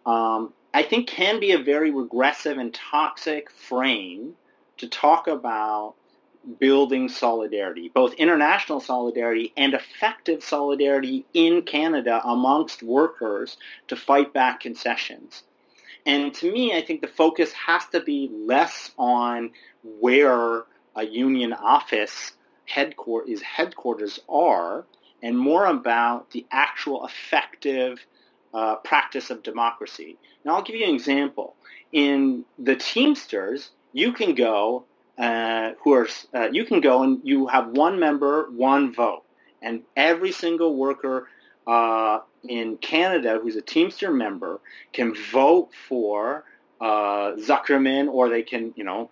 um, 0.04 0.52
I 0.74 0.82
think 0.82 1.08
can 1.08 1.40
be 1.40 1.52
a 1.52 1.58
very 1.58 1.90
regressive 1.90 2.58
and 2.58 2.74
toxic 2.74 3.50
frame 3.50 4.34
to 4.78 4.88
talk 4.88 5.28
about 5.28 5.94
building 6.58 7.08
solidarity, 7.08 7.90
both 7.94 8.14
international 8.14 8.80
solidarity 8.80 9.52
and 9.56 9.74
effective 9.74 10.42
solidarity 10.42 11.24
in 11.34 11.62
Canada 11.62 12.20
amongst 12.24 12.82
workers 12.82 13.56
to 13.88 13.96
fight 13.96 14.32
back 14.32 14.60
concessions. 14.60 15.42
And 16.06 16.32
to 16.34 16.50
me, 16.50 16.74
I 16.74 16.82
think 16.82 17.02
the 17.02 17.08
focus 17.08 17.52
has 17.52 17.86
to 17.92 18.00
be 18.00 18.30
less 18.32 18.90
on 18.98 19.50
where 19.84 20.64
a 21.00 21.04
union 21.04 21.52
office 21.52 22.32
headquarters, 22.66 23.30
is 23.30 23.42
headquarters 23.42 24.20
are, 24.28 24.84
and 25.22 25.36
more 25.38 25.66
about 25.66 26.30
the 26.30 26.46
actual 26.50 27.06
effective 27.06 28.06
uh, 28.52 28.76
practice 28.76 29.30
of 29.30 29.42
democracy. 29.42 30.18
Now, 30.44 30.56
I'll 30.56 30.62
give 30.62 30.76
you 30.76 30.86
an 30.86 30.94
example. 30.94 31.56
In 31.92 32.44
the 32.58 32.76
Teamsters, 32.76 33.70
you 33.92 34.12
can 34.12 34.34
go, 34.34 34.84
uh, 35.18 35.72
who 35.82 35.92
are 35.94 36.08
uh, 36.34 36.48
you 36.52 36.64
can 36.64 36.80
go 36.80 37.02
and 37.02 37.20
you 37.24 37.46
have 37.48 37.68
one 37.68 37.98
member, 37.98 38.48
one 38.50 38.92
vote, 38.92 39.24
and 39.60 39.82
every 39.96 40.32
single 40.32 40.76
worker 40.76 41.28
uh, 41.66 42.20
in 42.48 42.76
Canada 42.78 43.38
who's 43.40 43.56
a 43.56 43.62
Teamster 43.62 44.10
member 44.10 44.60
can 44.92 45.14
vote 45.14 45.70
for 45.88 46.44
uh, 46.80 47.36
Zuckerman, 47.36 48.08
or 48.08 48.28
they 48.28 48.42
can, 48.42 48.72
you 48.76 48.84
know, 48.84 49.10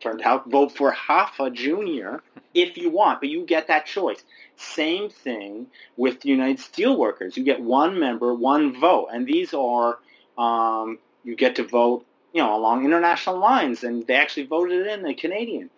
turned 0.00 0.22
out, 0.22 0.50
vote 0.50 0.72
for 0.72 0.92
Hoffa 0.92 1.52
Jr. 1.52 2.22
if 2.54 2.76
you 2.76 2.90
want, 2.90 3.20
but 3.20 3.28
you 3.28 3.44
get 3.44 3.68
that 3.68 3.86
choice. 3.86 4.22
Same 4.56 5.10
thing 5.10 5.66
with 5.96 6.20
the 6.20 6.28
United 6.28 6.58
Steelworkers. 6.58 7.36
You 7.36 7.44
get 7.44 7.60
one 7.60 7.98
member, 7.98 8.34
one 8.34 8.78
vote, 8.78 9.08
and 9.12 9.26
these 9.26 9.54
are 9.54 9.98
um, 10.36 10.98
you 11.24 11.36
get 11.36 11.56
to 11.56 11.64
vote, 11.64 12.06
you 12.32 12.42
know, 12.42 12.56
along 12.56 12.84
international 12.84 13.38
lines, 13.38 13.84
and 13.84 14.06
they 14.06 14.14
actually 14.14 14.46
voted 14.46 14.86
in 14.86 15.06
a 15.06 15.14
Canadian. 15.14 15.70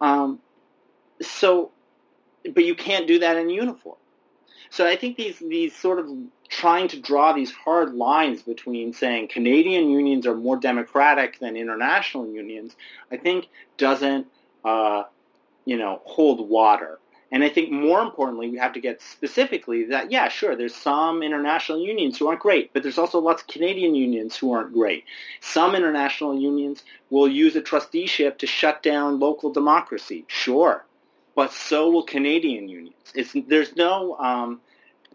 Um, 0.00 0.40
so, 1.22 1.70
but 2.44 2.64
you 2.64 2.74
can't 2.74 3.06
do 3.06 3.20
that 3.20 3.36
in 3.36 3.48
Unifor. 3.48 3.96
So 4.70 4.86
I 4.86 4.96
think 4.96 5.16
these 5.16 5.38
these 5.38 5.74
sort 5.74 5.98
of 5.98 6.08
trying 6.48 6.88
to 6.88 7.00
draw 7.00 7.32
these 7.32 7.52
hard 7.52 7.94
lines 7.94 8.42
between 8.42 8.92
saying 8.92 9.28
Canadian 9.28 9.90
unions 9.90 10.26
are 10.26 10.34
more 10.34 10.56
democratic 10.56 11.38
than 11.38 11.56
international 11.56 12.26
unions, 12.28 12.74
I 13.12 13.16
think 13.16 13.48
doesn't 13.76 14.26
uh, 14.64 15.04
you 15.64 15.76
know 15.76 16.00
hold 16.04 16.48
water. 16.48 16.98
And 17.30 17.44
I 17.44 17.50
think 17.50 17.70
more 17.70 18.00
importantly, 18.00 18.48
we 18.48 18.56
have 18.56 18.72
to 18.72 18.80
get 18.80 19.02
specifically 19.02 19.84
that, 19.86 20.10
yeah, 20.10 20.28
sure, 20.28 20.56
there's 20.56 20.74
some 20.74 21.22
international 21.22 21.78
unions 21.78 22.18
who 22.18 22.26
aren't 22.26 22.40
great, 22.40 22.72
but 22.72 22.82
there's 22.82 22.96
also 22.96 23.18
lots 23.18 23.42
of 23.42 23.48
Canadian 23.48 23.94
unions 23.94 24.34
who 24.34 24.52
aren't 24.52 24.72
great. 24.72 25.04
Some 25.40 25.74
international 25.74 26.40
unions 26.40 26.84
will 27.10 27.28
use 27.28 27.54
a 27.54 27.60
trusteeship 27.60 28.38
to 28.38 28.46
shut 28.46 28.82
down 28.82 29.20
local 29.20 29.52
democracy, 29.52 30.24
sure, 30.26 30.86
but 31.38 31.52
so 31.52 31.88
will 31.88 32.02
Canadian 32.02 32.68
unions. 32.68 33.12
It's, 33.14 33.32
there's 33.46 33.76
no, 33.76 34.16
um, 34.16 34.60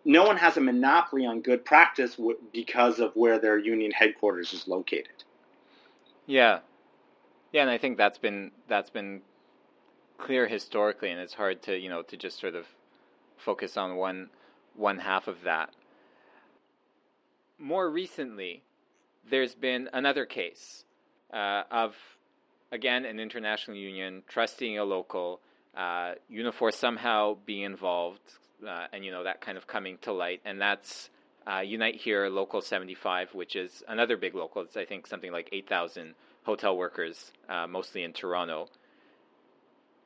no 0.05 0.23
one 0.23 0.37
has 0.37 0.55
a 0.55 0.61
monopoly 0.61 1.25
on 1.25 1.41
good 1.41 1.65
practice 1.65 2.15
w- 2.15 2.37
because 2.53 3.01
of 3.01 3.13
where 3.13 3.39
their 3.39 3.57
union 3.57 3.91
headquarters 3.91 4.53
is 4.53 4.65
located. 4.65 5.25
Yeah, 6.25 6.59
yeah, 7.51 7.63
and 7.63 7.69
I 7.69 7.77
think 7.77 7.97
that's 7.97 8.19
been 8.19 8.51
that's 8.69 8.89
been 8.89 9.19
clear 10.17 10.47
historically, 10.47 11.11
and 11.11 11.19
it's 11.19 11.33
hard 11.33 11.61
to 11.63 11.77
you 11.77 11.89
know 11.89 12.03
to 12.03 12.15
just 12.15 12.39
sort 12.39 12.55
of 12.55 12.67
focus 13.35 13.75
on 13.75 13.97
one 13.97 14.29
one 14.77 14.99
half 14.99 15.27
of 15.27 15.41
that. 15.43 15.71
More 17.59 17.89
recently, 17.89 18.63
there's 19.29 19.55
been 19.55 19.89
another 19.91 20.25
case 20.25 20.85
uh, 21.33 21.63
of 21.69 21.97
again 22.71 23.03
an 23.03 23.19
international 23.19 23.75
union 23.75 24.23
trusting 24.29 24.79
a 24.79 24.85
local 24.85 25.41
uh, 25.75 26.13
Unifor 26.31 26.73
somehow 26.73 27.37
being 27.45 27.63
involved, 27.63 28.21
uh, 28.67 28.87
and 28.93 29.03
you 29.03 29.11
know 29.11 29.23
that 29.23 29.41
kind 29.41 29.57
of 29.57 29.67
coming 29.67 29.97
to 30.01 30.11
light, 30.11 30.41
and 30.45 30.61
that's 30.61 31.09
uh, 31.47 31.59
Unite 31.59 31.95
Here 31.95 32.29
Local 32.29 32.61
75, 32.61 33.33
which 33.33 33.55
is 33.55 33.83
another 33.87 34.17
big 34.17 34.35
local. 34.35 34.61
It's 34.61 34.77
I 34.77 34.85
think 34.85 35.07
something 35.07 35.31
like 35.31 35.49
8,000 35.51 36.13
hotel 36.43 36.77
workers, 36.77 37.31
uh, 37.49 37.67
mostly 37.67 38.03
in 38.03 38.13
Toronto. 38.13 38.67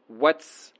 What's 0.07 0.73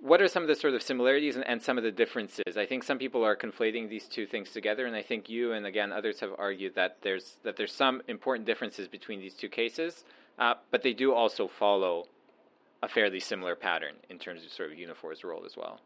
what 0.00 0.22
are 0.22 0.28
some 0.28 0.42
of 0.42 0.48
the 0.48 0.54
sort 0.54 0.74
of 0.74 0.82
similarities 0.82 1.36
and, 1.36 1.46
and, 1.46 1.60
some 1.60 1.76
of 1.76 1.84
the 1.84 1.90
differences? 1.92 2.56
I 2.56 2.64
think 2.64 2.84
some 2.84 2.98
people 2.98 3.22
are 3.22 3.36
conflating 3.36 3.90
these 3.90 4.06
two 4.06 4.26
things 4.26 4.50
together, 4.50 4.86
and 4.86 4.96
I 4.96 5.02
think 5.02 5.28
you 5.28 5.52
and 5.52 5.66
again 5.66 5.92
others 5.92 6.20
have 6.20 6.30
argued 6.38 6.74
that 6.76 6.96
there's 7.02 7.36
that 7.44 7.56
there's 7.56 7.72
some 7.72 8.02
important 8.08 8.46
differences 8.46 8.88
between 8.88 9.20
these 9.20 9.34
two 9.34 9.48
cases, 9.48 10.04
uh, 10.38 10.54
but 10.70 10.82
they 10.82 10.94
do 10.94 11.12
also 11.12 11.48
follow 11.48 12.06
a 12.82 12.88
fairly 12.88 13.20
similar 13.20 13.54
pattern 13.54 13.94
in 14.08 14.18
terms 14.18 14.44
of 14.44 14.52
sort 14.52 14.72
of 14.72 14.78
Unifor's 14.78 15.22
role 15.24 15.44
as 15.44 15.56
well. 15.56 15.80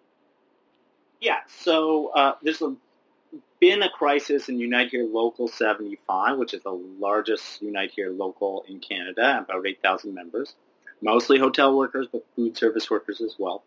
Yeah, 1.20 1.38
so 1.48 2.08
uh, 2.08 2.34
there's 2.42 2.62
a, 2.62 2.74
been 3.60 3.82
a 3.82 3.88
crisis 3.88 4.48
in 4.48 4.58
Unite 4.58 4.90
Here 4.90 5.04
Local 5.04 5.48
75, 5.48 6.38
which 6.38 6.54
is 6.54 6.62
the 6.62 6.70
largest 6.70 7.62
Unite 7.62 7.92
Here 7.94 8.10
local 8.10 8.64
in 8.68 8.78
Canada, 8.80 9.38
about 9.48 9.66
8,000 9.66 10.14
members. 10.14 10.54
mostly 11.00 11.38
hotel 11.38 11.76
workers, 11.76 12.06
but 12.10 12.24
food 12.36 12.56
service 12.56 12.90
workers 12.90 13.20
as 13.20 13.34
well, 13.38 13.62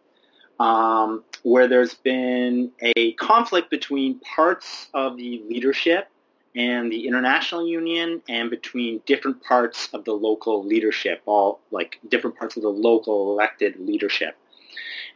um, 0.59 1.23
where 1.43 1.67
there's 1.67 1.93
been 1.95 2.71
a 2.81 3.13
conflict 3.13 3.69
between 3.69 4.19
parts 4.19 4.87
of 4.93 5.17
the 5.17 5.43
leadership 5.47 6.09
and 6.55 6.91
the 6.91 7.07
international 7.07 7.67
union 7.67 8.21
and 8.27 8.49
between 8.49 9.01
different 9.05 9.43
parts 9.43 9.89
of 9.93 10.05
the 10.05 10.13
local 10.13 10.65
leadership, 10.65 11.21
all 11.25 11.59
like 11.71 11.99
different 12.07 12.37
parts 12.37 12.57
of 12.57 12.63
the 12.63 12.69
local 12.69 13.33
elected 13.33 13.79
leadership. 13.79 14.35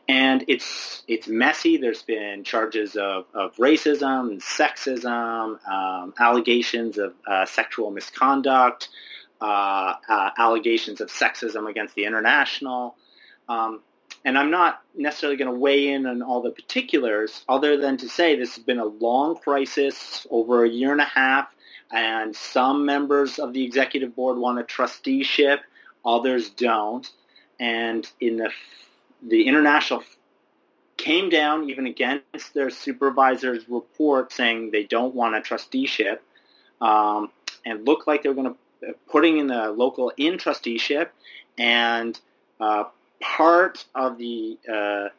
And 0.08 0.44
it's 0.48 1.04
it's 1.08 1.28
messy. 1.28 1.78
There's 1.78 2.02
been 2.02 2.44
charges 2.44 2.96
of, 2.96 3.26
of 3.34 3.56
racism 3.56 4.32
and 4.32 4.42
sexism, 4.42 5.66
um, 5.68 6.14
allegations 6.20 6.98
of 6.98 7.14
uh, 7.26 7.46
sexual 7.46 7.92
misconduct, 7.92 8.90
uh, 9.40 9.94
uh, 10.10 10.30
allegations 10.38 11.02
of 11.02 11.10
sexism 11.10 11.70
against 11.70 11.96
the 11.96 12.06
international. 12.06 12.96
Um, 13.48 13.82
and 14.24 14.38
I'm 14.38 14.52
not 14.52 14.82
necessarily 14.96 15.38
going 15.38 15.52
to 15.52 15.60
weigh 15.60 15.90
in 15.90 16.06
on 16.06 16.22
all 16.22 16.42
the 16.42 16.52
particulars 16.52 17.44
other 17.50 17.78
than 17.78 17.98
to 17.98 18.10
say 18.10 18.36
this 18.36 18.56
has 18.56 18.64
been 18.64 18.80
a 18.80 18.86
long 18.86 19.36
crisis 19.36 20.28
over 20.30 20.64
a 20.64 20.70
year 20.70 20.92
and 20.92 21.02
a 21.02 21.06
half, 21.06 21.48
and 21.92 22.36
some 22.36 22.86
members 22.86 23.40
of 23.40 23.54
the 23.54 23.64
executive 23.64 24.16
board 24.16 24.38
want 24.38 24.60
a 24.60 24.64
trusteeship, 24.64 25.62
others 26.06 26.50
don't. 26.50 27.10
And 27.60 28.10
in 28.20 28.38
the 28.38 28.52
the 29.22 29.48
international 29.48 30.04
came 30.98 31.30
down 31.30 31.70
even 31.70 31.88
against 31.88 32.54
their 32.54 32.70
supervisor's 32.70 33.68
report 33.68 34.32
saying 34.32 34.72
they 34.72 34.84
don't 34.84 35.16
want 35.16 35.36
a 35.36 35.42
trusteeship 35.42 36.24
um, 36.80 37.32
and 37.66 37.86
looked 37.86 38.08
like 38.08 38.24
they 38.24 38.30
were 38.30 38.36
going 38.36 38.54
to 38.54 38.90
uh, 38.90 38.94
putting 39.10 39.38
in 39.38 39.48
the 39.48 39.70
local 39.72 40.12
in 40.18 40.38
trusteeship 40.38 41.14
and 41.58 42.20
uh, 42.60 42.84
part 43.22 43.86
of 43.96 44.18
the 44.18 44.58
uh, 44.72 45.10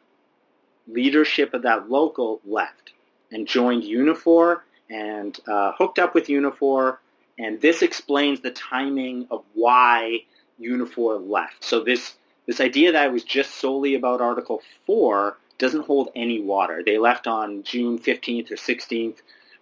leadership 0.87 1.53
of 1.53 1.63
that 1.63 1.89
local 1.89 2.41
left 2.45 2.91
and 3.31 3.47
joined 3.47 3.83
Unifor 3.83 4.61
and 4.89 5.39
uh, 5.47 5.71
hooked 5.77 5.99
up 5.99 6.13
with 6.13 6.27
Unifor. 6.27 6.97
And 7.39 7.59
this 7.59 7.81
explains 7.81 8.41
the 8.41 8.51
timing 8.51 9.27
of 9.31 9.43
why 9.53 10.23
Unifor 10.61 11.27
left. 11.27 11.63
So 11.63 11.83
this 11.83 12.15
this 12.45 12.59
idea 12.59 12.91
that 12.91 13.07
it 13.07 13.11
was 13.11 13.23
just 13.23 13.55
solely 13.55 13.95
about 13.95 14.19
Article 14.19 14.61
4 14.85 15.37
doesn't 15.57 15.85
hold 15.85 16.09
any 16.13 16.41
water. 16.41 16.83
They 16.85 16.97
left 16.97 17.25
on 17.25 17.63
June 17.63 17.99
15th 17.99 18.51
or 18.51 18.55
16th 18.55 19.17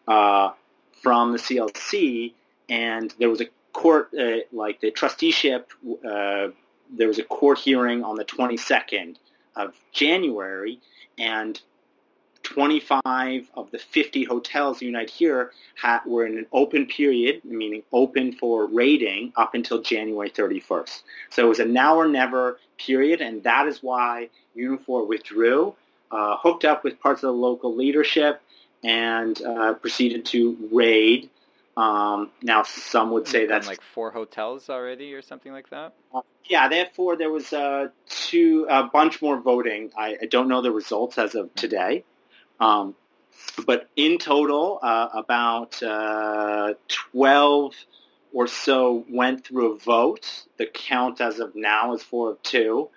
uh, 0.07 0.53
from 1.03 1.31
the 1.31 1.37
CLC, 1.37 2.33
and 2.69 3.13
there 3.19 3.29
was 3.29 3.41
a 3.41 3.45
court, 3.71 4.09
uh, 4.19 4.37
like 4.51 4.81
the 4.81 4.89
trusteeship 4.89 5.71
uh, 6.03 6.47
there 6.91 7.07
was 7.07 7.19
a 7.19 7.23
court 7.23 7.57
hearing 7.59 8.03
on 8.03 8.15
the 8.15 8.25
22nd 8.25 9.15
of 9.55 9.75
January, 9.91 10.79
and 11.17 11.59
25 12.43 13.49
of 13.53 13.71
the 13.71 13.77
50 13.77 14.23
hotels 14.23 14.81
Unite 14.81 15.09
here 15.09 15.51
had, 15.75 15.99
were 16.05 16.25
in 16.25 16.37
an 16.37 16.47
open 16.51 16.85
period, 16.85 17.41
meaning 17.45 17.83
open 17.93 18.33
for 18.33 18.65
raiding 18.65 19.31
up 19.35 19.53
until 19.53 19.81
January 19.81 20.29
31st. 20.29 21.01
So 21.29 21.45
it 21.45 21.49
was 21.49 21.59
a 21.59 21.65
now 21.65 21.95
or 21.95 22.07
never 22.07 22.59
period, 22.77 23.21
and 23.21 23.43
that 23.43 23.67
is 23.67 23.83
why 23.83 24.29
Unifor 24.57 25.07
withdrew, 25.07 25.75
uh, 26.11 26.37
hooked 26.37 26.65
up 26.65 26.83
with 26.83 26.99
parts 26.99 27.23
of 27.23 27.27
the 27.27 27.33
local 27.33 27.75
leadership, 27.75 28.41
and 28.83 29.39
uh, 29.43 29.73
proceeded 29.75 30.25
to 30.25 30.69
raid 30.71 31.29
um, 31.77 32.31
now, 32.41 32.63
some 32.63 33.11
would 33.11 33.27
say 33.27 33.45
that's 33.45 33.67
like 33.67 33.81
four 33.81 34.11
hotels 34.11 34.69
already, 34.69 35.13
or 35.13 35.21
something 35.21 35.53
like 35.53 35.69
that. 35.69 35.93
Uh, 36.13 36.21
yeah, 36.45 36.67
therefore 36.67 37.15
there 37.15 37.29
was 37.29 37.53
uh, 37.53 37.87
two, 38.09 38.67
a 38.69 38.83
bunch 38.83 39.21
more 39.21 39.39
voting. 39.39 39.91
I, 39.97 40.17
I, 40.21 40.25
don't 40.25 40.49
know 40.49 40.61
the 40.61 40.71
results 40.71 41.17
as 41.17 41.33
of 41.33 41.53
today, 41.55 42.03
um, 42.59 42.95
but 43.65 43.89
in 43.95 44.17
total, 44.17 44.79
uh, 44.81 45.09
about 45.13 45.81
uh, 45.81 46.73
twelve 46.89 47.73
or 48.33 48.47
so 48.47 49.05
went 49.09 49.45
through 49.45 49.73
a 49.73 49.77
vote. 49.77 50.45
The 50.57 50.65
count 50.65 51.21
as 51.21 51.39
of 51.39 51.55
now 51.55 51.93
is 51.93 52.03
four 52.03 52.31
of 52.31 52.43
two. 52.43 52.89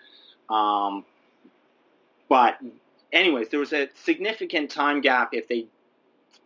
Um, 0.51 1.05
but 2.29 2.59
anyways, 3.13 3.51
there 3.51 3.61
was 3.61 3.73
a 3.73 3.89
significant 4.03 4.71
time 4.71 5.01
gap 5.01 5.31
if 5.33 5.47
they 5.47 5.67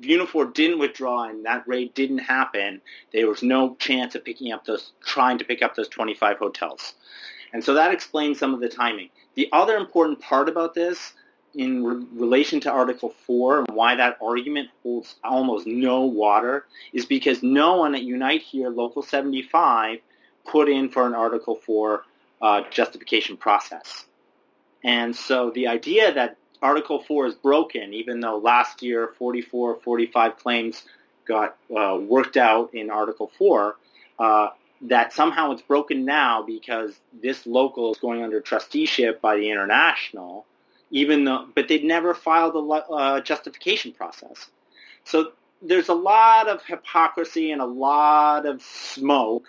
Unifor 0.02 0.52
didn't 0.52 0.78
withdraw 0.78 1.24
and 1.24 1.44
that 1.44 1.66
raid 1.66 1.94
didn't 1.94 2.18
happen, 2.18 2.80
there 3.12 3.28
was 3.28 3.42
no 3.42 3.74
chance 3.76 4.14
of 4.14 4.24
picking 4.24 4.52
up 4.52 4.64
those, 4.64 4.92
trying 5.04 5.38
to 5.38 5.44
pick 5.44 5.62
up 5.62 5.74
those 5.74 5.88
25 5.88 6.38
hotels. 6.38 6.94
And 7.52 7.64
so 7.64 7.74
that 7.74 7.92
explains 7.92 8.38
some 8.38 8.54
of 8.54 8.60
the 8.60 8.68
timing. 8.68 9.10
The 9.34 9.48
other 9.52 9.76
important 9.76 10.20
part 10.20 10.48
about 10.48 10.74
this 10.74 11.14
in 11.54 11.82
re- 11.84 12.06
relation 12.12 12.60
to 12.60 12.70
Article 12.70 13.10
4 13.26 13.60
and 13.60 13.68
why 13.72 13.96
that 13.96 14.18
argument 14.22 14.68
holds 14.82 15.16
almost 15.24 15.66
no 15.66 16.02
water 16.02 16.66
is 16.92 17.06
because 17.06 17.42
no 17.42 17.76
one 17.76 17.94
at 17.94 18.02
Unite 18.02 18.42
Here 18.42 18.68
Local 18.68 19.02
75 19.02 19.98
put 20.46 20.68
in 20.68 20.88
for 20.90 21.06
an 21.06 21.14
Article 21.14 21.56
4 21.56 22.04
uh, 22.40 22.62
justification 22.70 23.36
process. 23.36 24.04
And 24.84 25.16
so 25.16 25.50
the 25.50 25.68
idea 25.68 26.14
that 26.14 26.36
Article 26.62 27.02
4 27.02 27.26
is 27.26 27.34
broken, 27.34 27.94
even 27.94 28.20
though 28.20 28.38
last 28.38 28.82
year 28.82 29.14
44, 29.18 29.76
45 29.82 30.38
claims 30.38 30.84
got 31.26 31.56
uh, 31.76 31.98
worked 32.00 32.36
out 32.36 32.74
in 32.74 32.90
Article 32.90 33.30
4, 33.38 33.76
uh, 34.18 34.48
that 34.82 35.12
somehow 35.12 35.52
it's 35.52 35.62
broken 35.62 36.04
now 36.04 36.42
because 36.42 36.98
this 37.22 37.46
local 37.46 37.92
is 37.92 37.98
going 37.98 38.22
under 38.22 38.40
trusteeship 38.40 39.20
by 39.20 39.36
the 39.36 39.50
international, 39.50 40.46
even 40.90 41.24
though, 41.24 41.46
but 41.54 41.68
they'd 41.68 41.84
never 41.84 42.14
filed 42.14 42.54
a 42.54 42.92
uh, 42.92 43.20
justification 43.20 43.92
process. 43.92 44.48
So 45.04 45.32
there's 45.62 45.88
a 45.88 45.94
lot 45.94 46.48
of 46.48 46.64
hypocrisy 46.64 47.50
and 47.50 47.60
a 47.60 47.66
lot 47.66 48.46
of 48.46 48.62
smoke 48.62 49.46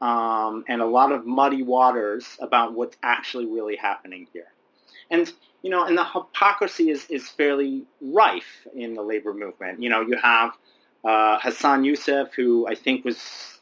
um, 0.00 0.64
and 0.68 0.82
a 0.82 0.86
lot 0.86 1.12
of 1.12 1.26
muddy 1.26 1.62
waters 1.62 2.36
about 2.40 2.74
what's 2.74 2.96
actually 3.02 3.46
really 3.46 3.76
happening 3.76 4.26
here. 4.32 4.52
And 5.10 5.32
you 5.66 5.72
know, 5.72 5.84
and 5.84 5.98
the 5.98 6.04
hypocrisy 6.04 6.90
is, 6.90 7.06
is 7.10 7.28
fairly 7.28 7.86
rife 8.00 8.68
in 8.72 8.94
the 8.94 9.02
labor 9.02 9.34
movement. 9.34 9.82
You 9.82 9.90
know, 9.90 10.00
you 10.02 10.16
have 10.16 10.52
uh, 11.04 11.40
Hassan 11.40 11.82
Yussuff, 11.82 12.32
who 12.34 12.68
I 12.68 12.76
think 12.76 13.04
was 13.04 13.58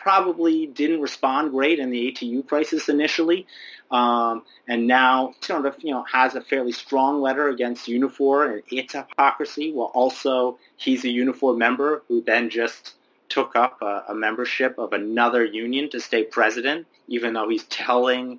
probably 0.00 0.66
didn't 0.66 1.00
respond 1.00 1.50
great 1.50 1.80
in 1.80 1.90
the 1.90 2.12
ATU 2.12 2.46
crisis 2.46 2.88
initially, 2.88 3.48
um, 3.90 4.44
and 4.68 4.86
now 4.86 5.34
sort 5.40 5.66
of 5.66 5.74
you 5.80 5.92
know 5.92 6.04
has 6.04 6.36
a 6.36 6.40
fairly 6.40 6.70
strong 6.70 7.20
letter 7.20 7.48
against 7.48 7.88
Unifor 7.88 8.52
and 8.52 8.62
its 8.70 8.92
hypocrisy. 8.92 9.72
While 9.72 9.90
also 9.92 10.60
he's 10.76 11.02
a 11.02 11.08
Unifor 11.08 11.58
member 11.58 12.04
who 12.06 12.22
then 12.22 12.48
just 12.48 12.94
took 13.28 13.56
up 13.56 13.82
a, 13.82 14.04
a 14.10 14.14
membership 14.14 14.78
of 14.78 14.92
another 14.92 15.44
union 15.44 15.90
to 15.90 15.98
stay 15.98 16.22
president, 16.22 16.86
even 17.08 17.32
though 17.32 17.48
he's 17.48 17.64
telling 17.64 18.38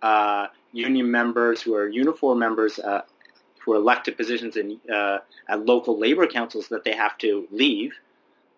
uh, 0.00 0.46
union 0.72 1.10
members 1.10 1.62
who 1.62 1.74
are 1.74 1.88
Unifor 1.88 2.36
members 2.36 2.78
uh, 2.78 3.02
who 3.64 3.72
are 3.72 3.76
elected 3.76 4.16
positions 4.16 4.56
in 4.56 4.80
uh, 4.92 5.18
at 5.48 5.64
local 5.66 5.98
labor 5.98 6.26
councils 6.26 6.68
that 6.68 6.84
they 6.84 6.94
have 6.94 7.16
to 7.18 7.46
leave 7.50 7.92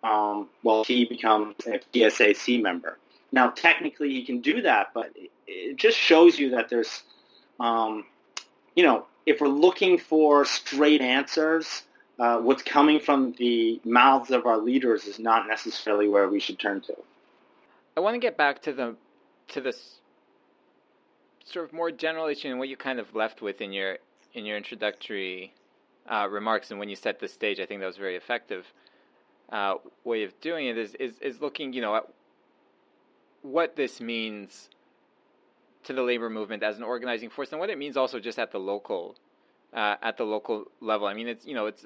um, 0.02 0.48
while 0.62 0.84
he 0.84 1.04
becomes 1.04 1.54
a 1.66 1.80
PSAC 1.92 2.62
member. 2.62 2.98
Now, 3.30 3.50
technically, 3.50 4.10
he 4.10 4.24
can 4.24 4.40
do 4.40 4.62
that, 4.62 4.88
but 4.92 5.12
it 5.46 5.76
just 5.76 5.96
shows 5.96 6.38
you 6.38 6.50
that 6.50 6.68
there's, 6.68 7.02
um, 7.58 8.04
you 8.74 8.82
know, 8.82 9.06
if 9.24 9.40
we're 9.40 9.48
looking 9.48 9.98
for 9.98 10.44
straight 10.44 11.00
answers, 11.00 11.82
uh, 12.18 12.38
what's 12.38 12.62
coming 12.62 13.00
from 13.00 13.32
the 13.38 13.80
mouths 13.84 14.30
of 14.30 14.44
our 14.44 14.58
leaders 14.58 15.06
is 15.06 15.18
not 15.18 15.48
necessarily 15.48 16.08
where 16.08 16.28
we 16.28 16.40
should 16.40 16.58
turn 16.58 16.80
to. 16.82 16.94
I 17.96 18.00
want 18.00 18.14
to 18.14 18.18
get 18.18 18.36
back 18.36 18.62
to 18.62 18.72
the 18.72 18.96
to 19.48 19.60
this 19.60 19.98
sort 21.44 21.64
of 21.64 21.72
more 21.72 21.90
general 21.90 22.26
issue 22.26 22.48
and 22.48 22.58
what 22.58 22.68
you 22.68 22.76
kind 22.76 22.98
of 22.98 23.14
left 23.14 23.42
with 23.42 23.60
in 23.60 23.72
your 23.72 23.98
in 24.34 24.44
your 24.46 24.56
introductory 24.56 25.52
uh, 26.08 26.26
remarks 26.30 26.70
and 26.70 26.80
when 26.80 26.88
you 26.88 26.96
set 26.96 27.20
the 27.20 27.28
stage, 27.28 27.60
I 27.60 27.66
think 27.66 27.80
that 27.80 27.86
was 27.86 27.96
very 27.96 28.16
effective. 28.16 28.72
Uh, 29.50 29.74
way 30.04 30.22
of 30.24 30.38
doing 30.40 30.66
it 30.66 30.78
is, 30.78 30.94
is 30.94 31.18
is 31.20 31.40
looking, 31.40 31.72
you 31.72 31.82
know, 31.82 31.96
at 31.96 32.08
what 33.42 33.76
this 33.76 34.00
means 34.00 34.70
to 35.84 35.92
the 35.92 36.02
labor 36.02 36.30
movement 36.30 36.62
as 36.62 36.78
an 36.78 36.82
organizing 36.82 37.28
force, 37.28 37.50
and 37.50 37.60
what 37.60 37.70
it 37.70 37.76
means 37.78 37.96
also 37.96 38.18
just 38.18 38.38
at 38.38 38.52
the 38.52 38.58
local 38.58 39.16
uh, 39.74 39.96
at 40.02 40.16
the 40.16 40.24
local 40.24 40.66
level. 40.80 41.06
I 41.06 41.14
mean, 41.14 41.28
it's 41.28 41.46
you 41.46 41.54
know, 41.54 41.66
it's 41.66 41.84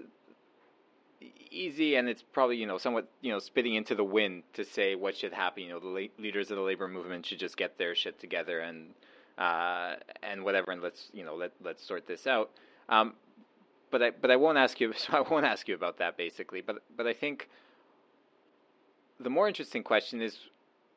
easy 1.50 1.96
and 1.96 2.08
it's 2.08 2.22
probably 2.22 2.56
you 2.56 2.66
know 2.66 2.76
somewhat 2.78 3.08
you 3.22 3.32
know 3.32 3.38
spitting 3.38 3.74
into 3.74 3.94
the 3.94 4.04
wind 4.04 4.42
to 4.52 4.64
say 4.64 4.94
what 4.94 5.16
should 5.16 5.32
happen. 5.32 5.64
You 5.64 5.70
know, 5.70 5.80
the 5.80 6.10
leaders 6.18 6.50
of 6.50 6.56
the 6.56 6.62
labor 6.62 6.86
movement 6.86 7.26
should 7.26 7.38
just 7.38 7.56
get 7.56 7.78
their 7.78 7.94
shit 7.94 8.20
together 8.20 8.60
and 8.60 8.94
uh, 9.38 9.94
and 10.22 10.44
whatever, 10.44 10.70
and 10.72 10.82
let's 10.82 11.08
you 11.12 11.24
know 11.24 11.34
let 11.34 11.52
let's 11.62 11.86
sort 11.86 12.06
this 12.06 12.26
out. 12.26 12.50
Um, 12.88 13.14
but 13.90 14.02
I 14.02 14.10
but 14.10 14.30
I 14.30 14.36
won't 14.36 14.58
ask 14.58 14.80
you. 14.80 14.92
So 14.96 15.12
I 15.12 15.20
won't 15.20 15.46
ask 15.46 15.68
you 15.68 15.74
about 15.74 15.98
that 15.98 16.16
basically. 16.16 16.60
But 16.60 16.82
but 16.96 17.06
I 17.06 17.12
think 17.12 17.48
the 19.20 19.30
more 19.30 19.48
interesting 19.48 19.82
question 19.82 20.20
is 20.20 20.38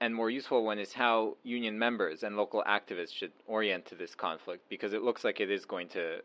and 0.02 0.16
more 0.16 0.30
useful 0.30 0.64
one 0.64 0.80
is 0.80 0.94
how 0.94 1.36
union 1.44 1.78
members 1.78 2.24
and 2.24 2.38
local 2.38 2.64
activists 2.66 3.14
should 3.14 3.32
orient 3.48 3.86
to 3.88 3.96
this 3.96 4.16
conflict 4.16 4.64
because 4.70 4.94
it 4.94 5.02
looks 5.02 5.24
like 5.24 5.42
it 5.42 5.52
is 5.52 5.66
going 5.66 5.90
to, 5.90 6.20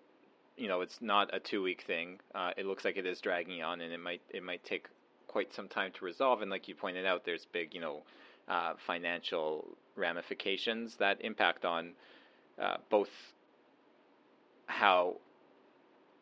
you 0.57 0.69
know, 0.69 0.81
it's 0.81 1.03
not 1.03 1.35
a 1.35 1.41
two-week 1.41 1.83
thing. 1.83 2.21
Uh, 2.35 2.53
it 2.57 2.67
looks 2.67 2.85
like 2.85 2.97
it 2.97 3.07
is 3.07 3.21
dragging 3.21 3.63
on, 3.63 3.81
and 3.81 3.93
it 3.93 3.99
might 3.99 4.21
it 4.31 4.43
might 4.43 4.65
take 4.65 4.87
quite 5.27 5.53
some 5.53 5.69
time 5.69 5.91
to 5.93 6.05
resolve. 6.05 6.43
And 6.43 6.51
like 6.51 6.69
you 6.69 6.75
pointed 6.75 7.05
out, 7.05 7.25
there's 7.25 7.47
big, 7.47 7.75
you 7.75 7.81
know, 7.81 8.03
uh, 8.49 8.75
financial 8.87 9.77
ramifications 9.97 10.97
that 10.97 11.19
impact 11.21 11.65
on 11.65 11.93
uh, 12.61 12.77
both 12.91 13.11
how 14.67 15.17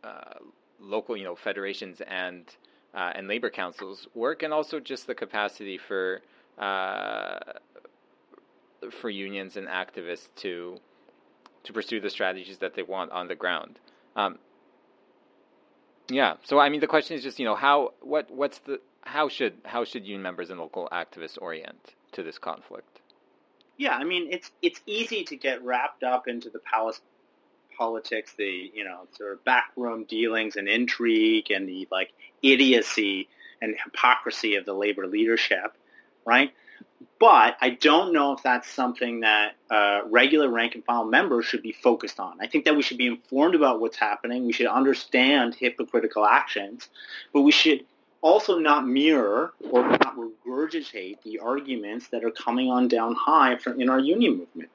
uh, 0.04 0.38
local, 0.80 1.16
you 1.16 1.24
know, 1.24 1.34
federations 1.34 2.00
and 2.06 2.44
uh, 2.94 3.12
and 3.14 3.26
labor 3.28 3.50
councils 3.50 4.06
work, 4.14 4.42
and 4.42 4.52
also 4.52 4.78
just 4.80 5.06
the 5.06 5.14
capacity 5.14 5.78
for 5.78 6.20
uh, 6.58 7.38
for 8.90 9.08
unions 9.08 9.56
and 9.56 9.68
activists 9.68 10.28
to 10.36 10.76
to 11.64 11.72
pursue 11.72 12.00
the 12.00 12.10
strategies 12.10 12.58
that 12.58 12.74
they 12.74 12.82
want 12.82 13.10
on 13.12 13.28
the 13.28 13.34
ground. 13.34 13.78
Um, 14.16 14.38
yeah. 16.08 16.34
So 16.42 16.58
I 16.58 16.68
mean, 16.68 16.80
the 16.80 16.86
question 16.86 17.16
is 17.16 17.22
just 17.22 17.38
you 17.38 17.44
know 17.44 17.54
how 17.54 17.94
what 18.00 18.30
what's 18.30 18.58
the 18.58 18.80
how 19.02 19.28
should 19.28 19.54
how 19.64 19.84
should 19.84 20.04
union 20.04 20.22
members 20.22 20.50
and 20.50 20.58
local 20.58 20.88
activists 20.92 21.38
orient 21.40 21.94
to 22.12 22.22
this 22.22 22.38
conflict? 22.38 22.91
Yeah, 23.76 23.96
I 23.96 24.04
mean 24.04 24.28
it's 24.30 24.50
it's 24.60 24.80
easy 24.86 25.24
to 25.24 25.36
get 25.36 25.64
wrapped 25.64 26.02
up 26.02 26.28
into 26.28 26.50
the 26.50 26.58
palace 26.60 27.00
politics, 27.76 28.32
the 28.36 28.70
you 28.74 28.84
know 28.84 29.06
sort 29.16 29.32
of 29.32 29.44
backroom 29.44 30.04
dealings 30.04 30.56
and 30.56 30.68
intrigue 30.68 31.50
and 31.50 31.68
the 31.68 31.88
like 31.90 32.12
idiocy 32.42 33.28
and 33.60 33.74
hypocrisy 33.84 34.56
of 34.56 34.64
the 34.64 34.72
labor 34.72 35.06
leadership, 35.06 35.76
right? 36.24 36.52
But 37.18 37.56
I 37.60 37.70
don't 37.70 38.12
know 38.12 38.32
if 38.32 38.42
that's 38.42 38.68
something 38.68 39.20
that 39.20 39.54
uh, 39.70 40.00
regular 40.10 40.48
rank 40.48 40.74
and 40.74 40.84
file 40.84 41.04
members 41.04 41.44
should 41.44 41.62
be 41.62 41.72
focused 41.72 42.18
on. 42.18 42.38
I 42.40 42.48
think 42.48 42.64
that 42.64 42.74
we 42.74 42.82
should 42.82 42.98
be 42.98 43.06
informed 43.06 43.54
about 43.54 43.80
what's 43.80 43.96
happening. 43.96 44.44
We 44.44 44.52
should 44.52 44.66
understand 44.66 45.54
hypocritical 45.54 46.26
actions, 46.26 46.88
but 47.32 47.42
we 47.42 47.52
should 47.52 47.84
also 48.22 48.58
not 48.58 48.86
mirror 48.86 49.52
or 49.70 49.86
not 49.86 50.16
regurgitate 50.16 51.20
the 51.22 51.40
arguments 51.40 52.08
that 52.08 52.24
are 52.24 52.30
coming 52.30 52.70
on 52.70 52.88
down 52.88 53.14
high 53.14 53.56
from, 53.56 53.80
in 53.80 53.90
our 53.90 53.98
union 53.98 54.38
movement, 54.38 54.70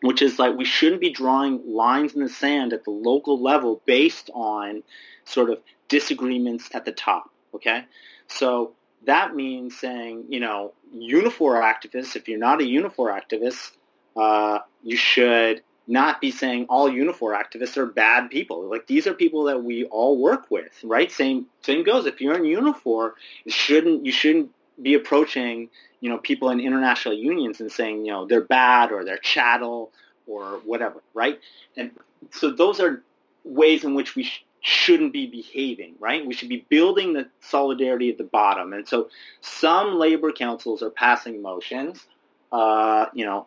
which 0.00 0.22
is 0.22 0.38
like 0.38 0.56
we 0.56 0.64
shouldn't 0.64 1.00
be 1.00 1.10
drawing 1.10 1.62
lines 1.66 2.14
in 2.14 2.22
the 2.22 2.28
sand 2.28 2.72
at 2.72 2.84
the 2.84 2.90
local 2.90 3.40
level 3.40 3.80
based 3.84 4.30
on 4.34 4.82
sort 5.24 5.50
of 5.50 5.60
disagreements 5.88 6.70
at 6.74 6.84
the 6.84 6.92
top. 6.92 7.30
Okay, 7.54 7.84
so 8.26 8.72
that 9.04 9.34
means 9.34 9.78
saying, 9.78 10.24
you 10.28 10.40
know, 10.40 10.72
Unifor 10.94 11.62
activists, 11.62 12.16
if 12.16 12.28
you're 12.28 12.38
not 12.38 12.60
a 12.60 12.64
Unifor 12.64 13.18
activist, 13.18 13.72
uh, 14.16 14.60
you 14.82 14.96
should 14.96 15.62
not 15.86 16.20
be 16.20 16.30
saying 16.30 16.66
all 16.68 16.90
Unifor 16.90 17.36
activists 17.36 17.76
are 17.76 17.86
bad 17.86 18.30
people. 18.30 18.68
Like 18.68 18.86
these 18.86 19.06
are 19.06 19.14
people 19.14 19.44
that 19.44 19.62
we 19.62 19.84
all 19.84 20.18
work 20.18 20.50
with, 20.50 20.72
right? 20.82 21.10
Same 21.10 21.46
same 21.62 21.84
goes. 21.84 22.06
If 22.06 22.20
you're 22.20 22.34
in 22.34 22.42
Unifor, 22.42 23.12
you 23.44 23.52
shouldn't 23.52 24.04
you 24.04 24.12
shouldn't 24.12 24.50
be 24.80 24.94
approaching 24.94 25.70
you 26.00 26.10
know 26.10 26.18
people 26.18 26.50
in 26.50 26.60
international 26.60 27.14
unions 27.14 27.60
and 27.60 27.70
saying 27.70 28.04
you 28.04 28.12
know 28.12 28.26
they're 28.26 28.40
bad 28.40 28.92
or 28.92 29.04
they're 29.04 29.18
chattel 29.18 29.92
or 30.26 30.60
whatever, 30.64 31.02
right? 31.14 31.40
And 31.76 31.92
so 32.32 32.50
those 32.50 32.80
are 32.80 33.02
ways 33.44 33.84
in 33.84 33.94
which 33.94 34.16
we 34.16 34.24
sh- 34.24 34.44
shouldn't 34.60 35.12
be 35.12 35.26
behaving, 35.26 35.94
right? 36.00 36.26
We 36.26 36.34
should 36.34 36.48
be 36.48 36.66
building 36.68 37.12
the 37.12 37.28
solidarity 37.40 38.10
at 38.10 38.18
the 38.18 38.24
bottom. 38.24 38.72
And 38.72 38.86
so 38.88 39.08
some 39.40 39.94
labor 39.94 40.32
councils 40.32 40.82
are 40.82 40.90
passing 40.90 41.40
motions, 41.40 42.04
uh, 42.50 43.06
you 43.14 43.24
know, 43.24 43.46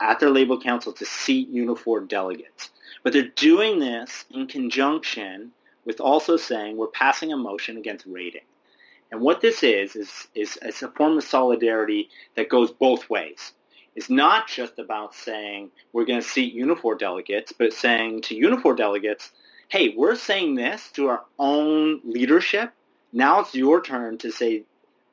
at 0.00 0.18
their 0.18 0.30
labor 0.30 0.56
council 0.56 0.92
to 0.94 1.04
seat 1.04 1.52
Unifor 1.52 2.08
delegates. 2.08 2.70
But 3.02 3.12
they're 3.12 3.28
doing 3.28 3.78
this 3.78 4.24
in 4.30 4.46
conjunction 4.46 5.52
with 5.84 6.00
also 6.00 6.36
saying 6.36 6.76
we're 6.76 6.86
passing 6.88 7.32
a 7.32 7.36
motion 7.36 7.76
against 7.76 8.06
raiding. 8.06 8.42
And 9.10 9.20
what 9.20 9.40
this 9.40 9.62
is, 9.62 9.96
is, 9.96 10.28
is, 10.34 10.58
is 10.62 10.82
a 10.82 10.88
form 10.88 11.18
of 11.18 11.24
solidarity 11.24 12.08
that 12.36 12.48
goes 12.48 12.70
both 12.70 13.10
ways. 13.10 13.52
It's 13.96 14.10
not 14.10 14.46
just 14.46 14.78
about 14.78 15.14
saying 15.14 15.70
we're 15.92 16.04
going 16.04 16.20
to 16.20 16.26
seat 16.26 16.56
Unifor 16.56 16.98
delegates, 16.98 17.52
but 17.52 17.72
saying 17.72 18.22
to 18.22 18.36
Unifor 18.36 18.76
delegates, 18.76 19.30
hey, 19.68 19.94
we're 19.96 20.14
saying 20.14 20.54
this 20.54 20.90
to 20.92 21.08
our 21.08 21.24
own 21.38 22.00
leadership. 22.04 22.72
Now 23.12 23.40
it's 23.40 23.54
your 23.54 23.82
turn 23.82 24.18
to 24.18 24.30
say 24.30 24.62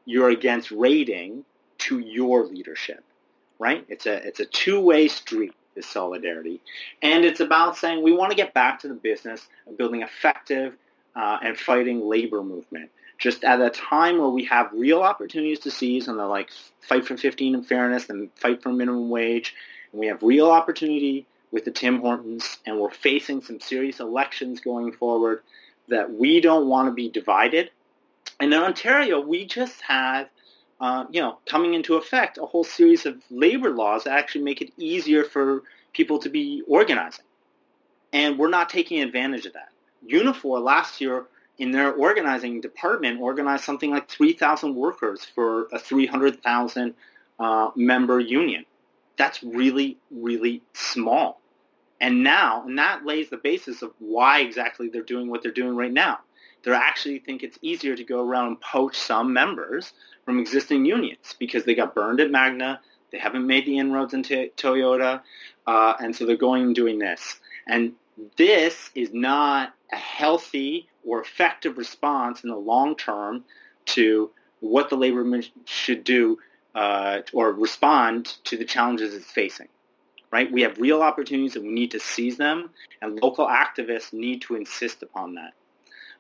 you're 0.06 0.30
against 0.30 0.72
raiding 0.72 1.44
to 1.80 2.00
your 2.00 2.46
leadership 2.46 3.04
right? 3.60 3.86
It's 3.89 4.05
a 4.05 4.16
it's 4.28 4.39
a 4.39 4.45
two 4.45 4.80
way 4.80 5.08
street. 5.08 5.53
This 5.76 5.86
solidarity, 5.86 6.60
and 7.03 7.24
it's 7.24 7.39
about 7.39 7.78
saying 7.78 8.01
we 8.01 8.12
want 8.12 8.32
to 8.32 8.36
get 8.36 8.51
back 8.55 8.80
to 8.80 8.88
the 8.88 8.95
business 8.95 9.47
of 9.68 9.78
building 9.78 10.01
effective 10.01 10.76
uh, 11.16 11.38
and 11.43 11.55
fighting 11.55 12.01
labor 12.01 12.41
movement. 12.41 12.89
Just 13.20 13.43
at 13.43 13.62
a 13.62 13.70
time 13.70 14.18
where 14.18 14.30
we 14.30 14.45
have 14.45 14.72
real 14.74 15.03
opportunities 15.03 15.60
to 15.60 15.72
seize 15.72 16.08
on 16.08 16.18
the 16.18 16.26
like 16.26 16.49
fight 16.82 17.05
for 17.05 17.16
15 17.16 17.53
and 17.53 17.68
fairness 17.68 18.10
and 18.10 18.32
fight 18.36 18.64
for 18.64 18.70
minimum 18.74 19.12
wage, 19.12 19.53
and 19.91 19.99
we 19.99 20.08
have 20.08 20.24
real 20.24 20.49
opportunity 20.49 21.28
with 21.51 21.66
the 21.66 21.72
Tim 21.72 22.01
Hortons, 22.01 22.58
and 22.66 22.80
we're 22.80 22.89
facing 22.89 23.41
some 23.41 23.60
serious 23.60 23.99
elections 23.99 24.60
going 24.60 24.91
forward 24.91 25.41
that 25.88 26.12
we 26.12 26.41
don't 26.41 26.68
want 26.68 26.89
to 26.89 26.93
be 26.93 27.10
divided. 27.10 27.72
And 28.39 28.53
in 28.53 28.60
Ontario, 28.60 29.20
we 29.20 29.45
just 29.45 29.82
have 29.82 30.28
uh, 30.80 31.06
you 31.10 31.22
know, 31.22 31.38
coming 31.48 31.74
into 31.74 31.96
effect 31.96 32.38
a 32.38 32.46
whole 32.46 32.64
series 32.64 33.06
of 33.06 33.22
labor 33.30 33.70
laws 33.70 34.04
that 34.04 34.18
actually 34.18 34.44
make 34.44 34.62
it 34.62 34.72
easier 34.78 35.24
for 35.24 35.64
people 35.94 36.20
to 36.20 36.30
be 36.30 36.64
organizing. 36.68 37.26
And 38.14 38.38
we're 38.38 38.50
not 38.50 38.70
taking 38.70 39.02
advantage 39.02 39.46
of 39.46 39.54
that. 39.54 39.70
Unifor 40.08 40.62
last 40.62 41.02
year 41.02 41.26
in 41.58 41.72
their 41.72 41.92
organizing 41.92 42.62
department 42.62 43.20
organized 43.20 43.64
something 43.64 43.90
like 43.90 44.08
3,000 44.10 44.76
workers 44.76 45.26
for 45.26 45.68
a 45.72 45.80
300,000 45.80 46.94
uh, 47.40 47.70
member 47.76 48.20
union. 48.20 48.66
That's 49.18 49.42
really, 49.42 49.98
really 50.12 50.62
small. 50.74 51.42
And 52.00 52.24
now, 52.24 52.64
and 52.68 52.78
that 52.78 53.06
lays 53.06 53.30
the 53.30 53.38
basis 53.38 53.82
of 53.82 53.92
why 53.98 54.42
exactly 54.42 54.90
they're 54.90 55.02
doing 55.02 55.30
what 55.30 55.42
they're 55.42 55.52
doing 55.52 55.76
right 55.76 55.92
now. 55.92 56.20
They 56.68 56.74
actually 56.74 57.20
think 57.20 57.43
it's 57.43 57.57
easier 57.61 57.95
to 57.95 58.03
go 58.03 58.20
around 58.20 58.47
and 58.47 58.59
poach 58.59 58.97
some 58.97 59.32
members 59.32 59.93
from 60.26 60.38
existing 60.38 60.84
unions 60.84 61.34
because 61.39 61.63
they 61.63 61.76
got 61.76 61.95
burned 61.95 62.20
at 62.20 62.30
Magna. 62.30 62.82
They 63.09 63.20
haven't 63.20 63.47
made 63.47 63.65
the 63.65 63.78
inroads 63.78 64.13
into 64.13 64.49
Toyota, 64.57 65.22
uh, 65.65 65.93
and 65.97 66.13
so 66.13 66.26
they're 66.26 66.36
going 66.36 66.63
and 66.63 66.76
doing 66.76 66.99
this. 66.99 67.39
And 67.68 67.93
this 68.36 68.89
is 68.95 69.13
not 69.13 69.74
a 69.93 69.95
healthy 69.95 70.89
or 71.05 71.22
effective 71.22 71.78
response 71.78 72.43
in 72.43 72.49
the 72.49 72.57
long 72.57 72.97
term 72.97 73.45
to 73.86 74.30
what 74.59 74.89
the 74.89 74.97
labor 74.97 75.24
movement 75.24 75.49
should 75.63 76.03
do 76.03 76.38
uh, 76.76 77.22
or 77.32 77.53
respond 77.53 78.26
to 78.43 78.57
the 78.57 78.65
challenges 78.65 79.13
it's 79.13 79.32
facing. 79.32 79.70
Right? 80.32 80.51
We 80.51 80.63
have 80.63 80.80
real 80.80 81.01
opportunities 81.01 81.55
and 81.55 81.65
we 81.65 81.72
need 81.72 81.91
to 81.91 82.01
seize 82.01 82.36
them, 82.36 82.72
and 83.01 83.18
local 83.24 83.47
activists 83.47 84.11
need 84.11 84.41
to 84.41 84.55
insist 84.55 85.01
upon 85.01 85.36
that. 85.36 85.53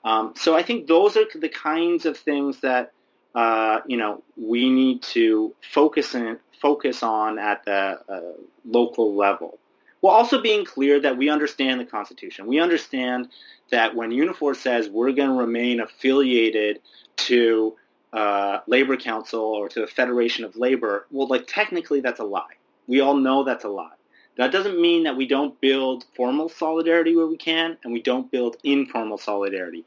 Um, 0.03 0.33
so 0.35 0.55
I 0.55 0.63
think 0.63 0.87
those 0.87 1.17
are 1.17 1.25
the 1.35 1.49
kinds 1.49 2.05
of 2.05 2.17
things 2.17 2.61
that 2.61 2.93
uh, 3.37 3.81
you 3.85 3.97
know, 3.97 4.23
we 4.35 4.67
need 4.71 5.03
to 5.03 5.53
focus 5.61 6.15
in, 6.15 6.39
focus 6.59 7.03
on 7.03 7.37
at 7.37 7.63
the 7.65 7.99
uh, 8.09 8.19
local 8.65 9.15
level. 9.15 9.59
While 9.99 10.15
also 10.15 10.41
being 10.41 10.65
clear 10.65 10.99
that 11.01 11.17
we 11.17 11.29
understand 11.29 11.79
the 11.79 11.85
Constitution. 11.85 12.47
We 12.47 12.59
understand 12.59 13.29
that 13.69 13.93
when 13.93 14.09
Unifor 14.09 14.55
says 14.55 14.89
we're 14.89 15.11
going 15.11 15.29
to 15.29 15.35
remain 15.35 15.81
affiliated 15.81 16.81
to 17.17 17.75
uh, 18.11 18.61
Labor 18.65 18.97
Council 18.97 19.41
or 19.41 19.69
to 19.69 19.81
the 19.81 19.87
Federation 19.87 20.43
of 20.43 20.55
Labor, 20.55 21.05
well, 21.11 21.27
like 21.27 21.45
technically 21.45 21.99
that's 21.99 22.19
a 22.19 22.23
lie. 22.23 22.55
We 22.87 23.01
all 23.01 23.17
know 23.17 23.43
that's 23.43 23.65
a 23.65 23.69
lie. 23.69 23.96
That 24.37 24.51
doesn't 24.51 24.79
mean 24.79 25.03
that 25.03 25.17
we 25.17 25.27
don't 25.27 25.59
build 25.59 26.05
formal 26.15 26.47
solidarity 26.47 27.15
where 27.15 27.25
we 27.25 27.37
can 27.37 27.77
and 27.83 27.91
we 27.91 28.01
don't 28.01 28.31
build 28.31 28.57
informal 28.63 29.17
solidarity. 29.17 29.83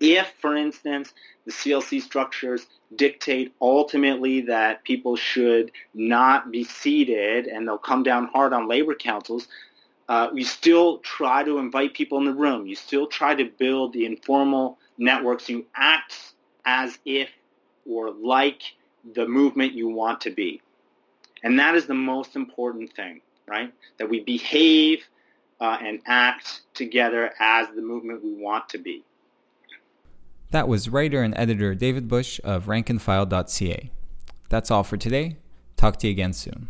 If, 0.00 0.26
for 0.40 0.56
instance, 0.56 1.14
the 1.46 1.52
CLC 1.52 2.02
structures 2.02 2.66
dictate 2.94 3.54
ultimately 3.60 4.42
that 4.42 4.82
people 4.82 5.14
should 5.14 5.70
not 5.94 6.50
be 6.50 6.64
seated 6.64 7.46
and 7.46 7.66
they'll 7.66 7.78
come 7.78 8.02
down 8.02 8.26
hard 8.26 8.52
on 8.52 8.68
labor 8.68 8.94
councils, 8.96 9.46
uh, 10.08 10.30
you 10.34 10.44
still 10.44 10.98
try 10.98 11.44
to 11.44 11.58
invite 11.58 11.94
people 11.94 12.18
in 12.18 12.24
the 12.24 12.34
room. 12.34 12.66
You 12.66 12.74
still 12.74 13.06
try 13.06 13.36
to 13.36 13.44
build 13.44 13.92
the 13.92 14.04
informal 14.04 14.78
networks. 14.98 15.48
You 15.48 15.64
act 15.76 16.34
as 16.64 16.98
if 17.04 17.30
or 17.88 18.10
like 18.10 18.62
the 19.14 19.26
movement 19.28 19.74
you 19.74 19.88
want 19.88 20.22
to 20.22 20.30
be. 20.30 20.60
And 21.44 21.60
that 21.60 21.76
is 21.76 21.86
the 21.86 21.94
most 21.94 22.34
important 22.34 22.92
thing 22.92 23.20
right? 23.46 23.72
That 23.98 24.08
we 24.08 24.20
behave 24.20 25.04
uh, 25.60 25.78
and 25.80 26.00
act 26.06 26.62
together 26.74 27.32
as 27.38 27.68
the 27.74 27.82
movement 27.82 28.24
we 28.24 28.34
want 28.34 28.68
to 28.70 28.78
be. 28.78 29.04
That 30.50 30.68
was 30.68 30.88
writer 30.88 31.22
and 31.22 31.36
editor 31.36 31.74
David 31.74 32.08
Bush 32.08 32.40
of 32.44 32.66
rankandfile.ca. 32.66 33.90
That's 34.48 34.70
all 34.70 34.82
for 34.82 34.96
today. 34.96 35.36
Talk 35.76 35.98
to 35.98 36.08
you 36.08 36.10
again 36.10 36.32
soon. 36.32 36.68